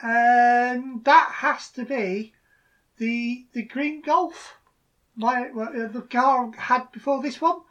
And 0.02 1.06
that 1.06 1.30
has 1.36 1.70
to 1.72 1.86
be 1.86 2.34
the 2.98 3.46
the 3.54 3.64
green 3.64 4.02
Golf. 4.02 4.58
My 5.16 5.50
well, 5.54 5.70
uh, 5.70 5.88
the 5.88 6.02
car 6.02 6.52
I 6.58 6.62
had 6.62 6.92
before 6.92 7.22
this 7.22 7.40
one. 7.42 7.62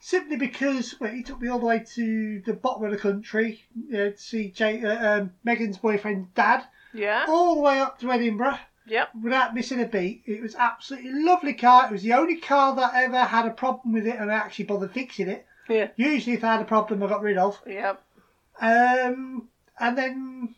Simply 0.00 0.36
because 0.36 0.98
well, 1.00 1.12
he 1.12 1.22
took 1.22 1.40
me 1.40 1.48
all 1.48 1.58
the 1.58 1.66
way 1.66 1.82
to 1.94 2.42
the 2.44 2.52
bottom 2.52 2.84
of 2.84 2.90
the 2.90 2.98
country 2.98 3.64
uh, 3.90 4.10
to 4.10 4.16
see 4.18 4.50
Jay, 4.50 4.82
uh, 4.84 5.20
um, 5.20 5.32
Megan's 5.44 5.78
boyfriend's 5.78 6.28
dad, 6.34 6.64
Yeah. 6.92 7.24
all 7.26 7.54
the 7.54 7.62
way 7.62 7.78
up 7.80 7.98
to 8.00 8.12
Edinburgh 8.12 8.58
Yep. 8.86 9.08
without 9.22 9.54
missing 9.54 9.80
a 9.80 9.86
beat. 9.86 10.22
It 10.26 10.42
was 10.42 10.54
absolutely 10.56 11.10
lovely 11.22 11.54
car. 11.54 11.86
It 11.86 11.92
was 11.92 12.02
the 12.02 12.12
only 12.12 12.36
car 12.36 12.76
that 12.76 12.92
ever 12.94 13.24
had 13.24 13.46
a 13.46 13.50
problem 13.50 13.94
with 13.94 14.06
it 14.06 14.16
and 14.16 14.30
I 14.30 14.34
actually 14.34 14.66
bothered 14.66 14.92
fixing 14.92 15.28
it. 15.28 15.46
Yeah. 15.70 15.88
Usually, 15.96 16.36
if 16.36 16.44
I 16.44 16.52
had 16.52 16.60
a 16.60 16.66
problem, 16.66 17.02
I 17.02 17.06
got 17.08 17.22
rid 17.22 17.38
of. 17.38 17.58
Yep. 17.66 18.02
Um, 18.60 19.48
and 19.80 19.96
then 19.98 20.54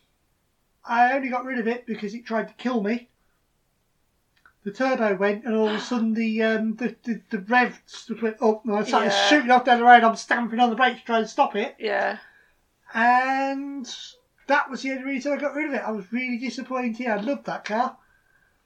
I 0.85 1.13
only 1.13 1.29
got 1.29 1.45
rid 1.45 1.59
of 1.59 1.67
it 1.67 1.85
because 1.85 2.13
it 2.13 2.25
tried 2.25 2.49
to 2.49 2.53
kill 2.55 2.83
me. 2.83 3.07
The 4.67 4.73
turbo 4.73 5.15
went, 5.15 5.45
and 5.45 5.55
all 5.55 5.69
of 5.69 5.75
a 5.75 5.79
sudden 5.79 6.13
the 6.13 6.43
um, 6.43 6.75
the, 6.75 6.93
the, 7.03 7.21
the 7.29 7.37
rev 7.39 7.79
went 8.21 8.41
up, 8.41 8.65
and 8.65 8.75
I 8.75 8.83
started 8.83 9.11
Yeah. 9.13 9.27
shooting 9.29 9.49
off 9.49 9.63
down 9.63 9.77
the 9.79 9.85
road. 9.85 10.03
I'm 10.03 10.17
stamping 10.17 10.59
on 10.59 10.69
the 10.69 10.75
brakes 10.75 10.99
trying 11.05 11.23
to 11.23 11.27
stop 11.29 11.55
it, 11.55 11.77
Yeah. 11.79 12.17
and 12.93 13.89
that 14.47 14.69
was 14.69 14.81
the 14.81 14.91
only 14.91 15.03
reason 15.05 15.31
I 15.31 15.37
got 15.37 15.55
rid 15.55 15.69
of 15.69 15.73
it. 15.75 15.81
I 15.81 15.91
was 15.91 16.11
really 16.11 16.37
disappointed. 16.37 17.07
I 17.07 17.15
loved 17.15 17.45
that 17.45 17.63
car. 17.63 17.95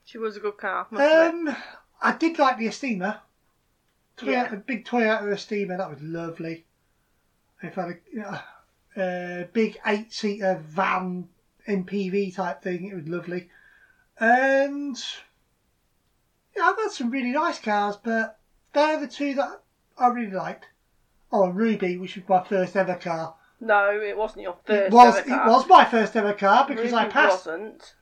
She 0.03 0.17
was 0.17 0.35
a 0.37 0.39
good 0.39 0.57
car. 0.57 0.87
Must 0.89 1.03
admit. 1.03 1.49
Um, 1.55 1.63
I 2.01 2.13
did 2.13 2.39
like 2.39 2.57
the 2.57 2.65
Estima. 2.65 3.19
Toyota, 4.17 4.25
Yeah. 4.31 4.53
a 4.53 4.57
big 4.57 4.85
Toyota 4.85 5.21
Estima. 5.21 5.77
That 5.77 5.91
was 5.91 6.01
lovely. 6.01 6.65
If 7.61 7.77
I 7.77 7.81
had 7.83 7.91
a 7.91 7.97
you 8.11 8.19
know, 8.21 8.39
a 8.97 9.47
big 9.53 9.77
eight-seater 9.85 10.63
van 10.65 11.29
MPV 11.67 12.33
type 12.35 12.63
thing, 12.63 12.87
it 12.87 12.95
was 12.95 13.07
lovely. 13.07 13.51
And 14.19 14.97
yeah, 16.55 16.63
I've 16.63 16.77
had 16.77 16.91
some 16.91 17.09
really 17.09 17.31
nice 17.31 17.59
cars, 17.59 17.97
but 18.03 18.39
they're 18.73 18.99
the 18.99 19.07
two 19.07 19.33
that 19.35 19.61
I 19.97 20.07
really 20.07 20.31
liked. 20.31 20.67
Oh, 21.31 21.45
and 21.45 21.55
Ruby, 21.55 21.97
which 21.97 22.15
was 22.15 22.27
my 22.27 22.43
first 22.43 22.75
ever 22.75 22.95
car. 22.95 23.35
No, 23.59 23.91
it 24.01 24.17
wasn't 24.17 24.41
your 24.41 24.57
first. 24.65 24.87
it 24.87 24.91
was 24.91 25.17
ever 25.17 25.29
car. 25.29 25.47
it 25.47 25.49
was 25.49 25.67
my 25.67 25.85
first 25.85 26.15
ever 26.15 26.33
car 26.33 26.65
because 26.67 26.91
I 26.93 27.03
Ruby 27.03 27.13
passed. 27.13 27.45
Wasn't. 27.45 27.95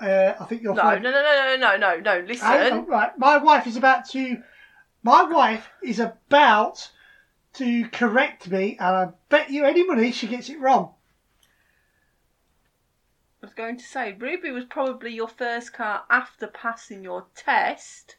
Uh, 0.00 0.34
I 0.40 0.44
think 0.46 0.62
your 0.62 0.74
No, 0.74 0.82
friend- 0.82 1.04
no, 1.04 1.10
no, 1.12 1.22
no, 1.22 1.56
no, 1.56 1.76
no, 1.76 1.76
no, 1.76 2.00
no. 2.00 2.26
Listen. 2.26 2.46
Hang 2.46 2.72
on, 2.72 2.86
right, 2.86 3.16
my 3.18 3.38
wife 3.38 3.66
is 3.66 3.76
about 3.76 4.08
to. 4.10 4.42
My 5.02 5.22
wife 5.22 5.68
is 5.82 6.00
about 6.00 6.90
to 7.54 7.88
correct 7.90 8.50
me, 8.50 8.76
and 8.80 8.96
I 8.96 9.08
bet 9.28 9.50
you 9.50 9.64
any 9.64 9.86
money 9.86 10.10
she 10.10 10.26
gets 10.26 10.48
it 10.48 10.58
wrong. 10.58 10.94
I 13.44 13.46
was 13.46 13.52
going 13.52 13.76
to 13.76 13.84
say 13.84 14.16
Ruby 14.18 14.50
was 14.52 14.64
probably 14.64 15.12
your 15.12 15.28
first 15.28 15.74
car 15.74 16.04
after 16.08 16.46
passing 16.46 17.04
your 17.04 17.26
test. 17.34 18.16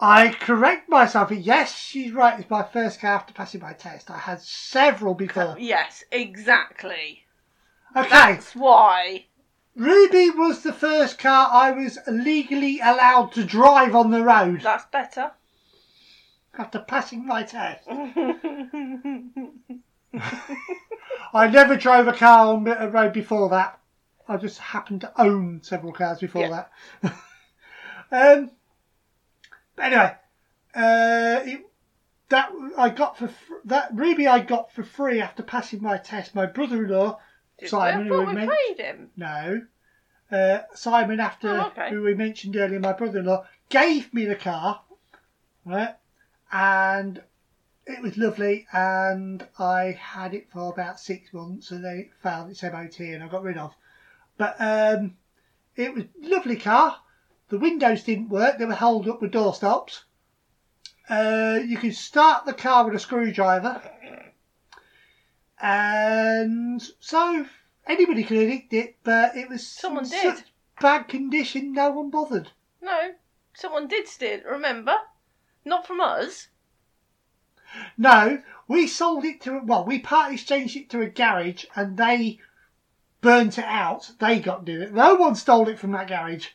I 0.00 0.28
correct 0.28 0.88
myself. 0.88 1.30
Yes, 1.30 1.76
she's 1.76 2.12
right. 2.12 2.40
It's 2.40 2.48
my 2.48 2.62
first 2.62 2.98
car 2.98 3.16
after 3.16 3.34
passing 3.34 3.60
my 3.60 3.74
test. 3.74 4.10
I 4.10 4.16
had 4.16 4.40
several 4.40 5.12
uh, 5.12 5.16
before. 5.18 5.56
Yes, 5.58 6.04
exactly. 6.10 7.26
Okay, 7.94 8.08
That's 8.08 8.56
why. 8.56 9.26
Ruby 9.76 10.30
was 10.30 10.62
the 10.62 10.72
first 10.72 11.18
car 11.18 11.50
I 11.52 11.70
was 11.70 11.98
legally 12.08 12.80
allowed 12.80 13.32
to 13.32 13.44
drive 13.44 13.94
on 13.94 14.12
the 14.12 14.24
road 14.24 14.62
That's 14.62 14.86
better. 14.86 15.32
after 16.58 16.78
passing 16.78 17.26
my 17.26 17.42
test. 17.42 17.86
I 21.34 21.48
never 21.48 21.76
drove 21.76 22.08
a 22.08 22.14
car 22.14 22.54
on 22.54 22.66
a 22.66 22.88
road 22.88 23.12
before 23.12 23.50
that. 23.50 23.78
I 24.28 24.36
just 24.36 24.58
happened 24.58 25.02
to 25.02 25.20
own 25.20 25.62
several 25.62 25.92
cars 25.92 26.20
before 26.20 26.42
Yeah. 26.42 26.64
that. 27.02 27.14
um, 28.40 28.50
But 29.76 29.84
anyway, 29.86 30.14
uh, 30.74 31.40
it, 31.44 31.66
that 32.30 32.50
I 32.78 32.88
got 32.90 33.18
for 33.18 33.28
fr- 33.28 33.54
that 33.66 33.90
Ruby 33.92 34.26
I 34.26 34.40
got 34.40 34.72
for 34.72 34.82
free 34.82 35.20
after 35.20 35.42
passing 35.42 35.82
my 35.82 35.98
test. 35.98 36.34
My 36.34 36.46
brother-in-law 36.46 37.18
Did 37.58 37.68
Simon, 37.68 38.06
who 38.06 38.18
we 38.20 38.26
we 38.26 38.34
men- 38.34 38.50
paid 38.68 38.78
him. 38.78 39.10
no, 39.16 39.62
uh, 40.30 40.58
Simon 40.74 41.20
after 41.20 41.48
Oh, 41.50 41.66
okay. 41.66 41.90
who 41.90 42.02
we 42.02 42.14
mentioned 42.14 42.56
earlier, 42.56 42.80
my 42.80 42.92
brother-in-law 42.92 43.46
gave 43.68 44.12
me 44.14 44.24
the 44.24 44.36
car, 44.36 44.80
right, 45.66 45.94
and 46.50 47.22
it 47.86 48.00
was 48.00 48.16
lovely, 48.16 48.66
and 48.72 49.46
I 49.58 49.92
had 49.92 50.32
it 50.34 50.50
for 50.50 50.72
about 50.72 50.98
six 50.98 51.32
months, 51.34 51.70
and 51.70 51.84
then 51.84 51.98
it 51.98 52.10
failed 52.22 52.50
its 52.50 52.62
MOT, 52.62 53.00
and 53.00 53.22
I 53.22 53.28
got 53.28 53.42
rid 53.42 53.58
of. 53.58 53.74
But 54.36 54.56
um, 54.58 55.16
it 55.76 55.94
was 55.94 56.04
lovely 56.20 56.56
car. 56.56 57.00
The 57.48 57.58
windows 57.58 58.02
didn't 58.02 58.30
work; 58.30 58.58
they 58.58 58.64
were 58.64 58.74
held 58.74 59.08
up 59.08 59.20
with 59.22 59.32
door 59.32 59.54
stops. 59.54 60.04
Uh, 61.08 61.60
you 61.64 61.76
could 61.76 61.94
start 61.94 62.44
the 62.46 62.54
car 62.54 62.84
with 62.84 62.94
a 62.94 62.98
screwdriver, 62.98 63.82
and 65.60 66.82
so 66.98 67.46
anybody 67.86 68.24
could 68.24 68.38
have 68.38 68.48
nicked 68.48 68.72
it, 68.72 68.96
but 69.04 69.36
it 69.36 69.48
was 69.48 69.66
Someone 69.66 70.08
did. 70.08 70.36
such 70.38 70.52
bad 70.80 71.08
condition, 71.08 71.72
no 71.72 71.90
one 71.90 72.10
bothered. 72.10 72.50
No, 72.80 73.14
someone 73.52 73.86
did 73.86 74.08
steal 74.08 74.38
it. 74.40 74.46
Remember? 74.46 74.96
Not 75.64 75.86
from 75.86 76.00
us. 76.00 76.48
No, 77.96 78.42
we 78.66 78.86
sold 78.86 79.24
it 79.24 79.40
to 79.42 79.60
well, 79.62 79.84
we 79.84 79.98
part 79.98 80.32
exchanged 80.32 80.76
it 80.76 80.90
to 80.90 81.02
a 81.02 81.08
garage, 81.08 81.66
and 81.76 81.96
they 81.96 82.38
burnt 83.24 83.58
it 83.58 83.64
out. 83.64 84.12
They 84.20 84.38
got 84.38 84.64
did 84.64 84.82
it. 84.82 84.92
No 84.94 85.14
one 85.16 85.34
stole 85.34 85.68
it 85.68 85.78
from 85.78 85.92
that 85.92 86.08
garage. 86.08 86.48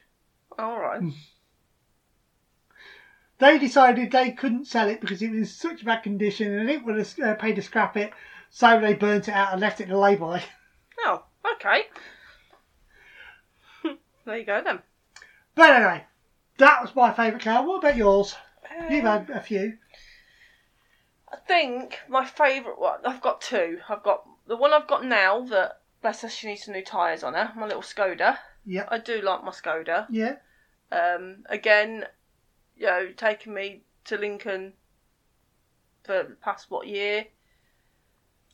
All 0.58 0.80
right. 0.80 1.02
Hmm. 1.02 1.10
They 3.40 3.58
decided 3.58 4.12
they 4.12 4.32
couldn't 4.32 4.66
sell 4.68 4.88
it 4.90 5.02
because 5.02 5.22
it 5.22 5.30
was 5.32 5.40
in 5.40 5.46
such 5.46 5.86
bad 5.86 6.04
condition, 6.04 6.54
and 6.58 6.70
it 6.70 6.86
would 6.86 6.98
have 6.98 7.16
to 7.16 7.32
uh, 7.32 7.36
pay 7.36 7.54
to 7.54 7.62
scrap 7.62 7.96
it, 7.98 8.12
so 8.50 8.80
they 8.80 8.94
burnt 8.94 9.28
it 9.30 9.34
out 9.34 9.52
and 9.54 9.62
left 9.62 9.82
it 9.82 9.86
in 9.86 9.92
a 9.92 10.00
lay-by. 10.00 10.44
Oh, 11.06 11.24
okay. 11.56 11.84
there 14.26 14.38
you 14.38 14.44
go 14.46 14.62
then. 14.62 14.80
But 15.56 15.70
anyway, 15.70 16.04
that 16.58 16.82
was 16.82 16.94
my 16.94 17.14
favourite 17.14 17.42
car. 17.42 17.66
What 17.66 17.78
about 17.78 17.96
yours? 17.96 18.36
You've 18.90 19.06
Um, 19.06 19.26
had 19.26 19.30
a 19.30 19.40
few. 19.40 19.78
I 21.32 21.38
think 21.48 22.00
my 22.10 22.26
favourite 22.26 22.78
one. 22.78 23.00
I've 23.06 23.22
got 23.22 23.40
two. 23.40 23.80
I've 23.88 24.04
got 24.04 24.26
the 24.46 24.58
one 24.58 24.74
I've 24.74 24.88
got 24.88 25.06
now 25.06 25.40
that 25.46 25.79
bless 26.02 26.22
her, 26.22 26.30
she 26.30 26.48
needs 26.48 26.64
some 26.64 26.74
new 26.74 26.84
tyres 26.84 27.24
on 27.24 27.34
her. 27.34 27.52
My 27.56 27.66
little 27.66 27.82
Skoda. 27.82 28.38
Yeah. 28.66 28.86
I 28.90 28.98
do 28.98 29.22
like 29.22 29.44
my 29.44 29.52
Skoda. 29.52 30.06
Yeah. 30.10 30.36
Um, 30.92 31.44
again, 31.48 32.06
you 32.76 32.88
know, 32.88 33.10
taking 33.16 33.54
me 33.54 33.84
to 34.06 34.18
Lincoln 34.18 34.74
for 36.04 36.24
the 36.24 36.36
past 36.42 36.72
what 36.72 36.88
year? 36.88 37.26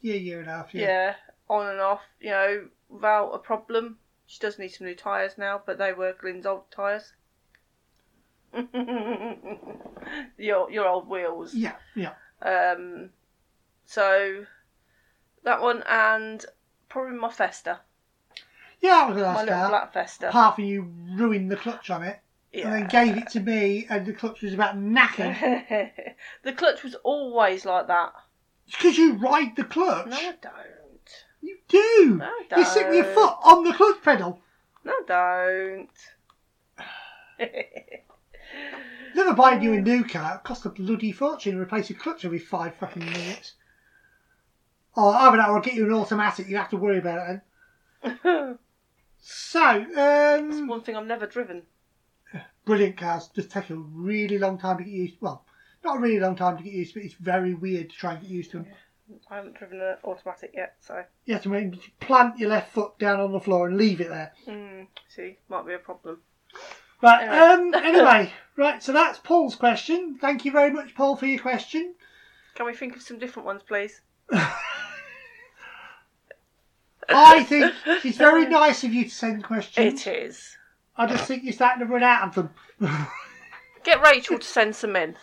Yeah, 0.01 0.15
year 0.15 0.39
and 0.39 0.49
a 0.49 0.51
half. 0.51 0.73
Yeah. 0.73 0.81
Yeah. 0.81 1.15
on 1.49 1.67
and 1.67 1.79
off. 1.79 2.01
You 2.19 2.31
know, 2.31 2.67
without 2.89 3.31
a 3.31 3.39
problem. 3.39 3.97
She 4.27 4.39
does 4.39 4.57
need 4.57 4.69
some 4.69 4.87
new 4.87 4.95
tyres 4.95 5.37
now, 5.37 5.61
but 5.63 5.77
they 5.77 5.93
were 5.93 6.13
Glynn's 6.13 6.45
old 6.45 6.71
tyres. 6.71 7.13
your 10.37 10.71
your 10.71 10.87
old 10.87 11.07
wheels. 11.07 11.53
Yeah. 11.53 11.75
Yeah. 11.95 12.13
Um, 12.41 13.11
so 13.85 14.45
that 15.43 15.61
one 15.61 15.83
and 15.87 16.45
probably 16.95 17.17
my 17.17 17.29
Fiesta, 17.29 17.81
Yeah, 18.79 18.91
that 18.91 19.09
was 19.09 19.17
a 19.17 19.21
my 19.21 19.33
nice 19.33 19.39
little 19.41 19.55
car. 19.59 19.69
black 19.69 19.91
Fiesta. 19.93 20.29
Apart 20.29 20.55
from 20.55 20.63
you 20.63 20.93
ruined 21.17 21.51
the 21.51 21.57
clutch 21.57 21.89
on 21.89 22.03
it, 22.03 22.21
Yeah. 22.53 22.67
and 22.73 22.73
then 22.73 22.87
gave 22.87 23.17
it 23.17 23.27
to 23.31 23.41
me, 23.41 23.85
and 23.89 24.05
the 24.05 24.13
clutch 24.13 24.41
was 24.41 24.53
about 24.53 24.77
knackered. 24.77 25.91
the 26.43 26.53
clutch 26.53 26.83
was 26.83 26.95
always 27.03 27.65
like 27.65 27.87
that. 27.87 28.13
It's 28.67 28.77
because 28.77 28.97
you 28.97 29.13
ride 29.15 29.57
the 29.57 29.65
clutch. 29.65 30.07
No, 30.07 30.15
I 30.15 30.35
don't. 30.41 31.25
You 31.41 31.57
do. 31.67 32.15
No, 32.17 32.25
I 32.25 32.59
You 32.59 32.63
sit 32.65 32.87
with 32.87 32.95
your 32.95 33.03
don't. 33.03 33.13
foot 33.13 33.37
on 33.43 33.63
the 33.65 33.73
clutch 33.73 34.01
pedal. 34.01 34.39
No, 34.85 34.93
I 34.93 35.01
don't. 35.07 35.89
Never 39.15 39.33
buying 39.33 39.61
you 39.61 39.73
a 39.73 39.81
new 39.81 40.05
car. 40.05 40.35
It 40.35 40.43
cost 40.43 40.65
a 40.65 40.69
bloody 40.69 41.11
fortune 41.11 41.55
to 41.55 41.61
replace 41.61 41.89
your 41.89 41.99
clutch 41.99 42.23
every 42.23 42.39
five 42.39 42.75
fucking 42.75 43.03
minutes. 43.05 43.53
Oh, 44.97 45.09
either 45.09 45.37
that 45.37 45.49
or 45.49 45.55
I'll 45.57 45.61
get 45.61 45.73
you 45.73 45.85
an 45.85 45.93
automatic. 45.93 46.47
You 46.47 46.57
have 46.57 46.69
to 46.69 46.77
worry 46.77 46.99
about 46.99 47.29
it 47.29 47.41
then. 48.23 48.57
So, 49.19 49.59
um, 49.97 50.67
one 50.67 50.81
thing 50.81 50.95
I've 50.95 51.05
never 51.07 51.25
driven. 51.25 51.63
brilliant 52.65 52.97
cars. 52.97 53.29
Just 53.35 53.49
take 53.51 53.69
a 53.71 53.75
really 53.75 54.37
long 54.37 54.57
time 54.59 54.77
to 54.77 54.83
get 54.83 54.93
used. 54.93 55.15
Well, 55.19 55.45
not 55.83 55.97
a 55.97 55.99
really 55.99 56.19
long 56.19 56.35
time 56.35 56.57
to 56.57 56.63
get 56.63 56.73
used, 56.73 56.93
to, 56.93 56.99
but 56.99 57.05
it's 57.05 57.15
very 57.15 57.53
weird 57.55 57.89
to 57.89 57.95
try 57.95 58.13
and 58.13 58.21
get 58.21 58.29
used 58.29 58.51
to 58.51 58.57
them. 58.57 58.67
I 59.29 59.35
haven't 59.35 59.57
driven 59.57 59.81
an 59.81 59.97
automatic 60.03 60.51
yet, 60.55 60.75
so 60.79 61.03
You 61.25 61.35
have 61.35 61.43
to 61.43 61.79
plant 61.99 62.39
your 62.39 62.49
left 62.49 62.73
foot 62.73 62.97
down 62.97 63.19
on 63.19 63.31
the 63.31 63.39
floor 63.39 63.67
and 63.67 63.77
leave 63.77 64.01
it 64.01 64.09
there. 64.09 64.31
mm, 64.47 64.87
see, 65.09 65.37
might 65.49 65.65
be 65.65 65.73
a 65.73 65.79
problem. 65.79 66.21
Right. 67.01 67.23
Anyway. 67.23 67.77
Um. 67.77 67.85
Anyway. 67.85 68.33
right. 68.57 68.81
So 68.81 68.93
that's 68.93 69.19
Paul's 69.19 69.55
question. 69.55 70.17
Thank 70.19 70.45
you 70.45 70.51
very 70.51 70.71
much, 70.71 70.95
Paul, 70.95 71.15
for 71.15 71.25
your 71.25 71.39
question. 71.39 71.95
Can 72.55 72.65
we 72.65 72.73
think 72.73 72.95
of 72.95 73.01
some 73.01 73.19
different 73.19 73.45
ones, 73.45 73.61
please? 73.67 74.01
I 77.09 77.43
think 77.43 77.73
it's 78.03 78.17
very 78.17 78.47
nice 78.47 78.83
of 78.83 78.93
you 78.93 79.05
to 79.05 79.09
send 79.09 79.43
questions. 79.43 80.05
It 80.05 80.07
is. 80.07 80.57
I 80.97 81.07
just 81.07 81.25
think 81.25 81.43
you're 81.43 81.53
starting 81.53 81.85
to 81.85 81.91
run 81.91 82.03
out 82.03 82.29
of 82.29 82.35
them. 82.35 82.49
Get 83.83 84.01
Rachel 84.01 84.39
to 84.39 84.45
send 84.45 84.75
some 84.75 84.95
in. 84.95 85.15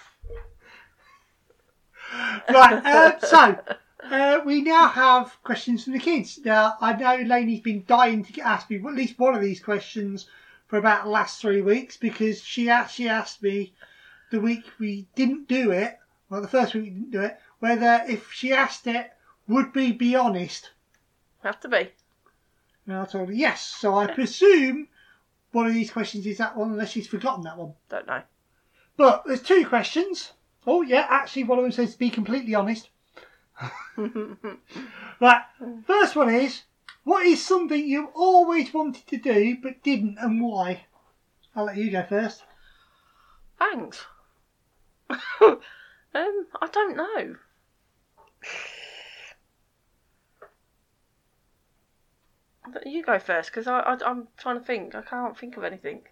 right. 2.48 2.82
Uh, 2.84 3.18
so 3.20 3.58
uh, 4.04 4.40
we 4.44 4.60
now 4.60 4.88
have 4.88 5.36
questions 5.42 5.84
from 5.84 5.94
the 5.94 5.98
kids. 5.98 6.38
Now 6.44 6.74
I 6.80 6.92
know 6.94 7.16
Lainey's 7.16 7.60
been 7.60 7.84
dying 7.86 8.24
to 8.24 8.32
get 8.32 8.46
asked 8.46 8.70
me 8.70 8.76
at 8.76 8.94
least 8.94 9.18
one 9.18 9.34
of 9.34 9.40
these 9.40 9.60
questions 9.60 10.26
for 10.66 10.78
about 10.78 11.04
the 11.04 11.10
last 11.10 11.40
three 11.40 11.62
weeks 11.62 11.96
because 11.96 12.42
she 12.42 12.68
actually 12.68 13.08
asked 13.08 13.42
me 13.42 13.72
the 14.30 14.40
week 14.40 14.64
we 14.78 15.06
didn't 15.14 15.48
do 15.48 15.70
it, 15.70 15.98
well 16.28 16.40
the 16.40 16.48
first 16.48 16.74
week 16.74 16.84
we 16.84 16.90
didn't 16.90 17.10
do 17.10 17.20
it, 17.20 17.38
whether 17.58 18.02
if 18.08 18.32
she 18.32 18.52
asked 18.52 18.86
it 18.86 19.10
would 19.48 19.74
we 19.74 19.92
be 19.92 20.14
honest. 20.14 20.70
Have 21.42 21.60
to 21.60 21.68
be. 21.68 21.90
And 22.86 22.96
I 22.96 23.04
told 23.04 23.28
her 23.28 23.34
yes. 23.34 23.62
So 23.62 23.96
I 23.96 24.06
presume 24.06 24.88
one 25.52 25.66
of 25.66 25.74
these 25.74 25.90
questions 25.90 26.26
is 26.26 26.38
that 26.38 26.56
one, 26.56 26.72
unless 26.72 26.90
she's 26.90 27.06
forgotten 27.06 27.44
that 27.44 27.58
one. 27.58 27.74
Don't 27.88 28.06
know. 28.06 28.22
But 28.96 29.24
there's 29.26 29.42
two 29.42 29.66
questions. 29.66 30.32
Oh 30.66 30.82
yeah, 30.82 31.06
actually 31.08 31.44
one 31.44 31.58
of 31.58 31.64
them 31.64 31.72
says 31.72 31.92
to 31.92 31.98
be 31.98 32.10
completely 32.10 32.54
honest. 32.54 32.88
Right, 35.20 35.42
first 35.86 36.16
one 36.16 36.34
is 36.34 36.62
what 37.04 37.24
is 37.24 37.44
something 37.44 37.86
you 37.86 38.08
always 38.12 38.74
wanted 38.74 39.06
to 39.06 39.16
do 39.16 39.56
but 39.62 39.82
didn't 39.84 40.18
and 40.18 40.42
why? 40.42 40.86
I'll 41.54 41.66
let 41.66 41.76
you 41.76 41.90
go 41.92 42.02
first. 42.02 42.42
Thanks. 43.58 44.04
um, 45.10 45.60
I 46.12 46.68
don't 46.72 46.96
know. 46.96 47.36
You 52.86 53.02
go 53.02 53.18
first, 53.18 53.50
because 53.50 53.66
I, 53.66 53.80
I, 53.80 53.98
I'm 54.04 54.28
trying 54.36 54.58
to 54.58 54.64
think. 54.64 54.94
I 54.94 55.02
can't 55.02 55.36
think 55.36 55.56
of 55.56 55.64
anything. 55.64 56.02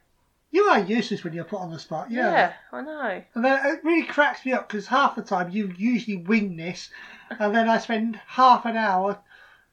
You 0.51 0.65
are 0.65 0.81
useless 0.81 1.23
when 1.23 1.33
you're 1.33 1.45
put 1.45 1.61
on 1.61 1.71
the 1.71 1.79
spot. 1.79 2.11
Yeah. 2.11 2.31
Yeah, 2.31 2.53
I 2.73 2.83
know. 2.83 3.23
And 3.35 3.45
then 3.45 3.67
it 3.67 3.85
really 3.85 4.05
cracks 4.05 4.45
me 4.45 4.53
up 4.53 4.69
because 4.69 4.89
half 4.89 5.15
the 5.15 5.23
time 5.23 5.51
you 5.51 5.73
usually 5.77 6.17
wing 6.17 6.57
this, 6.57 6.91
and 7.39 7.55
then 7.55 7.69
I 7.69 7.79
spend 7.79 8.21
half 8.27 8.65
an 8.67 8.77
hour, 8.77 9.21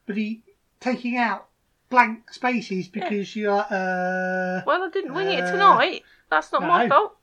bloody 0.05 0.43
taking 0.79 1.17
out 1.17 1.47
blank 1.89 2.31
spaces 2.31 2.87
because 2.87 3.35
you're. 3.35 3.65
Uh... 3.69 4.61
Well, 4.67 4.83
I 4.83 4.89
didn't 4.93 5.15
wing 5.15 5.29
it 5.29 5.43
Uh, 5.45 5.51
tonight. 5.51 6.03
That's 6.29 6.51
not 6.51 6.61
my 6.61 6.85
no. 6.85 6.89
fault. 6.89 7.17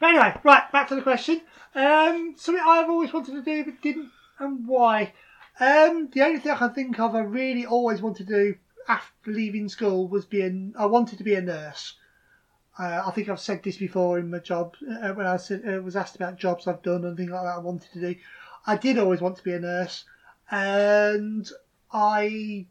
But 0.00 0.08
anyway, 0.08 0.40
right, 0.42 0.72
back 0.72 0.88
to 0.88 0.96
the 0.96 1.02
question. 1.02 1.42
Um, 1.76 2.34
something 2.36 2.64
I've 2.66 2.90
always 2.90 3.12
wanted 3.12 3.32
to 3.34 3.42
do 3.42 3.64
but 3.64 3.82
didn't, 3.82 4.10
and 4.40 4.66
why? 4.66 5.12
Um, 5.60 6.08
the 6.12 6.22
only 6.22 6.40
thing 6.40 6.52
I 6.52 6.56
can 6.56 6.72
think 6.72 6.98
of 6.98 7.14
I 7.14 7.20
really 7.20 7.66
always 7.66 8.02
wanted 8.02 8.26
to 8.26 8.34
do 8.34 8.54
after 8.88 9.30
leaving 9.30 9.68
school 9.68 10.08
was 10.08 10.24
be 10.24 10.42
a, 10.42 10.70
I 10.78 10.86
wanted 10.86 11.18
to 11.18 11.24
be 11.24 11.34
a 11.34 11.40
nurse. 11.40 11.94
Uh, 12.78 13.02
I 13.06 13.10
think 13.10 13.28
I've 13.28 13.40
said 13.40 13.62
this 13.62 13.78
before 13.78 14.18
in 14.18 14.30
my 14.30 14.38
job 14.38 14.76
uh, 14.82 15.12
when 15.12 15.26
I 15.26 15.38
said, 15.38 15.62
uh, 15.66 15.80
was 15.80 15.96
asked 15.96 16.16
about 16.16 16.38
jobs 16.38 16.66
I've 16.66 16.82
done 16.82 17.04
and 17.04 17.16
things 17.16 17.30
like 17.30 17.42
that 17.42 17.56
I 17.56 17.58
wanted 17.58 17.90
to 17.92 18.00
do. 18.00 18.14
I 18.66 18.76
did 18.76 18.98
always 18.98 19.20
want 19.20 19.36
to 19.36 19.44
be 19.44 19.52
a 19.52 19.60
nurse, 19.60 20.04
and 20.50 21.48
I 21.92 22.66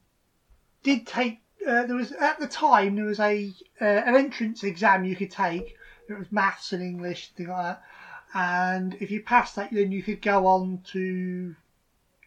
did 0.84 1.07
take. 1.07 1.41
Uh, 1.66 1.86
there 1.86 1.95
was 1.95 2.11
at 2.11 2.39
the 2.39 2.47
time 2.47 2.95
there 2.95 3.05
was 3.05 3.20
a 3.20 3.51
uh, 3.82 3.86
an 3.86 4.16
entrance 4.16 4.63
exam 4.63 5.05
you 5.05 5.16
could 5.16 5.32
take. 5.32 5.76
It 6.07 6.20
was 6.20 6.32
maths 6.32 6.74
and 6.74 6.84
English, 6.84 7.32
things 7.36 7.49
like 7.49 7.63
that. 7.63 7.82
And 8.34 8.95
if 8.99 9.09
you 9.09 9.24
passed 9.24 9.55
that, 9.55 9.72
then 9.72 9.91
you 9.91 10.03
could 10.03 10.22
go 10.22 10.45
on 10.45 10.82
to 10.91 11.55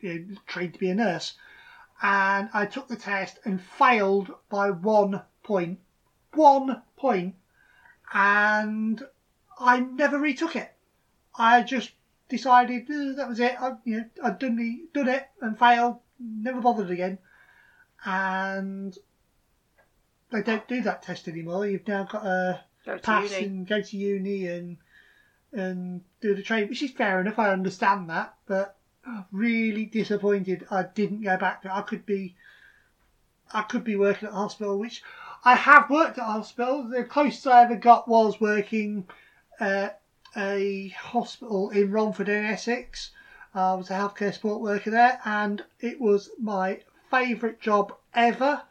you 0.00 0.18
know, 0.18 0.36
train 0.46 0.72
to 0.72 0.78
be 0.78 0.90
a 0.90 0.94
nurse. 0.94 1.34
And 2.00 2.48
I 2.54 2.66
took 2.66 2.88
the 2.88 2.96
test 2.96 3.38
and 3.44 3.60
failed 3.60 4.32
by 4.48 4.70
one 4.70 5.22
point. 5.42 5.80
One 6.34 6.82
point. 6.96 7.34
And 8.12 9.02
I 9.58 9.80
never 9.80 10.18
retook 10.18 10.54
it. 10.56 10.72
I 11.36 11.62
just 11.62 11.90
decided 12.28 12.84
"Uh, 12.90 13.14
that 13.16 13.28
was 13.28 13.40
it. 13.40 13.60
I, 13.60 13.76
you 13.84 13.98
know, 13.98 14.04
I'd 14.22 14.38
done 14.38 14.56
the 14.56 14.88
done 14.92 15.08
it 15.08 15.28
and 15.40 15.58
failed. 15.58 15.98
Never 16.20 16.60
bothered 16.60 16.90
again. 16.90 17.18
And 18.04 18.96
they 20.30 20.42
don't 20.42 20.68
do 20.68 20.82
that 20.82 21.02
test 21.02 21.26
anymore. 21.28 21.66
You've 21.66 21.88
now 21.88 22.04
got 22.04 22.22
to 22.22 22.60
Go 22.84 22.96
to 22.96 23.02
pass 23.02 23.32
uni. 23.32 23.44
and 23.44 23.66
go 23.66 23.80
to 23.82 23.96
uni 23.96 24.46
and 24.46 24.76
and 25.52 26.02
do 26.20 26.34
the 26.34 26.42
training, 26.42 26.68
which 26.68 26.82
is 26.82 26.90
fair 26.92 27.20
enough. 27.20 27.38
I 27.38 27.50
understand 27.50 28.08
that, 28.10 28.34
but 28.46 28.77
really 29.32 29.84
disappointed 29.86 30.66
I 30.70 30.82
didn't 30.82 31.22
go 31.22 31.36
back. 31.36 31.64
I 31.66 31.82
could 31.82 32.06
be, 32.06 32.36
I 33.52 33.62
could 33.62 33.84
be 33.84 33.96
working 33.96 34.28
at 34.28 34.34
a 34.34 34.36
hospital, 34.36 34.78
which 34.78 35.02
I 35.44 35.54
have 35.54 35.90
worked 35.90 36.18
at 36.18 36.24
a 36.24 36.32
hospital. 36.32 36.84
The 36.84 37.04
closest 37.04 37.46
I 37.46 37.62
ever 37.62 37.76
got 37.76 38.08
was 38.08 38.40
working 38.40 39.06
at 39.60 40.00
a 40.36 40.88
hospital 40.88 41.70
in 41.70 41.90
Romford 41.90 42.28
in 42.28 42.44
Essex. 42.44 43.10
I 43.54 43.74
was 43.74 43.90
a 43.90 43.94
healthcare 43.94 44.32
support 44.32 44.60
worker 44.60 44.90
there, 44.90 45.20
and 45.24 45.64
it 45.80 46.00
was 46.00 46.30
my 46.38 46.80
favourite 47.10 47.60
job 47.60 47.94
ever. 48.14 48.62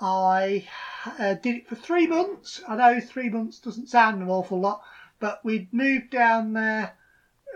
I 0.00 0.66
uh, 1.18 1.34
did 1.34 1.56
it 1.56 1.68
for 1.68 1.74
three 1.74 2.06
months. 2.06 2.62
I 2.68 2.76
know 2.76 3.00
three 3.00 3.28
months 3.28 3.58
doesn't 3.58 3.88
sound 3.88 4.22
an 4.22 4.28
awful 4.28 4.60
lot, 4.60 4.82
but 5.18 5.44
we'd 5.44 5.72
moved 5.72 6.10
down 6.10 6.52
there 6.52 6.96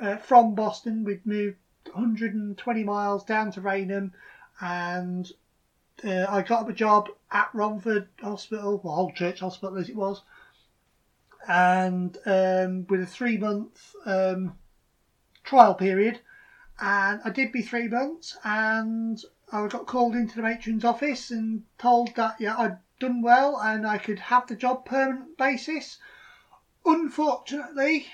uh, 0.01 0.16
from 0.16 0.55
Boston. 0.55 1.05
We'd 1.05 1.27
moved 1.27 1.59
120 1.87 2.85
miles 2.85 3.24
down 3.24 3.53
to 3.53 3.61
Rainham, 3.61 4.12
and 4.61 5.30
uh, 6.05 6.26
I 6.28 6.43
got 6.43 6.68
a 6.68 6.72
job 6.72 7.09
at 7.30 7.51
Romford 7.53 8.09
Hospital, 8.20 8.80
well, 8.82 8.95
Old 8.95 9.14
Church 9.14 9.41
Hospital 9.41 9.78
as 9.78 9.89
it 9.89 9.97
was, 9.97 10.22
and 11.49 12.16
um, 12.26 12.87
with 12.89 13.03
a 13.03 13.07
three 13.07 13.37
month 13.37 13.95
um, 14.07 14.57
trial 15.45 15.74
period. 15.74 16.20
And 16.80 17.20
I 17.24 17.30
did 17.30 17.53
be 17.53 17.62
three 17.62 17.87
months, 17.87 18.37
and 18.43 19.22
I 19.53 19.68
got 19.68 19.87
called 19.87 20.16
into 20.16 20.35
the 20.35 20.43
matron's 20.43 20.85
office 20.85 21.30
and 21.30 21.62
told 21.78 22.16
that 22.16 22.41
yeah 22.41 22.57
I'd 22.59 22.78
done 22.99 23.22
well 23.22 23.61
and 23.61 23.87
I 23.87 23.99
could 23.99 24.18
have 24.18 24.47
the 24.47 24.57
job 24.57 24.85
permanent 24.85 25.37
basis. 25.37 25.99
Unfortunately, 26.85 28.07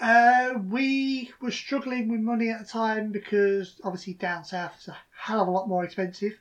uh, 0.00 0.54
we 0.68 1.30
were 1.40 1.50
struggling 1.50 2.08
with 2.08 2.20
money 2.20 2.50
at 2.50 2.58
the 2.58 2.66
time 2.66 3.12
because 3.12 3.80
obviously 3.82 4.14
down 4.14 4.44
south 4.44 4.78
is 4.78 4.88
a 4.88 4.96
hell 5.18 5.40
of 5.40 5.48
a 5.48 5.50
lot 5.50 5.68
more 5.68 5.84
expensive. 5.84 6.38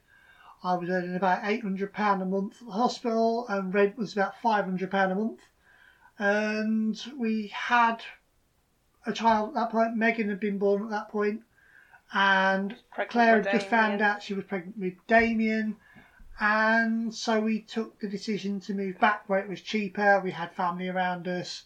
I 0.64 0.76
was 0.76 0.90
earning 0.90 1.16
about 1.16 1.42
eight 1.44 1.62
hundred 1.62 1.94
pound 1.94 2.22
a 2.22 2.26
month 2.26 2.62
at 2.62 2.68
the 2.68 2.74
hospital, 2.74 3.46
and 3.48 3.74
rent 3.74 3.98
was 3.98 4.14
about 4.14 4.42
five 4.42 4.66
hundred 4.66 4.92
pound 4.92 5.12
a 5.12 5.16
month. 5.16 5.40
And 6.18 7.00
we 7.18 7.48
had 7.48 8.02
a 9.06 9.14
child 9.14 9.50
at 9.50 9.56
that 9.56 9.72
point. 9.72 9.96
Megan 9.96 10.30
had 10.30 10.40
been 10.40 10.58
born 10.58 10.84
at 10.84 10.90
that 10.90 11.10
point, 11.10 11.42
and 12.14 12.76
Pregnant 12.92 13.12
Claire 13.12 13.42
had 13.44 13.52
just 13.52 13.68
found 13.68 14.02
out 14.02 14.24
she 14.24 14.34
was 14.34 14.46
pregnant 14.46 14.78
with 14.78 14.94
Damien, 15.08 15.78
and 16.40 17.14
so 17.14 17.40
we 17.40 17.62
took 17.62 18.00
the 18.00 18.10
decision 18.10 18.60
to 18.62 18.74
move 18.74 19.00
back 19.00 19.30
where 19.30 19.40
it 19.40 19.50
was 19.50 19.62
cheaper. 19.62 20.20
We 20.24 20.32
had 20.32 20.52
family 20.54 20.90
around 20.90 21.28
us, 21.28 21.64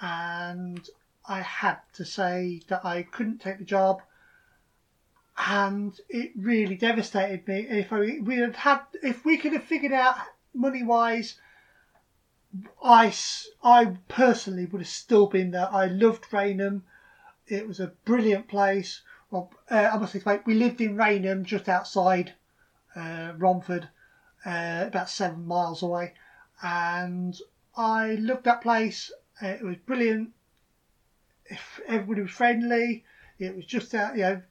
and 0.00 0.86
I 1.26 1.40
had 1.40 1.78
to 1.94 2.04
say 2.04 2.62
that 2.68 2.84
I 2.84 3.02
couldn't 3.02 3.40
take 3.40 3.58
the 3.58 3.64
job, 3.64 4.02
and 5.36 5.98
it 6.08 6.32
really 6.36 6.76
devastated 6.76 7.46
me. 7.48 7.66
If 7.68 7.92
I, 7.92 8.20
we 8.22 8.36
had 8.36 8.56
had, 8.56 8.80
if 9.02 9.24
we 9.24 9.36
could 9.36 9.52
have 9.52 9.64
figured 9.64 9.92
out 9.92 10.16
money 10.54 10.82
wise. 10.82 11.38
I, 12.82 13.12
I 13.64 13.96
personally 14.06 14.66
would 14.66 14.80
have 14.80 14.88
still 14.88 15.26
been 15.26 15.50
there. 15.50 15.68
I 15.72 15.86
loved 15.86 16.32
Rainham. 16.32 16.84
It 17.48 17.66
was 17.66 17.80
a 17.80 17.92
brilliant 18.04 18.46
place. 18.46 19.02
Well, 19.30 19.52
uh, 19.68 19.90
I 19.92 19.98
must 19.98 20.14
explain, 20.14 20.40
we 20.46 20.54
lived 20.54 20.80
in 20.80 20.96
Rainham, 20.96 21.44
just 21.44 21.68
outside 21.68 22.34
uh, 22.94 23.32
Romford, 23.36 23.88
uh, 24.46 24.84
about 24.86 25.10
seven 25.10 25.46
miles 25.46 25.82
away, 25.82 26.14
and 26.62 27.36
I 27.76 28.14
loved 28.20 28.44
that 28.44 28.60
place. 28.60 29.10
Uh, 29.42 29.48
It 29.48 29.64
was 29.64 29.76
brilliant. 29.78 30.30
If 31.46 31.80
everybody 31.86 32.22
was 32.22 32.30
friendly, 32.30 33.04
it 33.38 33.54
was 33.54 33.66
just 33.66 33.94
out. 33.94 34.16
You 34.16 34.22
know, 34.22 34.42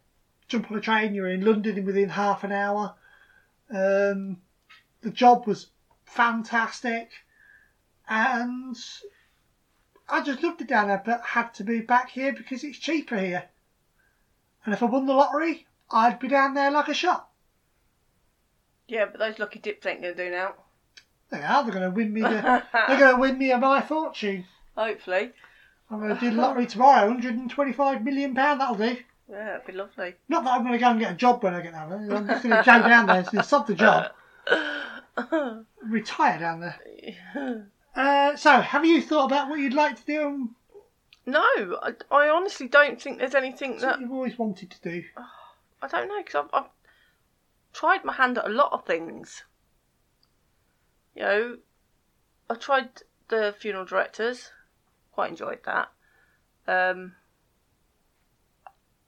jump 0.48 0.72
on 0.72 0.78
a 0.78 0.82
train, 0.82 1.14
you're 1.14 1.30
in 1.30 1.46
London 1.46 1.84
within 1.86 2.10
half 2.10 2.44
an 2.44 2.52
hour. 2.52 2.96
Um, 3.70 4.38
the 5.02 5.12
job 5.12 5.48
was 5.48 5.68
fantastic, 6.06 7.10
and 8.08 8.78
I 10.08 10.22
just 10.22 10.44
loved 10.44 10.62
it 10.62 10.68
down 10.68 10.88
there, 10.88 11.02
but 11.04 11.22
had 11.22 11.54
to 11.56 11.64
move 11.64 11.88
back 11.88 12.10
here 12.10 12.34
because 12.34 12.64
it's 12.64 12.78
cheaper 12.78 13.18
here. 13.18 13.46
And 14.66 14.74
if 14.74 14.84
I 14.84 14.86
won 14.86 15.06
the 15.06 15.14
lottery, 15.14 15.68
I'd 15.91 16.20
be 16.20 16.28
down 16.28 16.54
there 16.54 16.72
like 16.72 16.88
a 16.88 16.94
shot. 16.94 17.30
Yeah, 18.88 19.06
but 19.06 19.20
those 19.20 19.39
lucky 19.39 19.60
dips 19.60 19.86
ain't 19.86 20.02
going 20.02 20.16
to 20.16 20.26
do 20.26 20.32
now. 20.32 20.54
They 21.30 21.41
are. 21.41 21.64
They're 21.64 21.74
going 21.74 21.89
to 21.89 21.96
win 21.96 22.14
me. 22.14 22.22
The, 22.22 22.64
they're 22.88 23.00
going 23.00 23.16
to 23.16 23.22
win 23.22 23.38
me 23.38 23.52
a 23.52 23.58
my 23.58 23.82
fortune. 23.82 24.46
Hopefully. 24.76 25.32
I'm 25.94 26.00
going 26.00 26.16
to 26.16 26.20
do 26.20 26.32
the 26.32 26.41
lottery 26.41 26.66
tomorrow. 26.66 27.08
125 27.08 28.04
million 28.04 28.34
pound. 28.34 28.62
That'll 28.62 28.76
do. 28.76 28.98
Yeah, 29.30 29.56
it'd 29.56 29.68
be 29.68 29.74
lovely. 29.74 30.16
Not 30.28 30.44
that 30.44 30.54
I'm 30.54 30.62
going 30.62 30.74
to 30.74 30.80
go 30.80 30.89
and 30.89 31.00
get 31.00 31.12
a 31.12 31.16
job 31.16 31.44
when 31.44 31.54
I 31.54 31.62
get 31.62 31.74
down 31.74 31.89
there. 31.89 32.18
I'm 32.18 32.28
just 32.28 32.44
going 32.44 32.56
to 32.56 32.64
go 32.64 32.89
down 32.89 33.06
there 33.06 33.26
and 33.32 33.46
sub 33.46 33.68
the 33.68 33.76
job. 33.76 34.12
Retire 35.84 36.39
down 36.39 36.60
there. 36.62 37.68
Uh, 37.96 38.36
so, 38.36 38.60
have 38.60 38.86
you 38.86 39.02
thought 39.02 39.26
about 39.26 39.50
what 39.50 39.60
you'd 39.60 39.74
like 39.74 39.96
to 39.98 40.06
do 40.06 40.22
and 40.28 40.50
no, 41.26 41.39
I, 41.41 41.94
I 42.12 42.28
honestly 42.28 42.68
don't 42.68 43.02
think 43.02 43.18
there's 43.18 43.36
anything 43.36 43.78
that 43.78 44.00
you've 44.00 44.12
always 44.12 44.38
wanted 44.38 44.72
to 44.72 44.82
do? 44.82 45.04
I 45.82 45.88
don't 45.88 46.10
know 46.10 46.22
because 46.22 46.36
I've, 46.36 46.50
I've 46.64 46.70
tried 47.72 48.04
my 48.04 48.14
hand 48.14 48.38
at 48.38 48.46
a 48.46 48.50
lot 48.50 48.74
of 48.74 48.86
things. 48.86 49.44
You 51.16 51.22
know, 51.22 51.58
I 52.50 52.56
tried 52.56 53.04
the 53.30 53.56
funeral 53.58 53.86
directors, 53.86 54.52
quite 55.14 55.30
enjoyed 55.30 55.59
that. 55.66 55.89
Um, 56.68 57.14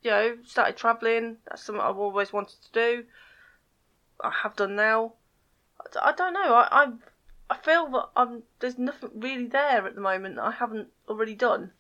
you 0.02 0.12
know, 0.12 0.38
started 0.46 0.78
travelling. 0.78 1.38
That's 1.48 1.64
something 1.64 1.82
I've 1.82 1.98
always 1.98 2.32
wanted 2.32 2.62
to 2.62 2.72
do. 2.72 3.04
I 4.24 4.32
have 4.44 4.56
done 4.56 4.76
now. 4.76 5.14
I 6.02 6.14
don't 6.14 6.34
know. 6.34 6.54
I 6.54 6.68
I, 6.72 6.92
I 7.50 7.58
feel 7.58 7.90
that 7.92 8.10
I'm 8.16 8.44
there's 8.60 8.78
nothing 8.78 9.12
really 9.16 9.48
there 9.48 9.86
at 9.86 9.96
the 9.96 10.02
moment 10.02 10.36
that 10.36 10.46
I 10.46 10.52
haven't 10.52 10.90
already 11.10 11.36
done. 11.36 11.72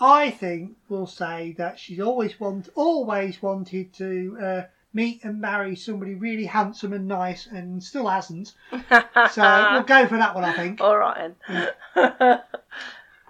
I 0.00 0.30
think 0.30 0.78
we'll 0.88 1.06
say 1.06 1.54
that 1.58 1.78
she's 1.78 2.00
always 2.00 2.40
want, 2.40 2.70
always 2.74 3.42
wanted 3.42 3.92
to 3.94 4.38
uh, 4.42 4.62
meet 4.94 5.22
and 5.24 5.40
marry 5.40 5.76
somebody 5.76 6.14
really 6.14 6.46
handsome 6.46 6.94
and 6.94 7.06
nice, 7.06 7.46
and 7.46 7.82
still 7.84 8.08
hasn't. 8.08 8.54
So 9.30 9.68
we'll 9.72 9.82
go 9.82 10.06
for 10.06 10.16
that 10.16 10.34
one, 10.34 10.44
I 10.44 10.54
think. 10.54 10.80
All 10.80 10.96
right 10.96 11.34
then. 11.46 12.40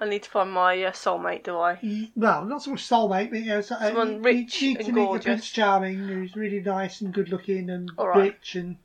I 0.01 0.09
need 0.09 0.23
to 0.23 0.31
find 0.31 0.51
my 0.51 0.83
uh, 0.83 0.93
soulmate, 0.93 1.45
do 1.45 1.59
I? 1.59 1.79
Y- 1.83 2.09
Well, 2.17 2.45
not 2.47 2.63
so 2.63 2.71
much 2.71 2.89
soulmate, 2.89 3.31
but 3.31 3.41
you 3.41 3.47
know, 3.47 3.61
so, 3.61 3.75
uh, 3.75 3.89
Someone 3.89 4.15
you- 4.15 4.21
rich 4.21 4.63
you 4.63 4.77
and 4.77 4.87
to 4.87 4.93
meet 4.93 5.01
your 5.03 5.09
gorgeous. 5.09 5.25
Prince 5.25 5.51
Charming, 5.51 5.99
who's 6.09 6.35
really 6.35 6.61
nice 6.61 7.03
and 7.03 7.13
good 7.13 7.29
looking 7.29 7.69
and 7.71 7.91
All 7.99 8.09
right. 8.09 8.33
rich 8.33 8.55
and. 8.57 8.77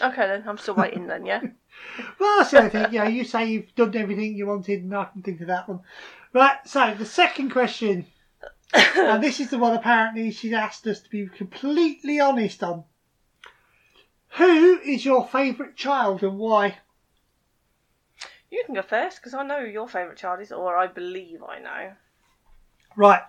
Okay 0.00 0.26
then, 0.26 0.44
I'm 0.46 0.58
still 0.58 0.74
waiting 0.74 1.06
then, 1.06 1.26
yeah? 1.26 1.40
Well, 2.18 2.38
that's 2.38 2.50
the 2.50 2.58
other 2.58 2.68
thing. 2.70 2.92
You 2.92 2.98
know, 3.00 3.06
you 3.06 3.22
say 3.24 3.46
you've 3.46 3.72
done 3.76 3.96
everything 3.96 4.34
you 4.34 4.46
wanted, 4.48 4.82
and 4.82 4.94
I 4.96 5.04
can 5.04 5.22
think 5.22 5.40
of 5.40 5.46
that 5.46 5.68
one. 5.68 5.80
Right. 6.32 6.56
So 6.66 6.92
the 6.98 7.04
second 7.06 7.50
question, 7.50 8.04
and 8.74 9.22
this 9.22 9.38
is 9.38 9.50
the 9.50 9.58
one 9.58 9.76
apparently 9.76 10.32
she's 10.32 10.52
asked 10.52 10.86
us 10.88 11.00
to 11.00 11.08
be 11.10 11.28
completely 11.28 12.18
honest 12.18 12.64
on. 12.64 12.82
Who 14.38 14.78
is 14.80 15.04
your 15.04 15.26
favourite 15.26 15.76
child 15.76 16.22
and 16.24 16.36
why? 16.38 16.78
You 18.50 18.62
can 18.64 18.74
go 18.74 18.82
first 18.82 19.18
because 19.18 19.34
I 19.34 19.44
know 19.44 19.58
your 19.60 19.88
favourite 19.88 20.16
child 20.16 20.40
is, 20.40 20.52
or 20.52 20.76
I 20.76 20.86
believe 20.86 21.42
I 21.42 21.58
know. 21.58 21.92
Right. 22.96 23.22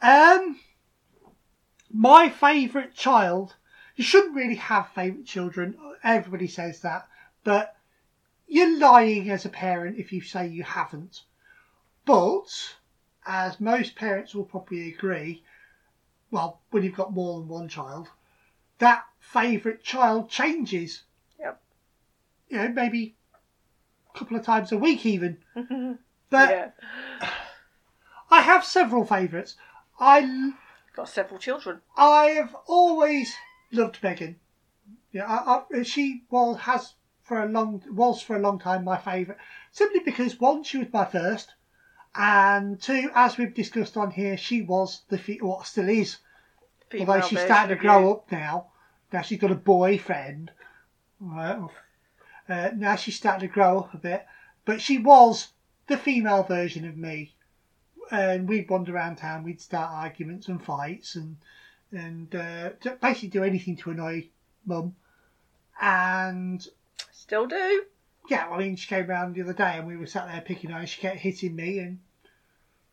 Um, 0.00 0.58
my 1.92 2.28
favourite 2.28 2.94
child. 2.94 3.56
You 3.96 4.04
shouldn't 4.04 4.36
really 4.36 4.54
have 4.54 4.90
favourite 4.90 5.26
children. 5.26 5.76
Everybody 6.04 6.46
says 6.46 6.80
that, 6.82 7.08
but 7.42 7.74
you're 8.46 8.78
lying 8.78 9.28
as 9.28 9.44
a 9.44 9.48
parent 9.48 9.98
if 9.98 10.12
you 10.12 10.20
say 10.20 10.46
you 10.46 10.62
haven't. 10.62 11.22
But 12.04 12.76
as 13.26 13.60
most 13.60 13.96
parents 13.96 14.34
will 14.34 14.44
probably 14.44 14.94
agree, 14.94 15.42
well, 16.30 16.60
when 16.70 16.84
you've 16.84 16.94
got 16.94 17.12
more 17.12 17.40
than 17.40 17.48
one 17.48 17.68
child, 17.68 18.08
that 18.78 19.04
favourite 19.18 19.82
child 19.82 20.30
changes. 20.30 21.02
Yep. 21.40 21.60
You 22.48 22.56
know, 22.56 22.68
maybe 22.68 23.16
a 24.14 24.18
couple 24.18 24.36
of 24.36 24.44
times 24.44 24.72
a 24.72 24.78
week 24.78 25.04
even. 25.06 25.38
But 26.30 26.50
yeah. 26.50 26.70
I 28.30 28.42
have 28.42 28.62
several 28.64 29.06
favourites. 29.06 29.56
I 29.98 30.52
Got 30.94 31.08
several 31.08 31.38
children. 31.40 31.80
I 31.96 32.26
have 32.26 32.54
always 32.66 33.34
loved 33.72 33.98
Megan. 34.02 34.36
Yeah, 35.10 35.24
I, 35.26 35.62
I, 35.74 35.82
she 35.84 36.24
was 36.28 36.58
has 36.60 36.94
for 37.22 37.42
a 37.42 37.46
long 37.48 37.82
was 37.90 38.20
for 38.20 38.36
a 38.36 38.40
long 38.40 38.58
time 38.58 38.84
my 38.84 38.98
favourite, 38.98 39.40
simply 39.72 40.00
because 40.00 40.38
one 40.38 40.64
she 40.64 40.76
was 40.78 40.92
my 40.92 41.06
first, 41.06 41.54
And 42.14 42.78
two, 42.80 43.10
as 43.14 43.38
we've 43.38 43.54
discussed 43.54 43.96
on 43.96 44.10
here, 44.10 44.36
she 44.36 44.60
was 44.60 45.02
the 45.08 45.16
fe- 45.18 45.38
what 45.40 45.66
still 45.66 45.88
is, 45.88 46.18
Female 46.90 47.08
although 47.08 47.26
she's 47.26 47.40
starting 47.40 47.76
to 47.76 47.80
grow 47.80 48.00
you. 48.00 48.10
up 48.10 48.30
now. 48.30 48.66
Now 49.12 49.22
she's 49.22 49.40
got 49.40 49.50
a 49.50 49.54
boyfriend. 49.54 50.50
Right. 51.20 51.58
Uh, 52.48 52.70
now 52.74 52.96
she's 52.96 53.16
starting 53.16 53.48
to 53.48 53.52
grow 53.52 53.80
up 53.80 53.94
a 53.94 53.98
bit, 53.98 54.26
but 54.64 54.80
she 54.80 54.98
was 54.98 55.48
the 55.86 55.96
female 55.96 56.42
version 56.42 56.86
of 56.86 56.96
me. 56.96 57.34
And 58.10 58.48
we'd 58.48 58.70
wander 58.70 58.94
around 58.94 59.16
town, 59.16 59.44
we'd 59.44 59.60
start 59.60 59.90
arguments 59.92 60.48
and 60.48 60.62
fights, 60.64 61.14
and 61.14 61.36
and 61.92 62.34
uh, 62.34 62.70
basically 63.00 63.28
do 63.28 63.44
anything 63.44 63.76
to 63.76 63.90
annoy 63.90 64.28
mum. 64.64 64.94
And 65.80 66.66
Still 67.12 67.46
do. 67.46 67.84
yeah, 68.28 68.48
I 68.48 68.58
mean, 68.58 68.76
she 68.76 68.88
came 68.88 69.06
round 69.06 69.34
the 69.34 69.42
other 69.42 69.52
day 69.52 69.76
and 69.76 69.86
we 69.86 69.96
were 69.96 70.06
sat 70.06 70.26
there 70.28 70.40
picking 70.40 70.70
her 70.70 70.78
and 70.78 70.88
she 70.88 71.00
kept 71.00 71.18
hitting 71.18 71.54
me 71.56 71.78
and 71.78 71.98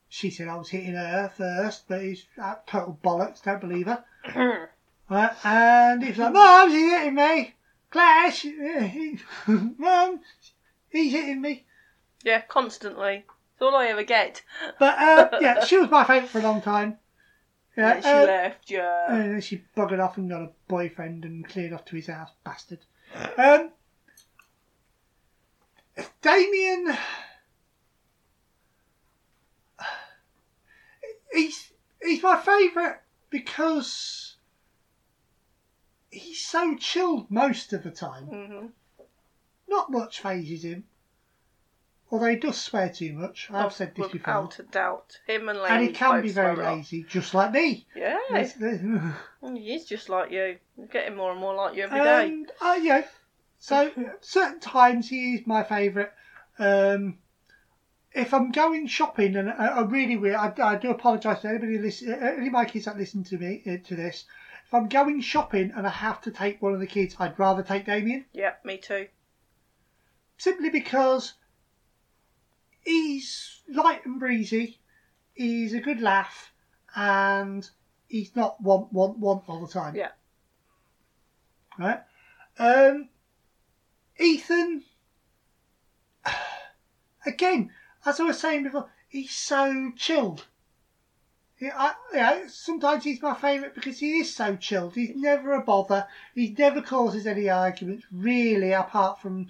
she 0.10 0.30
said 0.30 0.48
I 0.48 0.56
was 0.56 0.70
hitting 0.70 0.94
her 0.94 1.32
first, 1.36 1.88
but 1.88 2.02
it's 2.02 2.24
uh, 2.42 2.56
total 2.68 3.00
bollocks, 3.04 3.42
don't 3.44 3.62
believe 3.62 3.88
her. 3.88 4.04
Right, 5.08 5.36
and 5.46 6.02
it's 6.04 6.18
like, 6.18 6.34
Mum, 6.34 6.72
she's 6.72 6.92
hitting 6.92 7.14
me. 7.14 7.54
Clash, 7.96 8.46
Mum, 9.48 10.20
he's 10.90 11.14
hitting 11.14 11.40
me. 11.40 11.66
yeah, 12.26 12.42
constantly. 12.42 13.24
It's 13.54 13.62
all 13.62 13.74
I 13.74 13.86
ever 13.86 14.04
get. 14.04 14.44
But 14.78 15.00
uh, 15.00 15.30
yeah, 15.42 15.64
she 15.64 15.78
was 15.78 15.90
my 15.90 16.04
favourite 16.04 16.28
for 16.30 16.40
a 16.40 16.42
long 16.42 16.62
time. 16.62 16.98
Yeah, 17.78 17.94
and 17.94 18.04
she 18.04 18.10
uh, 18.10 18.26
left, 18.26 18.70
yeah. 18.70 19.06
and 19.08 19.36
then 19.36 19.40
she 19.40 19.64
buggered 19.78 20.04
off 20.04 20.18
and 20.18 20.30
got 20.30 20.42
a 20.42 20.52
boyfriend 20.68 21.24
and 21.24 21.48
cleared 21.48 21.72
off 21.72 21.86
to 21.86 21.96
his 21.96 22.08
house, 22.08 22.32
bastard. 22.44 22.80
Um, 23.38 23.72
Damien, 26.22 26.98
he's 31.34 31.72
he's 32.04 32.22
my 32.22 32.42
favourite 32.42 32.98
because 33.30 34.25
he's 36.16 36.46
so 36.46 36.76
chilled 36.76 37.30
most 37.30 37.74
of 37.74 37.84
the 37.84 37.92
time. 37.92 38.26
hmm 38.26 38.68
Not 39.68 39.92
much 39.92 40.22
phases 40.22 40.64
him. 40.64 40.86
Although 42.12 42.28
he 42.28 42.36
does 42.36 42.62
swear 42.62 42.90
too 42.90 43.14
much. 43.14 43.50
I've 43.52 43.74
said 43.74 43.96
this 43.96 44.12
before. 44.12 44.44
Without 44.44 44.60
a 44.60 44.64
doubt. 44.64 45.20
Him 45.26 45.50
and 45.50 45.60
Lady 45.60 45.74
And 45.74 45.84
he 45.88 45.92
can 45.92 46.22
be 46.22 46.30
very 46.30 46.56
lazy, 46.56 47.04
just 47.04 47.34
like 47.34 47.52
me. 47.52 47.88
Yeah. 47.96 48.20
He 49.42 49.74
is 49.74 49.86
just 49.90 50.08
like 50.08 50.32
you. 50.32 50.58
Getting 50.92 51.18
more 51.18 51.32
and 51.32 51.40
more 51.40 51.56
like 51.56 51.76
you 51.76 51.84
every 51.84 52.00
day. 52.00 52.28
And 52.28 52.52
uh, 52.62 52.78
yeah, 52.80 53.06
so 53.58 53.92
certain 54.22 54.60
times 54.60 55.10
he 55.10 55.36
is 55.36 55.48
my 55.48 55.64
favourite. 55.64 56.12
Um, 56.60 57.18
if 58.14 58.34
I'm 58.34 58.52
going 58.52 58.88
shopping, 58.88 59.36
and 59.36 59.50
I, 59.50 59.68
I 59.68 59.82
really 59.82 60.16
will, 60.16 60.36
I, 60.36 60.54
I 60.62 60.76
do 60.78 60.92
apologise 60.92 61.42
to 61.42 61.50
anybody 61.50 61.80
listen, 61.80 62.14
uh, 62.14 62.18
any 62.18 62.48
of 62.48 62.54
my 62.54 62.66
kids 62.66 62.86
that 62.86 62.98
listen 62.98 63.24
to 63.26 63.38
me 63.38 63.62
uh, 63.68 63.86
to 63.88 63.96
this. 63.96 64.26
If 64.66 64.74
I'm 64.74 64.90
going 64.90 65.22
shopping 65.22 65.72
and 65.76 65.86
I 65.86 65.92
have 65.92 66.22
to 66.22 66.32
take 66.32 66.62
one 66.62 66.74
of 66.74 66.80
the 66.80 66.88
kids, 66.88 67.16
I'd 67.20 67.38
rather 67.38 67.62
take 67.62 67.86
Damien 67.86 68.26
Yeah, 68.34 68.54
me 68.64 68.78
too. 68.78 69.08
simply 70.38 70.70
because 70.70 71.34
he's 72.82 73.62
light 73.68 74.06
and 74.06 74.20
breezy, 74.20 74.80
he's 75.34 75.74
a 75.74 75.80
good 75.80 76.02
laugh, 76.02 76.52
and 76.96 77.70
he's 78.08 78.36
not 78.36 78.60
want 78.62 78.92
want 78.92 79.20
want 79.20 79.44
all 79.48 79.66
the 79.66 79.72
time. 79.72 79.96
Yeah. 79.96 80.12
Right. 81.78 82.02
Um, 82.58 83.10
Ethan. 84.20 84.84
Again, 87.26 87.72
as 88.06 88.20
I 88.20 88.24
was 88.24 88.40
saying 88.40 88.64
before, 88.64 88.90
he's 89.08 89.32
so 89.32 89.92
chilled. 89.96 90.48
I, 91.62 92.46
sometimes 92.48 93.04
he's 93.04 93.22
my 93.22 93.34
favourite 93.34 93.76
because 93.76 94.00
he 94.00 94.20
is 94.20 94.36
so 94.36 94.56
chilled. 94.56 94.96
He's 94.96 95.16
never 95.16 95.54
a 95.54 95.62
bother. 95.62 96.08
He 96.34 96.54
never 96.58 96.82
causes 96.82 97.26
any 97.26 97.50
arguments, 97.50 98.06
really, 98.12 98.74
apart 98.74 99.22
from 99.22 99.48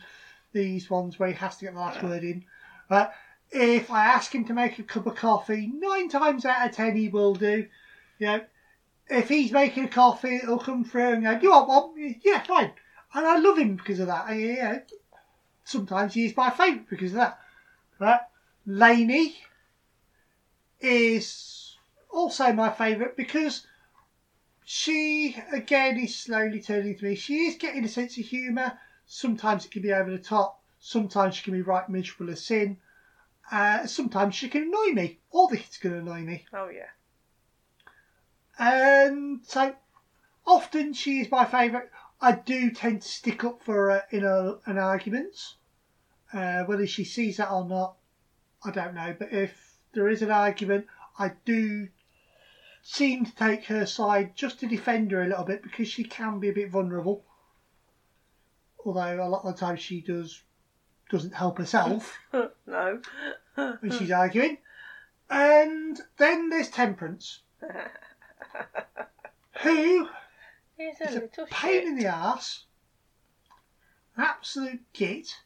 these 0.54 0.90
ones 0.90 1.18
where 1.18 1.30
he 1.30 1.36
has 1.36 1.58
to 1.58 1.66
get 1.66 1.74
the 1.74 1.80
last 1.80 2.04
word 2.04 2.24
in. 2.24 2.46
Right? 2.90 3.10
If 3.52 3.90
I 3.90 4.06
ask 4.06 4.34
him 4.34 4.46
to 4.46 4.54
make 4.54 4.78
a 4.78 4.84
cup 4.84 5.08
of 5.08 5.16
coffee, 5.16 5.72
nine 5.74 6.10
times 6.10 6.46
out 6.46 6.70
of 6.70 6.76
ten 6.76 6.96
he 6.96 7.10
will 7.10 7.34
do. 7.34 7.68
You 8.20 8.28
know, 8.28 8.42
if 9.10 9.30
he's 9.30 9.52
making 9.52 9.86
a 9.86 9.90
coffee, 9.90 10.36
it'll 10.36 10.60
come 10.60 10.84
through 10.84 11.14
and 11.14 11.24
go, 11.24 11.38
"Do 11.38 11.44
you 11.44 11.52
want 11.52 11.68
one?" 11.68 12.16
Yeah, 12.24 12.44
fine. 12.44 12.72
And 13.14 13.26
I 13.26 13.38
love 13.38 13.58
him 13.58 13.76
because 13.78 14.00
of 14.00 14.08
that. 14.08 14.26
I, 14.28 14.34
you 14.34 14.56
know, 14.56 14.82
sometimes 15.64 16.14
he's 16.14 16.36
my 16.38 16.50
favourite 16.50 16.90
because 16.90 17.12
of 17.12 17.18
that. 17.18 17.40
Right? 18.00 18.20
Lainey 18.66 19.38
is 20.80 21.65
also 22.16 22.54
my 22.54 22.70
favourite 22.70 23.18
because 23.18 23.68
she 24.64 25.36
again 25.52 26.00
is 26.00 26.16
slowly 26.16 26.62
turning 26.62 26.98
to 26.98 27.06
me. 27.06 27.16
She 27.16 27.46
is 27.46 27.56
getting 27.56 27.84
a 27.84 27.90
sense 27.90 28.18
of 28.18 28.26
humour. 28.26 28.80
Sometimes 29.06 29.66
it 29.66 29.72
can 29.72 29.82
be 29.82 29.94
over 29.94 30.10
the 30.10 30.18
top. 30.18 30.64
Sometimes 30.80 31.36
she 31.36 31.44
can 31.44 31.54
be 31.54 31.62
right 31.62 31.88
miserable 31.90 32.32
as 32.32 32.44
sin. 32.44 32.78
Uh, 33.52 33.86
sometimes 33.86 34.34
she 34.34 34.50
can 34.50 34.64
annoy 34.64 34.94
me. 34.94 35.20
All 35.30 35.48
the 35.48 35.58
kids 35.58 35.78
can 35.78 35.94
annoy 35.94 36.22
me. 36.22 36.46
Oh 36.54 36.70
yeah. 36.70 36.90
And 38.58 39.46
so 39.46 39.76
often 40.48 40.94
she 40.94 41.20
is 41.20 41.30
my 41.30 41.46
favourite. 41.46 41.90
I 42.22 42.32
do 42.32 42.72
tend 42.72 43.02
to 43.02 43.08
stick 43.08 43.44
up 43.44 43.62
for 43.62 43.92
her 43.92 44.04
in 44.10 44.24
a, 44.24 44.58
an 44.66 44.78
arguments. 44.78 45.56
Uh, 46.34 46.64
whether 46.64 46.88
she 46.88 47.04
sees 47.04 47.38
that 47.38 47.52
or 47.52 47.66
not, 47.66 47.98
I 48.64 48.72
don't 48.72 48.96
know. 48.96 49.16
But 49.18 49.32
if 49.32 49.78
there 49.94 50.08
is 50.10 50.22
an 50.22 50.32
argument, 50.32 50.88
I 51.20 51.34
do 51.46 51.90
seem 52.88 53.26
to 53.26 53.36
take 53.36 53.66
her 53.66 53.84
side 53.84 54.36
just 54.36 54.60
to 54.60 54.68
defend 54.68 55.10
her 55.12 55.24
a 55.24 55.28
little 55.28 55.44
bit 55.44 55.64
because 55.64 55.88
she 55.88 56.04
can 56.04 56.40
be 56.40 56.50
a 56.50 56.54
bit 56.54 56.70
vulnerable. 56.70 57.26
Although 58.86 59.24
a 59.24 59.28
lot 59.28 59.44
of 59.44 59.56
the 59.56 59.60
time 59.60 59.76
she 59.76 60.02
does 60.02 60.44
doesn't 61.10 61.34
help 61.34 61.58
herself 61.58 62.20
no. 62.68 63.02
when 63.56 63.92
she's 63.92 64.12
arguing. 64.12 64.60
And 65.32 66.00
then 66.18 66.50
there's 66.50 66.70
Temperance, 66.70 67.40
who 69.64 70.08
is 70.78 71.02
a 71.02 71.24
a 71.42 71.46
pain 71.48 71.82
shit. 71.82 71.86
in 71.86 71.96
the 71.98 72.06
ass, 72.06 72.66
absolute 74.16 74.82
git, 74.94 75.38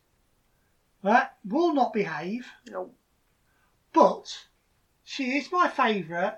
right? 1.02 1.28
Will 1.46 1.74
not 1.74 1.94
behave, 1.94 2.48
No. 2.70 2.92
but 3.94 4.48
she 5.06 5.38
is 5.38 5.50
my 5.54 5.70
favourite 5.70 6.36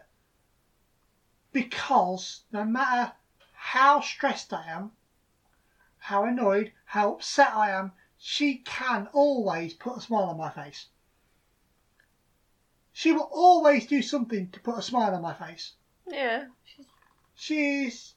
because 1.51 2.43
no 2.51 2.63
matter 2.63 3.13
how 3.53 4.01
stressed 4.01 4.53
I 4.53 4.65
am, 4.67 4.91
how 5.97 6.23
annoyed, 6.23 6.71
how 6.85 7.13
upset 7.13 7.53
I 7.53 7.71
am, 7.71 7.93
she 8.17 8.57
can 8.57 9.07
always 9.13 9.73
put 9.73 9.97
a 9.97 10.01
smile 10.01 10.29
on 10.29 10.37
my 10.37 10.49
face. 10.49 10.87
She 12.93 13.11
will 13.11 13.29
always 13.31 13.87
do 13.87 14.01
something 14.01 14.49
to 14.51 14.59
put 14.59 14.77
a 14.77 14.81
smile 14.81 15.15
on 15.15 15.21
my 15.21 15.33
face. 15.33 15.73
Yeah. 16.07 16.45
She's... 16.63 16.85
She's 17.35 18.15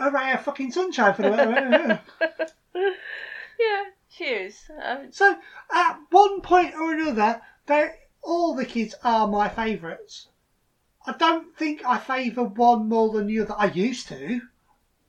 a 0.00 0.10
ray 0.10 0.32
of 0.32 0.42
fucking 0.42 0.72
sunshine 0.72 1.14
for 1.14 1.22
the 1.22 1.30
yeah, 2.74 3.84
she 4.08 4.24
is. 4.24 4.70
Um, 4.82 5.12
So 5.12 5.36
at 5.72 5.98
one 6.10 6.40
point 6.40 6.74
or 6.74 6.92
another, 6.92 7.42
they 7.66 7.94
all 8.22 8.54
the 8.54 8.64
kids 8.64 8.94
are 9.04 9.26
my 9.26 9.48
favourites. 9.48 10.28
I 11.04 11.12
don't 11.12 11.56
think 11.56 11.84
I 11.84 11.98
favour 11.98 12.44
one 12.44 12.88
more 12.88 13.10
than 13.10 13.26
the 13.26 13.40
other. 13.40 13.54
I 13.58 13.66
used 13.66 14.06
to. 14.08 14.42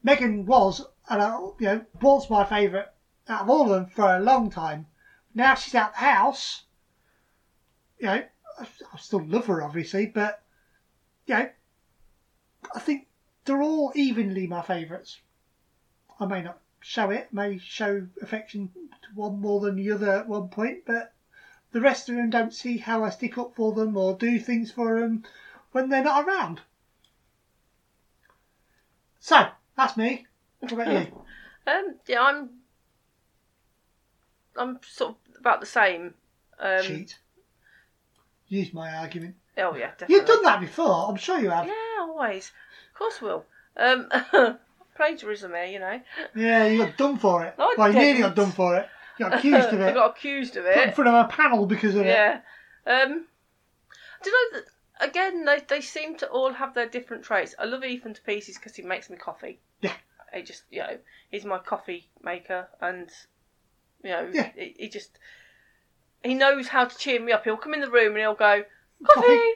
Megan 0.02 0.46
was, 0.48 0.84
and 1.08 1.22
I, 1.22 1.38
you 1.38 1.56
know, 1.60 1.86
was 2.02 2.32
my 2.32 2.44
favourite 2.44 2.88
out 3.28 3.42
of 3.42 3.50
all 3.50 3.64
of 3.64 3.70
them 3.70 3.86
for 3.86 4.16
a 4.16 4.20
long 4.20 4.50
time. 4.50 4.88
Now 5.36 5.54
she's 5.54 5.76
out 5.76 5.94
the 5.94 6.00
house. 6.00 6.64
You 8.00 8.08
know, 8.08 8.24
I, 8.60 8.68
I 8.92 8.98
still 8.98 9.24
love 9.24 9.46
her 9.46 9.62
obviously, 9.62 10.08
but 10.08 10.42
you 11.28 11.36
know, 11.36 11.50
I 12.74 12.80
think 12.80 13.08
they're 13.46 13.62
all 13.62 13.92
evenly 13.96 14.48
my 14.48 14.64
favourites. 14.64 15.22
I 16.20 16.26
may 16.26 16.42
not 16.42 16.60
show 16.80 17.12
it, 17.12 17.32
may 17.32 17.60
show 17.60 18.08
affection 18.22 18.72
to 19.04 19.10
one 19.14 19.40
more 19.40 19.60
than 19.60 19.76
the 19.76 19.92
other 19.92 20.12
at 20.12 20.28
one 20.28 20.50
point, 20.50 20.86
but 20.88 21.14
the 21.72 21.82
rest 21.82 22.10
of 22.10 22.16
them 22.16 22.30
don't 22.30 22.54
see 22.54 22.78
how 22.78 23.04
I 23.04 23.10
stick 23.10 23.38
up 23.38 23.56
for 23.56 23.74
them 23.74 23.96
or 23.96 24.16
do 24.16 24.40
things 24.40 24.72
for 24.72 25.00
them 25.00 25.24
when 25.74 25.90
they're 25.90 26.04
not 26.04 26.26
around. 26.26 26.62
So, 29.20 29.48
that's 29.76 29.98
me. 29.98 30.26
What 30.60 30.72
about 30.72 30.88
you? 30.88 31.24
um, 31.68 31.96
yeah, 32.08 32.22
I'm. 32.22 32.50
I'm 34.56 34.80
sort 34.88 35.12
of 35.12 35.40
about 35.40 35.60
the 35.60 35.66
same. 35.66 36.14
Um, 36.60 36.82
Cheat. 36.84 37.20
Use 38.48 38.74
my 38.74 38.94
argument. 38.96 39.36
Oh 39.58 39.76
yeah, 39.76 39.92
definitely. 39.92 40.16
You've 40.16 40.26
done 40.26 40.44
that 40.44 40.60
before, 40.62 41.10
I'm 41.10 41.16
sure 41.16 41.40
you 41.40 41.50
have. 41.50 41.66
Yeah, 41.66 41.74
always. 42.02 42.52
Of 42.94 43.00
course, 43.00 43.22
will. 43.22 43.46
Um, 43.78 44.10
plagiarism 44.96 45.52
here, 45.54 45.66
you 45.66 45.80
know. 45.80 46.00
Yeah, 46.36 46.68
you 46.68 46.78
got 46.80 46.98
done 46.98 47.18
for 47.18 47.44
it. 47.44 47.56
I 47.58 47.76
well, 47.78 47.92
you 47.92 48.00
nearly 48.00 48.22
got 48.22 48.36
done 48.36 48.52
for 48.52 48.76
it. 48.78 48.88
You 49.18 49.30
got 49.30 49.40
accused 49.40 49.70
of 49.70 49.82
I 49.82 49.90
it. 49.90 49.94
got 49.94 50.18
accused 50.18 50.58
of 50.58 50.66
Put 50.66 50.78
in 50.78 50.94
front 50.94 51.08
of 51.08 51.26
a 51.26 51.28
panel 51.30 51.66
because 51.66 51.96
of 51.96 52.02
it. 52.02 52.08
Yeah. 52.08 52.40
Um, 52.86 53.26
Do 54.24 54.30
you 54.30 54.52
know 54.54 54.60
that? 54.60 54.66
Again, 55.02 55.46
they 55.46 55.60
they 55.68 55.82
seem 55.82 56.16
to 56.18 56.28
all 56.30 56.54
have 56.54 56.74
their 56.74 56.88
different 56.88 57.24
traits. 57.24 57.56
I 57.60 57.66
love 57.66 57.84
Ethan 57.84 58.14
to 58.14 58.22
pieces 58.22 58.58
because 58.58 58.76
he 58.76 58.84
makes 58.84 59.10
me 59.10 59.18
coffee. 59.18 59.60
Yeah. 59.82 59.94
He 60.34 60.42
just, 60.44 60.64
you 60.72 60.80
know, 60.80 60.98
he's 61.32 61.46
my 61.46 61.58
coffee 61.60 62.10
maker, 62.24 62.68
and 62.82 63.10
you 64.04 64.10
know, 64.12 64.30
Yeah. 64.32 64.52
he, 64.56 64.76
he 64.78 64.90
just 64.90 65.18
he 66.24 66.34
knows 66.36 66.68
how 66.68 66.86
to 66.86 66.98
cheer 66.98 67.20
me 67.20 67.32
up. 67.32 67.44
He'll 67.44 67.58
come 67.58 67.74
in 67.74 67.82
the 67.82 67.90
room 67.90 68.10
and 68.14 68.18
he'll 68.20 68.34
go 68.36 68.64
coffee, 69.04 69.28
Coffee. 69.28 69.52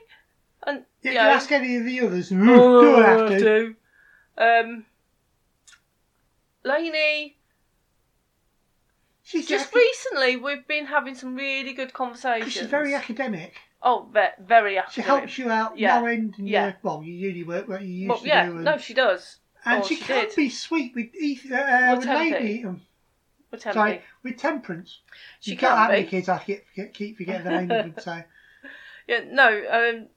and 0.65 0.85
Yeah, 1.01 1.11
you 1.11 1.17
you 1.17 1.23
ask 1.23 1.51
any 1.51 1.77
of 1.77 1.85
the 1.85 2.01
others. 2.01 2.31
Oh, 2.33 2.81
do 2.81 2.95
I 2.95 3.03
have 3.05 3.29
to? 3.29 3.39
do. 3.39 3.75
Um, 4.37 4.85
Lainey, 6.63 7.37
She's 9.23 9.47
just 9.47 9.71
just 9.71 9.75
recently 9.75 10.35
we've 10.37 10.67
been 10.67 10.85
having 10.87 11.15
some 11.15 11.35
really 11.35 11.73
good 11.73 11.93
conversations. 11.93 12.53
she's 12.53 12.67
very 12.67 12.93
academic. 12.93 13.55
Oh, 13.81 14.09
ve- 14.13 14.43
very 14.43 14.79
She 14.91 15.01
helps 15.01 15.37
you 15.37 15.49
out 15.51 15.77
Yeah. 15.77 15.99
no 15.99 16.05
end 16.07 16.35
in 16.37 16.47
Yeah. 16.47 16.65
your 16.65 16.77
well, 16.83 17.03
your 17.03 17.15
uni 17.29 17.43
work, 17.43 17.67
what 17.67 17.81
you 17.81 17.87
used 17.87 18.09
Well, 18.09 18.19
to 18.19 18.27
yeah, 18.27 18.45
do. 18.47 18.55
And, 18.55 18.63
no, 18.65 18.77
she 18.77 18.93
does. 18.93 19.37
and 19.65 19.83
oh, 19.83 19.87
she, 19.87 19.95
she 19.95 20.03
can 20.03 20.25
did. 20.25 20.35
be 20.35 20.49
sweet 20.49 20.93
with 20.95 21.07
uh, 21.51 21.55
uh, 21.55 21.95
with 21.95 22.05
Tempe. 22.05 22.31
lady. 22.31 22.65
Um, 22.65 22.81
With 23.51 23.61
sorry, 23.61 24.01
with 24.23 24.37
temperance. 24.37 24.99
She 25.39 25.51
You've 25.51 25.59
can't 25.61 25.89
many 25.91 26.03
be. 26.03 26.09
kids. 26.09 26.27
I 26.29 26.39
keep 26.93 27.17
forgetting 27.17 27.43
the 27.45 27.51
name 27.51 27.71
of 27.71 27.85
them. 27.85 27.95
So 27.99 28.23
Yeah, 29.07 29.21
no. 29.29 29.47
Um, 29.69 30.07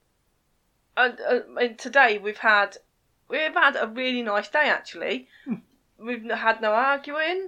and, 0.97 1.17
uh, 1.21 1.39
and 1.61 1.77
today 1.79 2.17
we've 2.17 2.37
had 2.39 2.77
we've 3.29 3.53
had 3.53 3.75
a 3.77 3.87
really 3.87 4.21
nice 4.21 4.49
day 4.49 4.65
actually. 4.69 5.27
Hmm. 5.45 5.55
We've 5.97 6.29
had 6.29 6.61
no 6.61 6.73
arguing. 6.73 7.47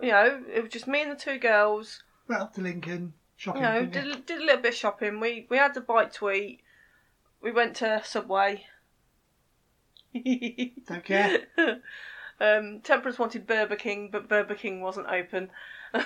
You 0.00 0.12
know, 0.12 0.42
it 0.54 0.62
was 0.62 0.72
just 0.72 0.86
me 0.86 1.02
and 1.02 1.10
the 1.10 1.16
two 1.16 1.38
girls. 1.38 2.02
went 2.28 2.40
up 2.40 2.54
to 2.54 2.60
Lincoln 2.62 3.12
shopping. 3.38 3.62
You 3.62 3.68
know, 3.68 3.86
did 3.86 4.26
did 4.26 4.42
a 4.42 4.44
little 4.44 4.60
bit 4.60 4.74
of 4.74 4.78
shopping. 4.78 5.18
We 5.20 5.46
we 5.48 5.56
had 5.56 5.74
a 5.76 5.80
bite 5.80 6.12
to 6.14 6.30
eat. 6.30 6.60
We 7.40 7.50
went 7.52 7.76
to 7.76 8.02
Subway. 8.04 8.66
Don't 10.14 11.04
care. 11.04 11.46
um, 12.40 12.80
Temperance 12.82 13.18
wanted 13.18 13.46
Burger 13.46 13.76
King, 13.76 14.10
but 14.12 14.28
Burger 14.28 14.54
King 14.54 14.82
wasn't 14.82 15.06
open. 15.08 15.50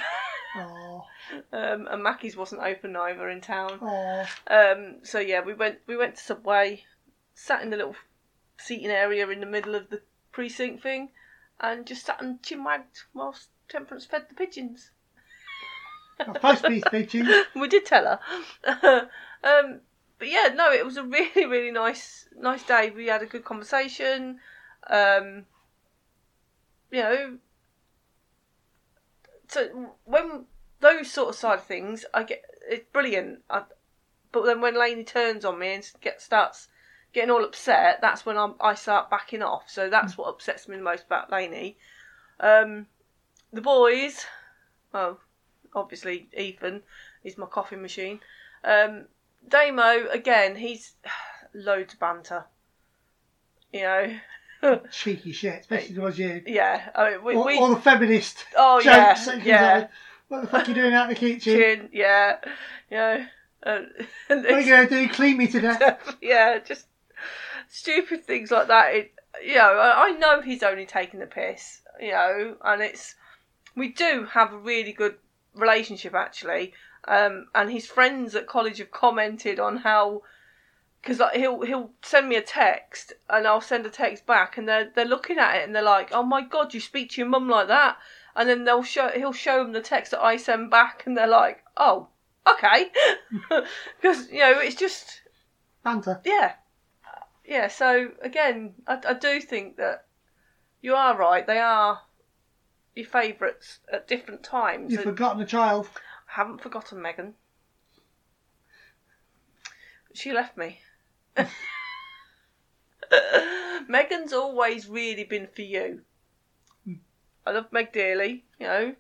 Oh, 0.54 1.06
um, 1.50 1.88
and 1.90 2.02
Mackey's 2.02 2.36
wasn't 2.36 2.60
open 2.60 2.94
either 2.94 3.30
in 3.30 3.40
town. 3.40 3.78
oh, 3.80 4.26
Um, 4.48 4.96
so 5.02 5.18
yeah, 5.18 5.40
we 5.40 5.54
went 5.54 5.78
we 5.86 5.96
went 5.96 6.16
to 6.16 6.22
Subway, 6.22 6.84
sat 7.32 7.62
in 7.62 7.70
the 7.70 7.78
little 7.78 7.96
seating 8.58 8.90
area 8.90 9.26
in 9.30 9.40
the 9.40 9.46
middle 9.46 9.74
of 9.74 9.88
the 9.88 10.02
precinct 10.30 10.82
thing, 10.82 11.08
and 11.58 11.86
just 11.86 12.04
sat 12.04 12.20
and 12.20 12.42
chinwagged 12.42 13.04
whilst 13.14 13.48
Temperance 13.70 14.04
fed 14.04 14.26
the 14.28 14.34
pigeons. 14.34 14.90
I'm 16.20 16.34
supposed 16.34 16.64
we 17.56 17.68
did 17.68 17.84
tell 17.84 18.04
her. 18.04 18.20
um, 19.44 19.80
but 20.18 20.28
yeah, 20.28 20.50
no, 20.54 20.72
it 20.72 20.84
was 20.84 20.96
a 20.96 21.04
really 21.04 21.46
really 21.46 21.70
nice 21.70 22.28
nice 22.36 22.62
day. 22.62 22.90
We 22.90 23.06
had 23.06 23.22
a 23.22 23.26
good 23.26 23.44
conversation. 23.44 24.38
Um, 24.88 25.46
you 26.90 27.00
know, 27.00 27.38
so 29.48 29.94
when 30.04 30.44
those 30.80 31.10
sort 31.10 31.30
of 31.30 31.34
side 31.34 31.58
of 31.58 31.64
things, 31.64 32.04
I 32.12 32.24
get 32.24 32.42
it's 32.68 32.86
brilliant. 32.92 33.40
I, 33.50 33.62
but 34.30 34.46
then 34.46 34.60
when 34.60 34.78
Lainey 34.78 35.04
turns 35.04 35.44
on 35.44 35.58
me 35.58 35.74
and 35.74 35.90
get 36.00 36.22
starts 36.22 36.68
getting 37.12 37.30
all 37.30 37.44
upset, 37.44 37.98
that's 38.00 38.24
when 38.24 38.38
I'm, 38.38 38.54
I 38.60 38.74
start 38.74 39.10
backing 39.10 39.42
off. 39.42 39.64
So 39.66 39.90
that's 39.90 40.16
what 40.16 40.28
upsets 40.28 40.68
me 40.68 40.76
the 40.76 40.82
most 40.82 41.04
about 41.04 41.30
Lainey. 41.30 41.76
Um, 42.40 42.86
the 43.52 43.60
boys, 43.60 44.24
well, 44.92 45.20
obviously 45.74 46.28
Ethan 46.36 46.82
is 47.24 47.38
my 47.38 47.46
coffee 47.46 47.76
machine. 47.76 48.20
Um, 48.64 49.06
Damo 49.48 50.08
again, 50.10 50.56
he's 50.56 50.94
loads 51.54 51.94
of 51.94 52.00
banter. 52.00 52.44
You 53.72 53.82
know, 53.82 54.80
Cheeky 54.90 55.32
shit, 55.32 55.60
especially 55.60 55.94
towards 55.94 56.18
you. 56.18 56.42
yeah. 56.46 56.90
I 56.94 57.10
mean, 57.12 57.24
we, 57.24 57.34
All, 57.34 57.46
we 57.46 57.58
all 57.58 57.74
the 57.74 57.80
feminist 57.80 58.44
oh 58.56 58.80
jokes. 58.80 59.26
yeah, 59.26 59.40
yeah. 59.44 59.78
of, 59.78 59.88
What 60.28 60.40
the 60.42 60.46
fuck 60.48 60.66
are 60.66 60.68
you 60.68 60.74
doing 60.74 60.92
out 60.92 61.04
in 61.08 61.14
the 61.14 61.20
kitchen? 61.20 61.40
Chin, 61.58 61.88
yeah, 61.92 62.36
you 62.90 62.96
know. 62.96 63.24
Uh, 63.64 63.78
what 64.26 64.44
are 64.46 64.60
you 64.60 64.66
going 64.68 64.88
to 64.88 65.06
do? 65.06 65.08
Clean 65.08 65.36
me 65.36 65.46
to 65.48 65.60
death? 65.60 66.16
yeah, 66.20 66.58
just 66.58 66.86
stupid 67.68 68.24
things 68.24 68.50
like 68.50 68.68
that. 68.68 68.94
It, 68.94 69.12
you 69.44 69.54
know, 69.54 69.78
I, 69.78 70.08
I 70.08 70.10
know 70.12 70.42
he's 70.42 70.62
only 70.62 70.84
taking 70.84 71.20
the 71.20 71.26
piss, 71.26 71.80
you 72.00 72.10
know, 72.10 72.56
and 72.64 72.82
it's 72.82 73.14
we 73.74 73.88
do 73.88 74.26
have 74.32 74.52
a 74.52 74.58
really 74.58 74.92
good 74.92 75.14
relationship 75.54 76.14
actually. 76.14 76.72
Um, 77.06 77.48
and 77.54 77.70
his 77.70 77.86
friends 77.86 78.34
at 78.34 78.46
college 78.46 78.78
have 78.78 78.92
commented 78.92 79.58
on 79.58 79.78
how 79.78 80.22
because 81.02 81.18
like, 81.18 81.34
he'll 81.34 81.62
he'll 81.62 81.90
send 82.02 82.28
me 82.28 82.36
a 82.36 82.42
text 82.42 83.12
and 83.28 83.46
I'll 83.46 83.60
send 83.60 83.84
a 83.84 83.90
text 83.90 84.24
back 84.24 84.56
and 84.56 84.68
they're 84.68 84.90
they're 84.94 85.04
looking 85.04 85.38
at 85.38 85.56
it 85.56 85.64
and 85.64 85.74
they're 85.74 85.82
like, 85.82 86.10
oh 86.12 86.22
my 86.22 86.42
god, 86.42 86.74
you 86.74 86.80
speak 86.80 87.10
to 87.10 87.20
your 87.20 87.28
mum 87.28 87.48
like 87.48 87.68
that, 87.68 87.96
and 88.36 88.48
then 88.48 88.64
they'll 88.64 88.84
show 88.84 89.08
he'll 89.08 89.32
show 89.32 89.62
them 89.62 89.72
the 89.72 89.80
text 89.80 90.12
that 90.12 90.22
I 90.22 90.36
send 90.36 90.70
back 90.70 91.04
and 91.06 91.16
they're 91.16 91.26
like, 91.26 91.62
oh, 91.76 92.08
okay, 92.46 92.86
because 94.00 94.30
you 94.30 94.38
know 94.38 94.60
it's 94.60 94.76
just 94.76 95.22
Banter. 95.82 96.20
yeah, 96.24 96.52
yeah. 97.44 97.66
So 97.66 98.10
again, 98.22 98.74
I, 98.86 99.00
I 99.08 99.14
do 99.14 99.40
think 99.40 99.76
that 99.78 100.04
you 100.80 100.94
are 100.94 101.16
right. 101.16 101.44
They 101.46 101.58
are 101.58 102.00
your 102.94 103.06
favourites 103.06 103.80
at 103.92 104.06
different 104.08 104.42
times. 104.42 104.90
You've 104.90 105.00
and 105.00 105.10
forgotten 105.10 105.38
the 105.38 105.46
child. 105.46 105.88
I 106.28 106.34
haven't 106.36 106.60
forgotten 106.60 107.00
Megan. 107.02 107.34
She 110.14 110.32
left 110.32 110.56
me. 110.56 110.80
Megan's 113.88 114.32
always 114.32 114.88
really 114.88 115.24
been 115.24 115.48
for 115.54 115.62
you. 115.62 116.02
I 117.44 117.50
love 117.50 117.72
Meg 117.72 117.92
dearly, 117.92 118.44
you 118.60 118.66
know, 118.66 118.94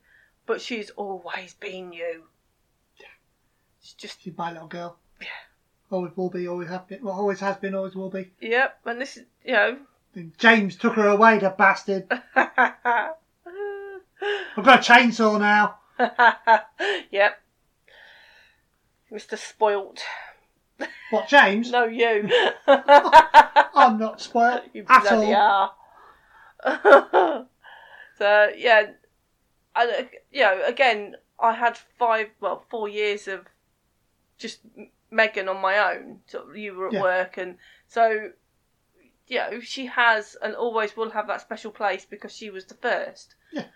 but 0.46 0.60
she's 0.60 0.90
always 0.90 1.54
been 1.54 1.92
you. 1.92 2.24
She's 3.80 3.94
just 3.94 4.20
She's 4.22 4.36
my 4.36 4.52
little 4.52 4.68
girl. 4.68 4.98
Yeah. 5.20 5.28
Always 5.90 6.16
will 6.16 6.30
be, 6.30 6.48
always 6.48 6.68
have 6.68 6.88
been. 6.88 7.02
Well, 7.02 7.14
always 7.14 7.40
has 7.40 7.56
been, 7.56 7.74
always 7.74 7.94
will 7.94 8.10
be. 8.10 8.32
yep, 8.40 8.78
and 8.84 9.00
this 9.00 9.16
is 9.16 9.24
you 9.44 9.52
know. 9.52 9.78
And 10.14 10.36
James 10.38 10.76
took 10.76 10.94
her 10.94 11.08
away, 11.08 11.38
the 11.38 11.50
bastard. 11.50 12.06
I've 14.56 14.64
got 14.64 14.88
a 14.88 14.92
chainsaw 14.92 15.38
now. 15.38 15.78
yep. 17.10 17.40
Mr. 19.10 19.36
Spoilt. 19.36 20.02
What, 21.10 21.28
James? 21.28 21.70
No, 21.70 21.84
you. 21.84 22.30
I'm 22.66 23.98
not 23.98 24.20
spoilt 24.20 24.62
you 24.72 24.84
at 24.88 25.02
bloody 25.02 25.34
all. 25.34 25.74
are. 26.64 27.46
so 28.18 28.50
yeah, 28.56 28.92
I, 29.74 30.08
you 30.30 30.42
know, 30.42 30.62
again, 30.66 31.16
I 31.38 31.52
had 31.54 31.76
five, 31.98 32.28
well, 32.40 32.64
four 32.70 32.88
years 32.88 33.28
of 33.28 33.46
just 34.38 34.60
Megan 35.10 35.48
on 35.48 35.60
my 35.60 35.94
own. 35.94 36.20
So 36.26 36.52
you 36.54 36.74
were 36.74 36.86
at 36.88 36.92
Yeah. 36.94 37.02
work, 37.02 37.36
and 37.36 37.58
so 37.86 38.30
you 39.26 39.38
know, 39.38 39.60
she 39.60 39.86
has 39.86 40.36
and 40.42 40.54
always 40.54 40.96
will 40.96 41.10
have 41.10 41.26
that 41.26 41.40
special 41.40 41.70
place 41.70 42.04
because 42.04 42.32
she 42.34 42.50
was 42.50 42.64
the 42.66 42.74
first. 42.74 43.34
Yeah. 43.52 43.66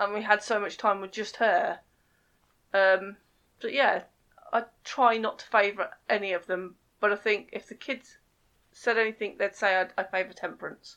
And 0.00 0.14
we 0.14 0.22
had 0.22 0.42
so 0.42 0.58
much 0.58 0.78
time 0.78 1.02
with 1.02 1.12
just 1.12 1.36
her. 1.36 1.80
Um, 2.72 3.18
but 3.60 3.74
yeah, 3.74 4.04
I 4.50 4.64
try 4.82 5.18
not 5.18 5.40
to 5.40 5.46
favour 5.46 5.90
any 6.08 6.32
of 6.32 6.46
them, 6.46 6.76
but 7.00 7.12
I 7.12 7.16
think 7.16 7.50
if 7.52 7.68
the 7.68 7.74
kids 7.74 8.16
said 8.72 8.96
anything, 8.96 9.36
they'd 9.38 9.54
say 9.54 9.76
I'd, 9.76 9.92
I 9.98 10.04
favour 10.04 10.32
Temperance. 10.32 10.96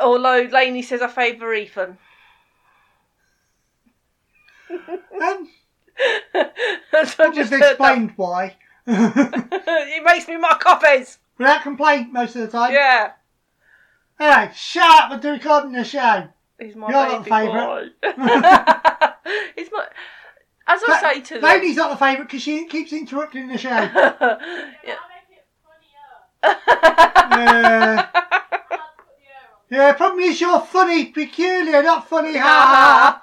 Although 0.00 0.48
Lainey 0.50 0.80
says 0.80 1.02
I 1.02 1.08
favour 1.08 1.52
Ethan. 1.52 1.98
Um, 4.70 5.50
so 7.04 7.24
I 7.24 7.32
just 7.34 7.52
explained 7.52 8.14
why. 8.16 8.56
it 8.86 10.04
makes 10.04 10.28
me 10.28 10.38
mock 10.38 10.60
copies. 10.60 11.18
Without 11.36 11.62
complaint 11.62 12.10
most 12.10 12.36
of 12.36 12.40
the 12.40 12.48
time. 12.48 12.72
Yeah. 12.72 13.12
Anyway, 14.18 14.52
shut 14.54 14.84
up 14.84 15.12
and 15.12 15.22
do 15.22 15.30
recording 15.30 15.72
the 15.72 15.84
show. 15.84 16.28
He's 16.58 16.74
my 16.74 16.88
You're 16.88 17.08
not 17.08 17.24
baby 17.24 17.46
the 17.46 17.52
boy. 17.52 17.88
He's 19.56 19.70
my. 19.70 19.86
As 20.68 20.82
I 20.88 21.14
say 21.14 21.20
to 21.20 21.34
them. 21.34 21.42
Lady's 21.42 21.76
not 21.76 21.90
the 21.90 21.96
favourite 21.96 22.26
because 22.26 22.42
she 22.42 22.66
keeps 22.66 22.92
interrupting 22.92 23.48
the 23.48 23.58
show. 23.58 23.68
yeah. 23.68 24.96
Yeah. 26.42 28.08
Yeah, 29.68 29.92
problem 29.94 30.20
is 30.20 30.40
you're 30.40 30.60
funny, 30.60 31.06
peculiar, 31.06 31.82
not 31.82 32.08
funny. 32.08 32.36
Ha 32.36 33.20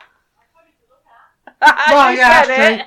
ha. 1.61 1.89
Well, 1.89 2.11
you 2.11 2.17
yeah, 2.17 2.43
said 2.43 2.85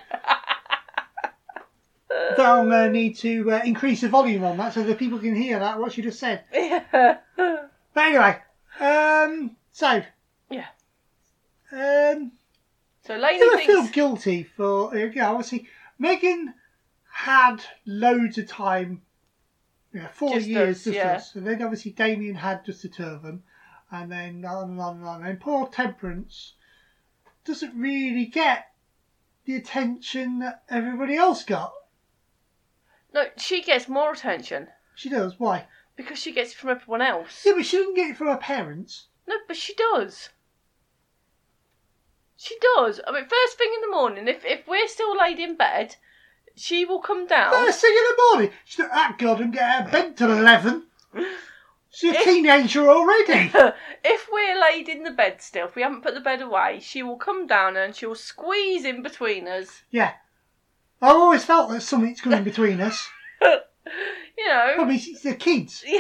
that's 2.11 2.37
So 2.37 2.45
I'm 2.45 2.69
going 2.69 2.93
to 2.93 2.93
need 2.93 3.17
to 3.19 3.53
uh, 3.53 3.61
increase 3.65 4.03
the 4.03 4.09
volume 4.09 4.45
on 4.45 4.59
that 4.59 4.75
so 4.75 4.83
that 4.83 4.99
people 4.99 5.19
can 5.19 5.35
hear 5.35 5.59
that 5.59 5.81
what 5.81 5.97
you 5.97 6.03
just 6.03 6.21
said. 6.21 6.45
it. 6.53 7.21
But 7.97 8.09
anyway, 8.09 8.39
um, 8.79 9.57
so 9.73 10.03
Yeah. 10.51 10.67
um, 11.73 12.33
so 13.01 13.17
Lainey 13.17 13.41
I 13.43 13.65
feel 13.65 13.79
thinks. 13.85 13.91
guilty 13.95 14.43
for? 14.43 14.95
Uh, 14.95 15.11
yeah, 15.15 15.31
obviously 15.31 15.67
Megan 15.99 16.53
had 17.11 17.65
loads 17.87 18.37
of 18.37 18.49
time, 18.49 19.01
yeah, 19.95 20.09
four 20.09 20.35
Just 20.35 20.47
years, 20.47 20.77
us, 20.77 20.85
just 20.85 20.95
yeah. 20.95 21.13
us. 21.13 21.35
And 21.37 21.47
then 21.47 21.63
obviously 21.63 21.93
Damien 21.93 22.35
had 22.35 22.67
just 22.67 22.83
the 22.83 22.89
two 22.91 23.03
of 23.03 23.23
them, 23.23 23.45
and 23.91 24.13
then 24.13 24.45
on 24.45 24.73
and 24.73 24.81
on 24.83 24.97
and 24.99 25.07
on. 25.07 25.25
And 25.25 25.41
poor 25.41 25.67
Temperance 25.67 26.53
doesn't 27.47 27.75
really 27.81 28.27
get 28.27 28.73
the 29.47 29.57
attention 29.57 30.41
that 30.41 30.65
everybody 30.69 31.17
else 31.17 31.45
got. 31.45 31.73
No, 33.15 33.25
she 33.39 33.63
gets 33.63 33.89
more 33.89 34.13
attention 34.13 34.69
She 34.97 35.09
does. 35.09 35.41
Why? 35.41 35.65
Because 35.97 36.19
she 36.19 36.33
gets 36.33 36.53
it 36.53 36.57
from 36.57 36.71
everyone 36.71 37.03
else. 37.03 37.43
Yeah, 37.45 37.53
but 37.57 37.67
she 37.67 37.77
doesn't 37.79 37.95
get 37.97 38.11
it 38.11 38.17
from 38.17 38.29
her 38.29 38.37
parents. 38.37 39.07
No, 39.27 39.37
but 39.49 39.57
she 39.57 39.75
does. 39.75 40.29
She 42.37 42.57
does. 42.77 43.01
I 43.07 43.13
mean, 43.13 43.25
first 43.29 43.59
thing 43.59 43.71
in 43.75 43.81
the 43.81 43.97
morning, 43.97 44.29
if 44.29 44.45
if 44.45 44.67
we're 44.69 44.89
still 44.89 45.17
laid 45.17 45.39
in 45.39 45.57
bed, 45.57 45.97
she 46.55 46.85
will 46.85 47.01
come 47.01 47.27
down. 47.27 47.53
First 47.53 47.81
thing 47.81 47.91
in 47.97 48.05
the 48.17 48.23
morning, 48.31 48.53
she's 48.65 48.79
not 48.79 48.93
that 48.93 49.19
good 49.19 49.41
and 49.41 49.53
get 49.53 49.63
out 49.63 49.87
of 49.87 49.93
bed 49.93 50.17
till 50.17 50.31
11. 50.31 50.85
She's 51.91 52.13
a 52.15 52.19
If- 52.19 52.25
teenager 52.25 52.91
already. 52.91 53.51
if 54.05 54.29
we're 54.31 54.61
laid 54.61 54.89
in 54.89 55.03
the 55.03 55.11
bed 55.11 55.41
still, 55.41 55.67
if 55.67 55.75
we 55.75 55.81
haven't 55.83 56.03
put 56.03 56.13
the 56.13 56.21
bed 56.21 56.43
away, 56.43 56.79
she 56.81 57.03
will 57.03 57.17
come 57.17 57.47
down 57.47 57.75
and 57.77 57.97
she'll 57.97 58.15
squeeze 58.15 58.85
in 58.85 59.03
between 59.03 59.49
us. 59.49 59.83
Yeah. 59.91 60.13
I've 61.01 61.17
always 61.17 61.45
felt 61.45 61.71
that 61.71 61.81
something's 61.81 62.21
coming 62.21 62.45
between 62.45 62.81
us. 62.83 63.09
You 64.37 64.49
know. 64.49 64.75
I 64.79 64.85
mean, 64.85 65.01
it's 65.03 65.23
the 65.23 65.35
kids. 65.35 65.85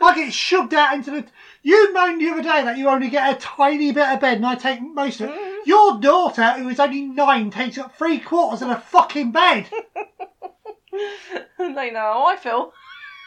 I 0.00 0.14
get 0.14 0.32
shoved 0.32 0.74
out 0.74 0.94
into 0.94 1.10
the. 1.10 1.24
You 1.62 1.94
moaned 1.94 2.20
the 2.20 2.28
other 2.30 2.42
day 2.42 2.62
that 2.62 2.76
you 2.76 2.88
only 2.88 3.08
get 3.08 3.36
a 3.36 3.40
tiny 3.40 3.92
bit 3.92 4.08
of 4.08 4.20
bed 4.20 4.36
and 4.36 4.46
I 4.46 4.54
take 4.54 4.82
most 4.82 5.20
of 5.20 5.30
it. 5.30 5.36
Mm. 5.36 5.66
Your 5.66 5.98
daughter, 5.98 6.52
who 6.52 6.68
is 6.68 6.78
only 6.80 7.02
nine, 7.02 7.50
takes 7.50 7.78
up 7.78 7.96
three 7.96 8.18
quarters 8.18 8.60
of 8.62 8.68
the 8.68 8.76
fucking 8.76 9.32
bed. 9.32 9.66
they 11.58 11.90
know 11.90 12.00
how 12.00 12.26
I 12.26 12.36
feel. 12.36 12.72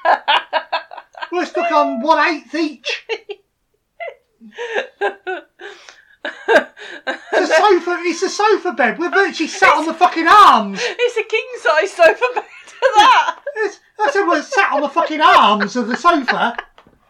We're 1.31 1.45
stuck 1.45 1.71
on 1.71 2.01
one 2.01 2.27
eighth 2.27 2.53
each. 2.53 3.05
It's 7.33 7.51
a 7.51 7.55
sofa. 7.55 7.97
It's 8.01 8.23
a 8.23 8.29
sofa 8.29 8.73
bed. 8.73 8.99
We're 8.99 9.09
virtually 9.09 9.47
sat 9.47 9.75
on 9.75 9.85
the 9.85 9.93
fucking 9.93 10.27
arms. 10.27 10.79
it's 10.81 11.17
a 11.17 11.23
king 11.23 11.47
size 11.61 11.91
sofa 11.91 12.25
bed 12.35 12.45
that. 12.81 13.39
Said 14.11 14.27
we're 14.27 14.41
sat 14.41 14.71
on 14.73 14.81
the 14.81 14.89
fucking 14.89 15.21
arms 15.21 15.75
of 15.75 15.87
the 15.87 15.95
sofa. 15.95 16.55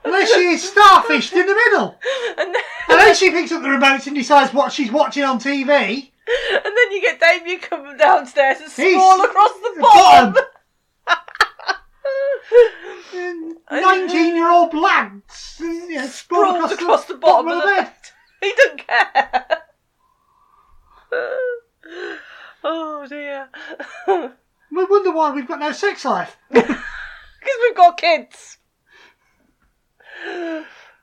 And 0.03 0.13
there 0.13 0.25
she 0.25 0.53
is, 0.53 0.71
starfished 0.71 1.33
in 1.33 1.45
the 1.45 1.53
middle. 1.53 1.99
And 2.37 2.55
then, 2.55 2.63
And 2.89 2.99
then 2.99 3.13
she 3.15 3.29
picks 3.29 3.51
up 3.51 3.61
the 3.61 3.69
remote 3.69 4.07
and 4.07 4.15
decides 4.15 4.53
what 4.53 4.71
she's 4.71 4.91
watching 4.91 5.23
on 5.23 5.39
TV. 5.39 5.69
and 5.69 6.63
then 6.63 6.91
you 6.91 7.01
get 7.01 7.19
Damien 7.19 7.59
coming 7.59 7.97
downstairs 7.97 8.61
and 8.61 8.71
sprawl 8.71 9.23
across 9.25 9.53
the 9.53 9.73
the 9.75 9.81
bottom. 9.81 10.33
bottom. 10.33 10.45
Nineteen-year-old 13.71 14.73
know, 14.73 15.19
sprawl 15.27 16.07
Sprawled 16.07 16.55
across, 16.55 16.71
across, 16.71 17.05
the, 17.05 17.13
the, 17.13 17.19
bottom, 17.19 17.47
of 17.51 17.57
of 17.57 17.63
the 17.63 17.67
bed. 17.75 17.93
He 18.41 18.53
doesn't 18.55 18.87
care. 18.87 19.45
oh 22.63 23.07
dear. 23.09 23.49
We 24.71 24.85
wonder 24.85 25.11
why 25.11 25.31
we've 25.31 25.47
got 25.47 25.59
no 25.59 25.71
sex 25.71 26.05
life. 26.05 26.37
Because 27.39 27.61
we've 27.61 27.77
got 27.77 27.97
kids. 27.97 28.57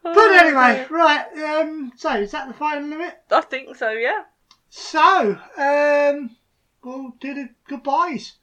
But 0.03 0.33
anyway, 0.33 0.87
right. 0.91 1.27
Um, 1.43 1.93
so 1.97 2.11
is 2.17 2.33
that 2.33 2.49
the 2.49 2.55
final 2.55 2.87
limit? 2.87 3.15
I 3.31 3.41
think 3.41 3.75
so, 3.77 3.91
yeah. 3.91 4.25
So, 4.69 5.39
um, 5.57 6.37
we'll 6.83 7.15
do 7.21 7.33
the 7.33 7.49
goodbyes. 7.67 8.35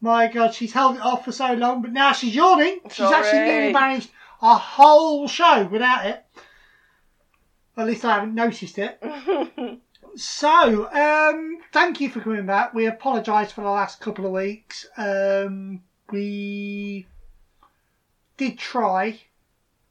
My 0.00 0.28
God, 0.28 0.54
she's 0.54 0.72
held 0.72 0.96
it 0.96 1.02
off 1.02 1.24
for 1.26 1.32
so 1.32 1.52
long, 1.52 1.82
but 1.82 1.92
now 1.92 2.12
she's 2.12 2.34
yawning. 2.34 2.78
She's 2.90 3.10
actually 3.10 3.40
nearly 3.40 3.72
managed 3.72 4.10
a 4.40 4.54
whole 4.54 5.28
show 5.28 5.68
without 5.70 6.06
it. 6.06 6.24
At 7.76 7.86
least 7.86 8.04
I 8.04 8.14
haven't 8.14 8.34
noticed 8.34 8.78
it. 8.78 9.02
So, 10.18 10.90
um, 10.90 11.58
thank 11.72 12.00
you 12.00 12.10
for 12.10 12.20
coming 12.20 12.44
back. 12.44 12.74
We 12.74 12.86
apologise 12.86 13.52
for 13.52 13.60
the 13.60 13.70
last 13.70 14.00
couple 14.00 14.26
of 14.26 14.32
weeks. 14.32 14.84
Um, 14.96 15.80
we 16.10 17.06
did 18.36 18.58
try, 18.58 19.20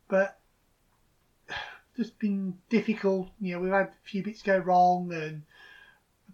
but 0.09 0.37
it's 1.97 2.09
been 2.09 2.57
difficult. 2.67 3.29
You 3.39 3.53
know, 3.53 3.61
we've 3.61 3.71
had 3.71 3.87
a 3.87 3.91
few 4.03 4.21
bits 4.21 4.41
go 4.41 4.57
wrong 4.57 5.13
and 5.13 5.43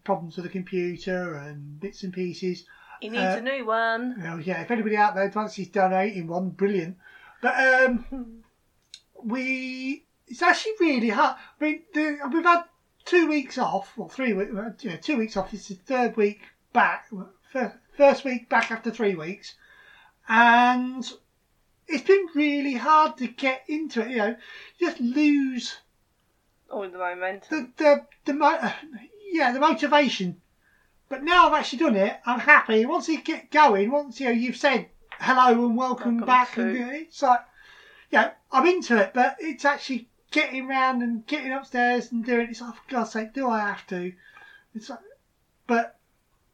problems 0.03 0.37
with 0.37 0.45
the 0.45 0.51
computer 0.51 1.35
and 1.35 1.79
bits 1.79 2.01
and 2.01 2.11
pieces. 2.11 2.65
he 2.99 3.09
needs 3.09 3.21
Uh, 3.21 3.37
a 3.37 3.41
new 3.41 3.63
one. 3.63 4.23
Oh 4.25 4.37
yeah, 4.37 4.61
if 4.61 4.71
anybody 4.71 4.97
out 4.97 5.13
there 5.13 5.31
fancies 5.31 5.67
donating 5.67 6.25
one, 6.25 6.49
brilliant. 6.49 6.97
But 7.43 7.83
um, 7.83 8.43
we 9.23 10.05
it's 10.27 10.41
actually 10.41 10.73
really 10.79 11.09
hard. 11.09 11.37
I 11.61 11.63
mean, 11.63 11.83
the, 11.93 12.17
we've 12.33 12.43
had 12.43 12.63
two 13.05 13.27
weeks 13.27 13.57
off, 13.57 13.93
or 13.97 14.09
three 14.09 14.33
weeks, 14.33 14.51
yeah, 14.83 14.97
two 14.97 15.17
weeks 15.17 15.37
off. 15.37 15.53
It's 15.53 15.67
the 15.67 15.75
third 15.75 16.15
week 16.17 16.41
back, 16.71 17.09
first 17.97 18.23
week 18.25 18.49
back 18.49 18.71
after 18.71 18.91
three 18.91 19.15
weeks, 19.15 19.55
and 20.27 21.09
it's 21.87 22.03
been 22.03 22.27
really 22.35 22.73
hard 22.75 23.17
to 23.17 23.27
get 23.27 23.63
into 23.67 24.01
it. 24.01 24.09
You 24.11 24.17
know, 24.17 24.35
you 24.77 24.87
just 24.89 24.99
lose 25.01 25.77
All 26.69 26.89
the 26.89 26.97
momentum. 26.97 27.73
the 27.77 28.05
the, 28.25 28.33
the 28.33 28.73
yeah 29.31 29.51
the 29.51 29.59
motivation. 29.59 30.39
But 31.09 31.23
now 31.23 31.47
I've 31.47 31.53
actually 31.59 31.79
done 31.79 31.95
it. 31.95 32.19
I'm 32.25 32.39
happy. 32.39 32.85
Once 32.85 33.07
you 33.07 33.21
get 33.21 33.51
going, 33.51 33.91
once 33.91 34.19
you 34.19 34.27
know 34.27 34.31
you've 34.31 34.55
said 34.57 34.87
hello 35.19 35.65
and 35.67 35.77
welcome, 35.77 36.17
Welcome 36.17 36.25
back, 36.25 36.53
to. 36.55 36.61
and 36.61 36.91
it's 36.95 37.21
like 37.21 37.41
yeah, 38.09 38.31
I'm 38.51 38.65
into 38.65 38.97
it. 38.97 39.11
But 39.13 39.35
it's 39.39 39.65
actually 39.65 40.09
getting 40.33 40.67
round 40.67 41.01
and 41.01 41.25
getting 41.27 41.53
upstairs 41.53 42.11
and 42.11 42.25
doing. 42.25 42.47
it. 42.47 42.49
It's 42.49 42.59
like 42.61 42.75
for 42.75 42.81
God's 42.91 43.11
sake, 43.13 43.33
do 43.33 43.47
I 43.47 43.59
have 43.59 43.87
to? 43.87 44.11
It's 44.75 44.89
like, 44.89 44.99
but 45.67 45.97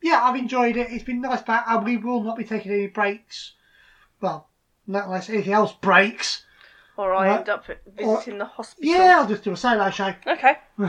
yeah, 0.02 0.22
I've 0.22 0.36
enjoyed 0.36 0.78
it. 0.78 0.92
It's 0.92 1.04
been 1.04 1.22
nice 1.22 1.42
back. 1.42 1.66
And 1.68 1.84
we 1.84 1.98
will 1.98 2.22
not 2.22 2.38
be 2.38 2.44
taking 2.44 2.72
any 2.72 2.86
breaks. 2.88 3.54
Well, 4.22 4.48
not 4.86 5.06
unless 5.06 5.30
anything 5.30 5.54
else 5.54 5.74
breaks. 5.74 6.46
Or 6.98 7.14
I 7.14 7.28
Right. 7.28 7.40
end 7.40 7.50
up 7.50 7.66
visiting 7.88 8.38
the 8.38 8.46
hospital. 8.46 8.92
Yeah, 8.92 9.20
I'll 9.20 9.28
just 9.28 9.44
do 9.44 9.54
a 9.54 9.58
solo 9.58 9.90
show. 9.90 10.14
Okay. 10.28 10.58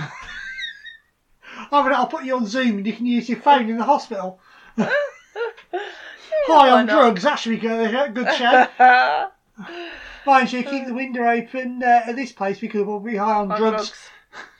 I'll 1.73 2.07
put 2.07 2.25
you 2.25 2.37
on 2.37 2.47
Zoom 2.47 2.79
and 2.79 2.87
you 2.87 2.93
can 2.93 3.07
use 3.07 3.29
your 3.29 3.39
phone 3.41 3.69
in 3.71 3.79
the 3.79 3.85
hospital. 3.85 4.41
Hi, 4.79 4.89
why 6.47 6.71
on 6.71 6.87
not? 6.87 6.93
drugs. 6.93 7.23
That 7.23 7.37
should 7.37 7.51
be 7.51 7.57
good. 7.59 8.15
Good 8.15 8.33
show. 8.35 8.67
Mind 10.27 10.53
you, 10.53 10.63
keep 10.63 10.87
the 10.87 10.95
window 10.95 11.27
open 11.27 11.83
uh, 11.83 12.03
at 12.07 12.17
this 12.17 12.33
place 12.33 12.59
because 12.61 12.83
we'll 12.87 13.01
be 13.01 13.17
high 13.17 13.35
on, 13.37 13.51
On 13.53 13.59
drugs. 13.59 13.93
drugs. 13.93 14.09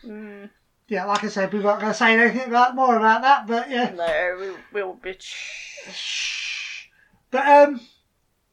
Mm, 0.05 0.51
Yeah, 0.89 1.05
like 1.05 1.23
I 1.25 1.29
said, 1.29 1.53
we're 1.53 1.63
not 1.63 1.81
going 1.81 1.93
to 1.93 1.99
say 1.99 2.19
anything 2.19 2.49
about 2.49 2.75
more 2.75 2.97
about 2.97 3.23
that, 3.23 3.47
but 3.47 3.71
yeah. 3.71 3.91
no, 3.91 4.37
we 4.73 4.81
will 4.81 4.95
be. 4.95 5.17
Shh. 5.19 6.87
But 7.31 7.47
um, 7.47 7.81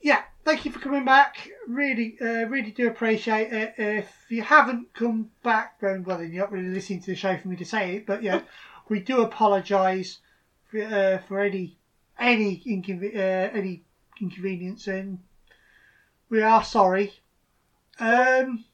yeah, 0.02 0.24
thank 0.46 0.66
you 0.66 0.72
for 0.72 0.80
coming 0.80 1.06
back. 1.06 1.50
Really, 1.68 2.18
uh, 2.22 2.46
really 2.48 2.72
do 2.72 2.88
appreciate 2.88 3.52
it. 3.52 3.74
If 3.78 4.12
you 4.30 4.44
haven't 4.44 4.94
come 4.94 5.32
back, 5.44 5.80
then 5.80 6.04
well, 6.04 6.18
then 6.20 6.32
you're 6.32 6.44
not 6.44 6.52
really 6.52 6.70
listening 6.70 7.02
to 7.02 7.08
the 7.12 7.16
show 7.16 7.38
for 7.38 7.48
me 7.48 7.56
to 7.56 7.66
say 7.66 7.96
it. 7.96 8.06
But 8.06 8.22
yeah, 8.22 8.42
we 8.90 9.00
do 9.00 9.22
apologise 9.22 10.20
for, 10.70 10.82
uh, 10.84 11.18
for 11.28 11.40
any 11.40 11.78
any 12.20 12.62
inconve- 12.68 13.16
uh, 13.16 13.58
any 13.58 13.84
inconvenience, 14.22 14.88
and 14.88 15.20
we 16.30 16.42
are 16.42 16.64
sorry. 16.64 17.14
Um, 18.00 18.66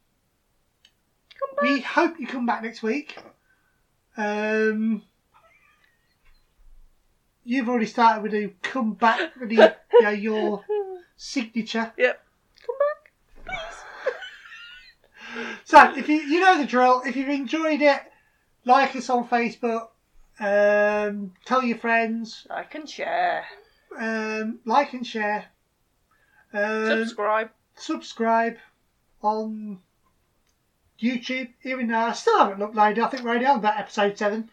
we 1.62 1.82
hope 1.82 2.20
you 2.20 2.28
come 2.28 2.46
back 2.46 2.64
next 2.64 2.84
week. 2.84 3.18
Um, 4.18 5.04
you've 7.44 7.70
already 7.70 7.86
started 7.86 8.24
with 8.24 8.34
a 8.34 8.54
come 8.62 8.94
back 8.94 9.36
with 9.40 9.50
the, 9.50 9.76
know, 10.02 10.10
your 10.10 10.64
signature. 11.16 11.94
Yep. 11.98 12.24
Come 12.66 12.76
back. 13.46 13.56
So 15.66 15.94
if 15.98 16.08
you 16.08 16.18
you 16.18 16.40
know 16.42 16.60
the 16.60 16.66
drill, 16.68 17.02
if 17.08 17.16
you've 17.16 17.28
enjoyed 17.30 17.82
it, 17.82 18.00
like 18.66 18.96
us 18.96 19.10
on 19.10 19.28
Facebook, 19.28 19.88
um, 20.40 21.34
tell 21.46 21.64
your 21.64 21.78
friends, 21.80 22.46
Like 22.52 22.76
and 22.76 22.88
share. 22.88 23.44
um, 23.98 24.60
like 24.66 24.94
and 24.94 25.08
share, 25.08 25.46
um, 26.54 26.88
Subscribe. 26.88 27.50
subscribe 27.76 28.58
on 29.22 29.80
YouTube. 31.02 31.50
Even 31.64 31.88
though 31.88 31.98
I 31.98 32.14
still 32.14 32.38
haven't 32.40 32.60
uploaded, 32.60 33.00
I 33.04 33.08
think 33.10 33.24
we're 33.24 33.34
only 33.34 33.46
on 33.46 33.60
about 33.60 33.80
episode 33.80 34.18
seven, 34.18 34.50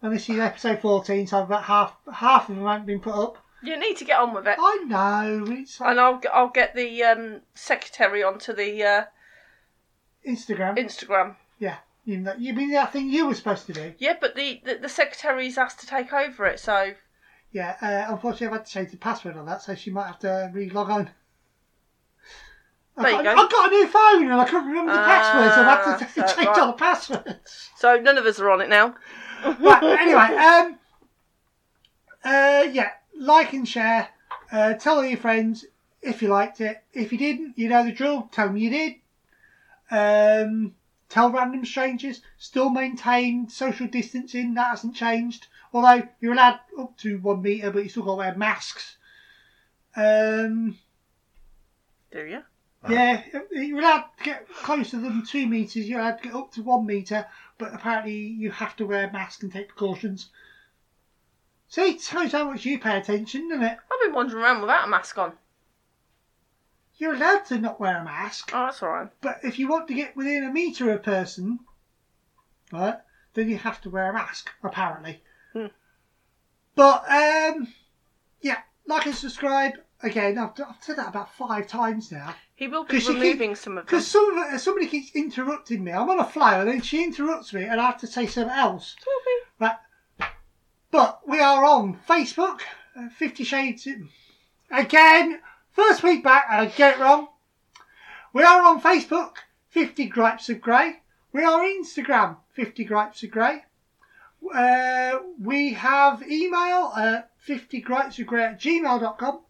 and 0.00 0.12
this 0.14 0.28
is 0.28 0.38
episode 0.38 0.80
fourteen, 0.80 1.26
so 1.26 1.42
about 1.42 1.64
half 1.64 1.96
half 2.12 2.48
of 2.48 2.56
them 2.56 2.64
haven't 2.66 2.86
been 2.86 3.00
put 3.00 3.14
up. 3.14 3.38
You 3.64 3.78
need 3.78 3.96
to 3.98 4.04
get 4.04 4.18
on 4.18 4.34
with 4.34 4.46
it. 4.48 4.56
I 4.58 4.84
know 4.86 5.44
it's 5.48 5.80
like 5.80 5.90
And 5.90 6.00
I'll 6.00 6.20
I'll 6.32 6.48
get 6.48 6.74
the 6.74 7.02
um, 7.04 7.40
secretary 7.54 8.22
onto 8.22 8.52
the 8.52 8.82
uh, 8.82 9.04
Instagram. 10.28 10.76
Instagram. 10.78 11.36
Yeah. 11.58 11.76
You 12.04 12.18
mean 12.52 12.72
that 12.72 12.92
thing 12.92 13.10
you 13.10 13.28
were 13.28 13.34
supposed 13.34 13.66
to 13.66 13.72
do? 13.72 13.94
Yeah, 13.98 14.16
but 14.20 14.34
the, 14.34 14.60
the, 14.64 14.74
the 14.74 14.88
secretary's 14.88 15.56
asked 15.56 15.78
to 15.78 15.86
take 15.86 16.12
over 16.12 16.46
it, 16.46 16.58
so 16.58 16.94
Yeah, 17.52 17.76
uh, 17.82 18.12
unfortunately, 18.12 18.46
I've 18.48 18.52
had 18.54 18.66
to 18.66 18.72
change 18.72 18.90
the 18.92 18.96
password 18.96 19.36
on 19.36 19.46
that, 19.46 19.62
so 19.62 19.74
she 19.74 19.90
might 19.90 20.06
have 20.06 20.18
to 20.20 20.50
re-log 20.54 20.90
on. 20.90 21.10
I've 22.96 23.02
There 23.04 23.12
you 23.12 23.22
got, 23.22 23.36
go. 23.36 23.42
I've 23.42 23.50
got 23.50 23.68
a 23.68 23.70
new 23.70 23.86
phone 23.88 24.24
and 24.24 24.34
I 24.40 24.44
couldn't 24.44 24.68
remember 24.68 24.92
the 24.92 24.98
password, 24.98 25.52
so 25.54 25.62
I've 25.62 25.84
had 25.84 25.98
to 25.98 26.22
Ah, 26.22 26.26
so- 26.26 26.34
change 26.36 26.48
right. 26.48 26.58
all 26.58 26.66
the 26.68 26.72
passwords. 26.74 27.70
so 27.76 27.96
none 27.98 28.18
of 28.18 28.26
us 28.26 28.38
are 28.40 28.50
on 28.50 28.60
it 28.60 28.68
now. 28.68 28.94
right, 29.60 29.82
anyway, 29.82 30.36
um, 30.36 30.78
uh, 32.24 32.64
yeah, 32.70 32.90
like 33.18 33.52
and 33.52 33.66
share. 33.68 34.08
Uh, 34.50 34.74
tell 34.74 34.96
all 34.96 35.04
your 35.04 35.18
friends 35.18 35.64
if 36.02 36.22
you 36.22 36.28
liked 36.28 36.60
it. 36.60 36.82
If 36.92 37.12
you 37.12 37.18
didn't, 37.18 37.58
you 37.58 37.68
know 37.68 37.84
the 37.84 37.92
drill. 37.92 38.28
Tell 38.32 38.46
them 38.48 38.56
you 38.56 38.70
did. 38.70 38.94
Um, 39.90 40.74
tell 41.08 41.30
random 41.30 41.64
strangers. 41.64 42.20
Still 42.38 42.70
maintain 42.70 43.48
social 43.48 43.86
distancing. 43.86 44.54
That 44.54 44.68
hasn't 44.70 44.94
changed. 44.94 45.46
Although 45.72 46.06
you're 46.20 46.32
allowed 46.34 46.60
up 46.78 46.96
to 46.98 47.18
one 47.18 47.42
metre, 47.42 47.70
but 47.70 47.82
you 47.82 47.88
still 47.88 48.02
got 48.02 48.12
to 48.12 48.16
wear 48.18 48.34
masks. 48.34 48.96
Um, 49.96 50.76
Do 52.10 52.24
you? 52.26 52.42
yeah, 52.88 53.22
you're 53.50 53.78
allowed 53.78 54.04
to 54.18 54.24
get 54.24 54.48
closer 54.48 54.98
than 55.00 55.24
two 55.24 55.46
metres. 55.46 55.88
You're 55.88 56.00
allowed 56.00 56.18
to 56.18 56.24
get 56.24 56.34
up 56.34 56.52
to 56.52 56.62
one 56.62 56.84
metre, 56.86 57.26
but 57.58 57.74
apparently 57.74 58.14
you 58.16 58.50
have 58.50 58.76
to 58.76 58.86
wear 58.86 59.08
a 59.08 59.12
mask 59.12 59.42
and 59.42 59.52
take 59.52 59.68
precautions. 59.68 60.30
See, 61.68 61.82
it 61.92 62.00
shows 62.02 62.32
how 62.32 62.50
much 62.50 62.66
you 62.66 62.78
pay 62.78 62.98
attention, 62.98 63.48
doesn't 63.48 63.64
it? 63.64 63.78
I've 63.90 64.00
been 64.06 64.14
wandering 64.14 64.42
around 64.42 64.60
without 64.60 64.86
a 64.86 64.90
mask 64.90 65.16
on. 65.16 65.32
You're 66.98 67.14
allowed 67.14 67.46
to 67.46 67.58
not 67.58 67.80
wear 67.80 67.98
a 67.98 68.04
mask, 68.04 68.50
Oh, 68.52 68.66
that's 68.66 68.82
alright. 68.82 69.08
but 69.22 69.38
if 69.42 69.58
you 69.58 69.68
want 69.68 69.88
to 69.88 69.94
get 69.94 70.14
within 70.14 70.44
a 70.44 70.52
metre 70.52 70.90
of 70.90 70.96
a 70.96 71.02
person, 71.02 71.60
right, 72.72 72.98
then 73.34 73.48
you 73.48 73.56
have 73.58 73.80
to 73.82 73.90
wear 73.90 74.10
a 74.10 74.12
mask, 74.12 74.50
apparently. 74.62 75.22
Hmm. 75.52 75.66
But, 76.74 77.04
um, 77.10 77.68
yeah, 78.40 78.58
like 78.86 79.06
and 79.06 79.14
subscribe. 79.14 79.74
Again, 80.02 80.36
I've, 80.38 80.50
I've 80.58 80.82
said 80.82 80.96
that 80.96 81.08
about 81.08 81.32
five 81.34 81.68
times 81.68 82.10
now. 82.10 82.34
He 82.56 82.66
will 82.68 82.84
be 82.84 82.98
she 82.98 83.06
keep- 83.12 83.22
removing 83.22 83.54
some 83.54 83.78
of. 83.78 83.84
Because 83.86 84.06
some 84.06 84.36
of 84.38 84.54
it, 84.54 84.58
somebody 84.58 84.86
keeps 84.86 85.14
interrupting 85.14 85.84
me. 85.84 85.92
I'm 85.92 86.10
on 86.10 86.18
a 86.18 86.24
flow, 86.24 86.60
and 86.60 86.68
then 86.68 86.80
she 86.80 87.04
interrupts 87.04 87.52
me, 87.52 87.64
and 87.64 87.80
I 87.80 87.86
have 87.86 88.00
to 88.00 88.06
say 88.06 88.26
something 88.26 88.52
else. 88.52 88.96
Right. 89.60 89.76
But 90.90 91.20
we 91.26 91.40
are 91.40 91.64
on 91.64 91.98
Facebook, 92.08 92.60
uh, 92.96 93.08
Fifty 93.10 93.44
Shades. 93.44 93.86
Again, 94.70 95.40
first 95.72 96.02
week 96.02 96.22
back, 96.24 96.46
and 96.50 96.62
I 96.62 96.66
get 96.66 96.96
it 96.96 97.00
wrong. 97.00 97.28
We 98.32 98.42
are 98.42 98.62
on 98.62 98.80
Facebook, 98.80 99.36
Fifty 99.68 100.08
Gripes 100.08 100.48
of 100.48 100.60
Grey. 100.60 101.00
We 101.32 101.44
are 101.44 101.62
on 101.62 101.82
Instagram, 101.82 102.36
Fifty 102.52 102.84
Gripes 102.84 103.22
of 103.22 103.30
Grey. 103.30 103.64
Uh, 104.54 105.18
we 105.40 105.72
have 105.74 106.22
email 106.30 106.92
at 106.96 107.30
50gripesofgrey 107.46 108.42
at 108.42 108.60
gmail.com. 108.60 109.40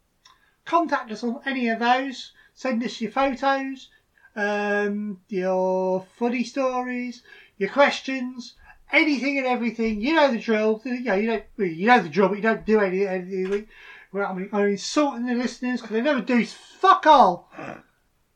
Contact 0.64 1.10
us 1.10 1.24
on 1.24 1.40
any 1.46 1.68
of 1.68 1.78
those. 1.78 2.32
Send 2.54 2.82
us 2.84 3.00
your 3.00 3.10
photos, 3.10 3.88
um, 4.36 5.20
your 5.28 6.06
funny 6.16 6.44
stories, 6.44 7.22
your 7.56 7.70
questions, 7.70 8.54
anything 8.92 9.38
and 9.38 9.46
everything. 9.46 10.00
You 10.00 10.14
know 10.14 10.30
the 10.30 10.38
drill. 10.38 10.80
You 10.84 11.00
know, 11.00 11.14
you 11.14 11.26
don't. 11.26 11.44
You 11.58 11.86
know 11.86 12.00
the 12.02 12.08
drill, 12.08 12.28
but 12.28 12.36
you 12.36 12.42
don't 12.42 12.66
do 12.66 12.80
any. 12.80 13.06
anything. 13.06 13.68
Well, 14.12 14.30
I 14.30 14.34
mean, 14.34 14.50
I'm 14.52 14.66
insulting 14.68 15.26
the 15.26 15.34
listeners 15.34 15.80
because 15.80 15.94
they 15.94 16.02
never 16.02 16.20
do 16.20 16.44
fuck 16.44 17.06
all. 17.06 17.50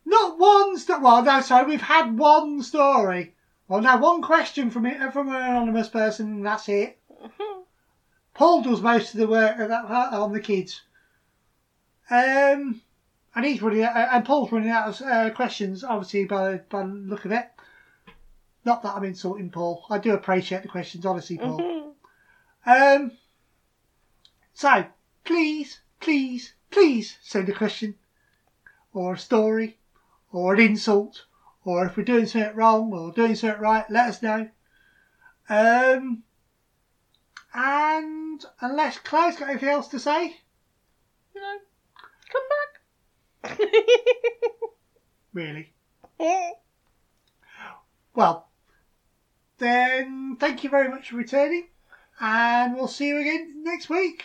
Not 0.06 0.38
one. 0.38 0.78
Sto- 0.78 1.00
well, 1.00 1.22
no, 1.22 1.40
sorry, 1.42 1.66
we've 1.66 1.82
had 1.82 2.18
one 2.18 2.62
story. 2.62 3.34
Well, 3.68 3.80
no, 3.80 3.96
one 3.96 4.22
question 4.22 4.70
from 4.70 4.86
it 4.86 5.12
from 5.12 5.28
an 5.28 5.34
anonymous 5.34 5.88
person, 5.88 6.26
and 6.28 6.46
that's 6.46 6.68
it. 6.68 6.98
Paul 8.34 8.62
does 8.62 8.80
most 8.80 9.14
of 9.14 9.20
the 9.20 9.26
work 9.26 9.58
of 9.58 9.68
that 9.68 9.86
part 9.86 10.12
on 10.12 10.32
the 10.32 10.40
kids. 10.40 10.82
Um, 12.10 12.80
and 13.34 13.44
he's 13.44 13.60
running 13.62 13.82
out, 13.82 13.96
and 13.96 14.24
Paul's 14.24 14.52
running 14.52 14.70
out 14.70 14.88
of 14.88 15.02
uh, 15.06 15.30
questions, 15.30 15.82
obviously 15.82 16.24
by 16.26 16.58
by 16.58 16.82
the 16.82 16.88
look 16.88 17.24
of 17.24 17.32
it. 17.32 17.50
Not 18.64 18.82
that 18.82 18.94
I'm 18.94 19.04
insulting 19.04 19.50
Paul. 19.50 19.84
I 19.90 19.98
do 19.98 20.12
appreciate 20.12 20.62
the 20.62 20.68
questions, 20.68 21.04
honestly, 21.04 21.38
Paul. 21.38 21.58
Mhm. 21.58 21.92
Um, 22.66 23.12
so 24.54 24.86
please, 25.24 25.80
please, 26.00 26.54
please 26.70 27.18
send 27.22 27.48
a 27.48 27.52
question, 27.54 27.96
or 28.92 29.14
a 29.14 29.18
story, 29.18 29.78
or 30.32 30.54
an 30.54 30.60
insult, 30.60 31.25
or 31.66 31.84
if 31.84 31.96
we're 31.96 32.04
doing 32.04 32.26
something 32.26 32.54
wrong 32.54 32.92
or 32.92 33.12
doing 33.12 33.34
something 33.34 33.60
right, 33.60 33.84
let 33.90 34.08
us 34.08 34.22
know. 34.22 34.48
Um, 35.48 36.22
and 37.52 38.44
unless 38.60 38.98
Claire's 39.00 39.36
got 39.36 39.50
anything 39.50 39.68
else 39.68 39.88
to 39.88 39.98
say, 39.98 40.36
No. 41.34 41.58
Come 42.32 42.42
back. 43.42 43.60
really. 45.32 45.72
Well, 48.14 48.48
then 49.58 50.36
thank 50.38 50.64
you 50.64 50.70
very 50.70 50.88
much 50.88 51.10
for 51.10 51.16
returning, 51.16 51.68
and 52.20 52.74
we'll 52.74 52.88
see 52.88 53.08
you 53.08 53.18
again 53.18 53.62
next 53.64 53.90
week. 53.90 54.24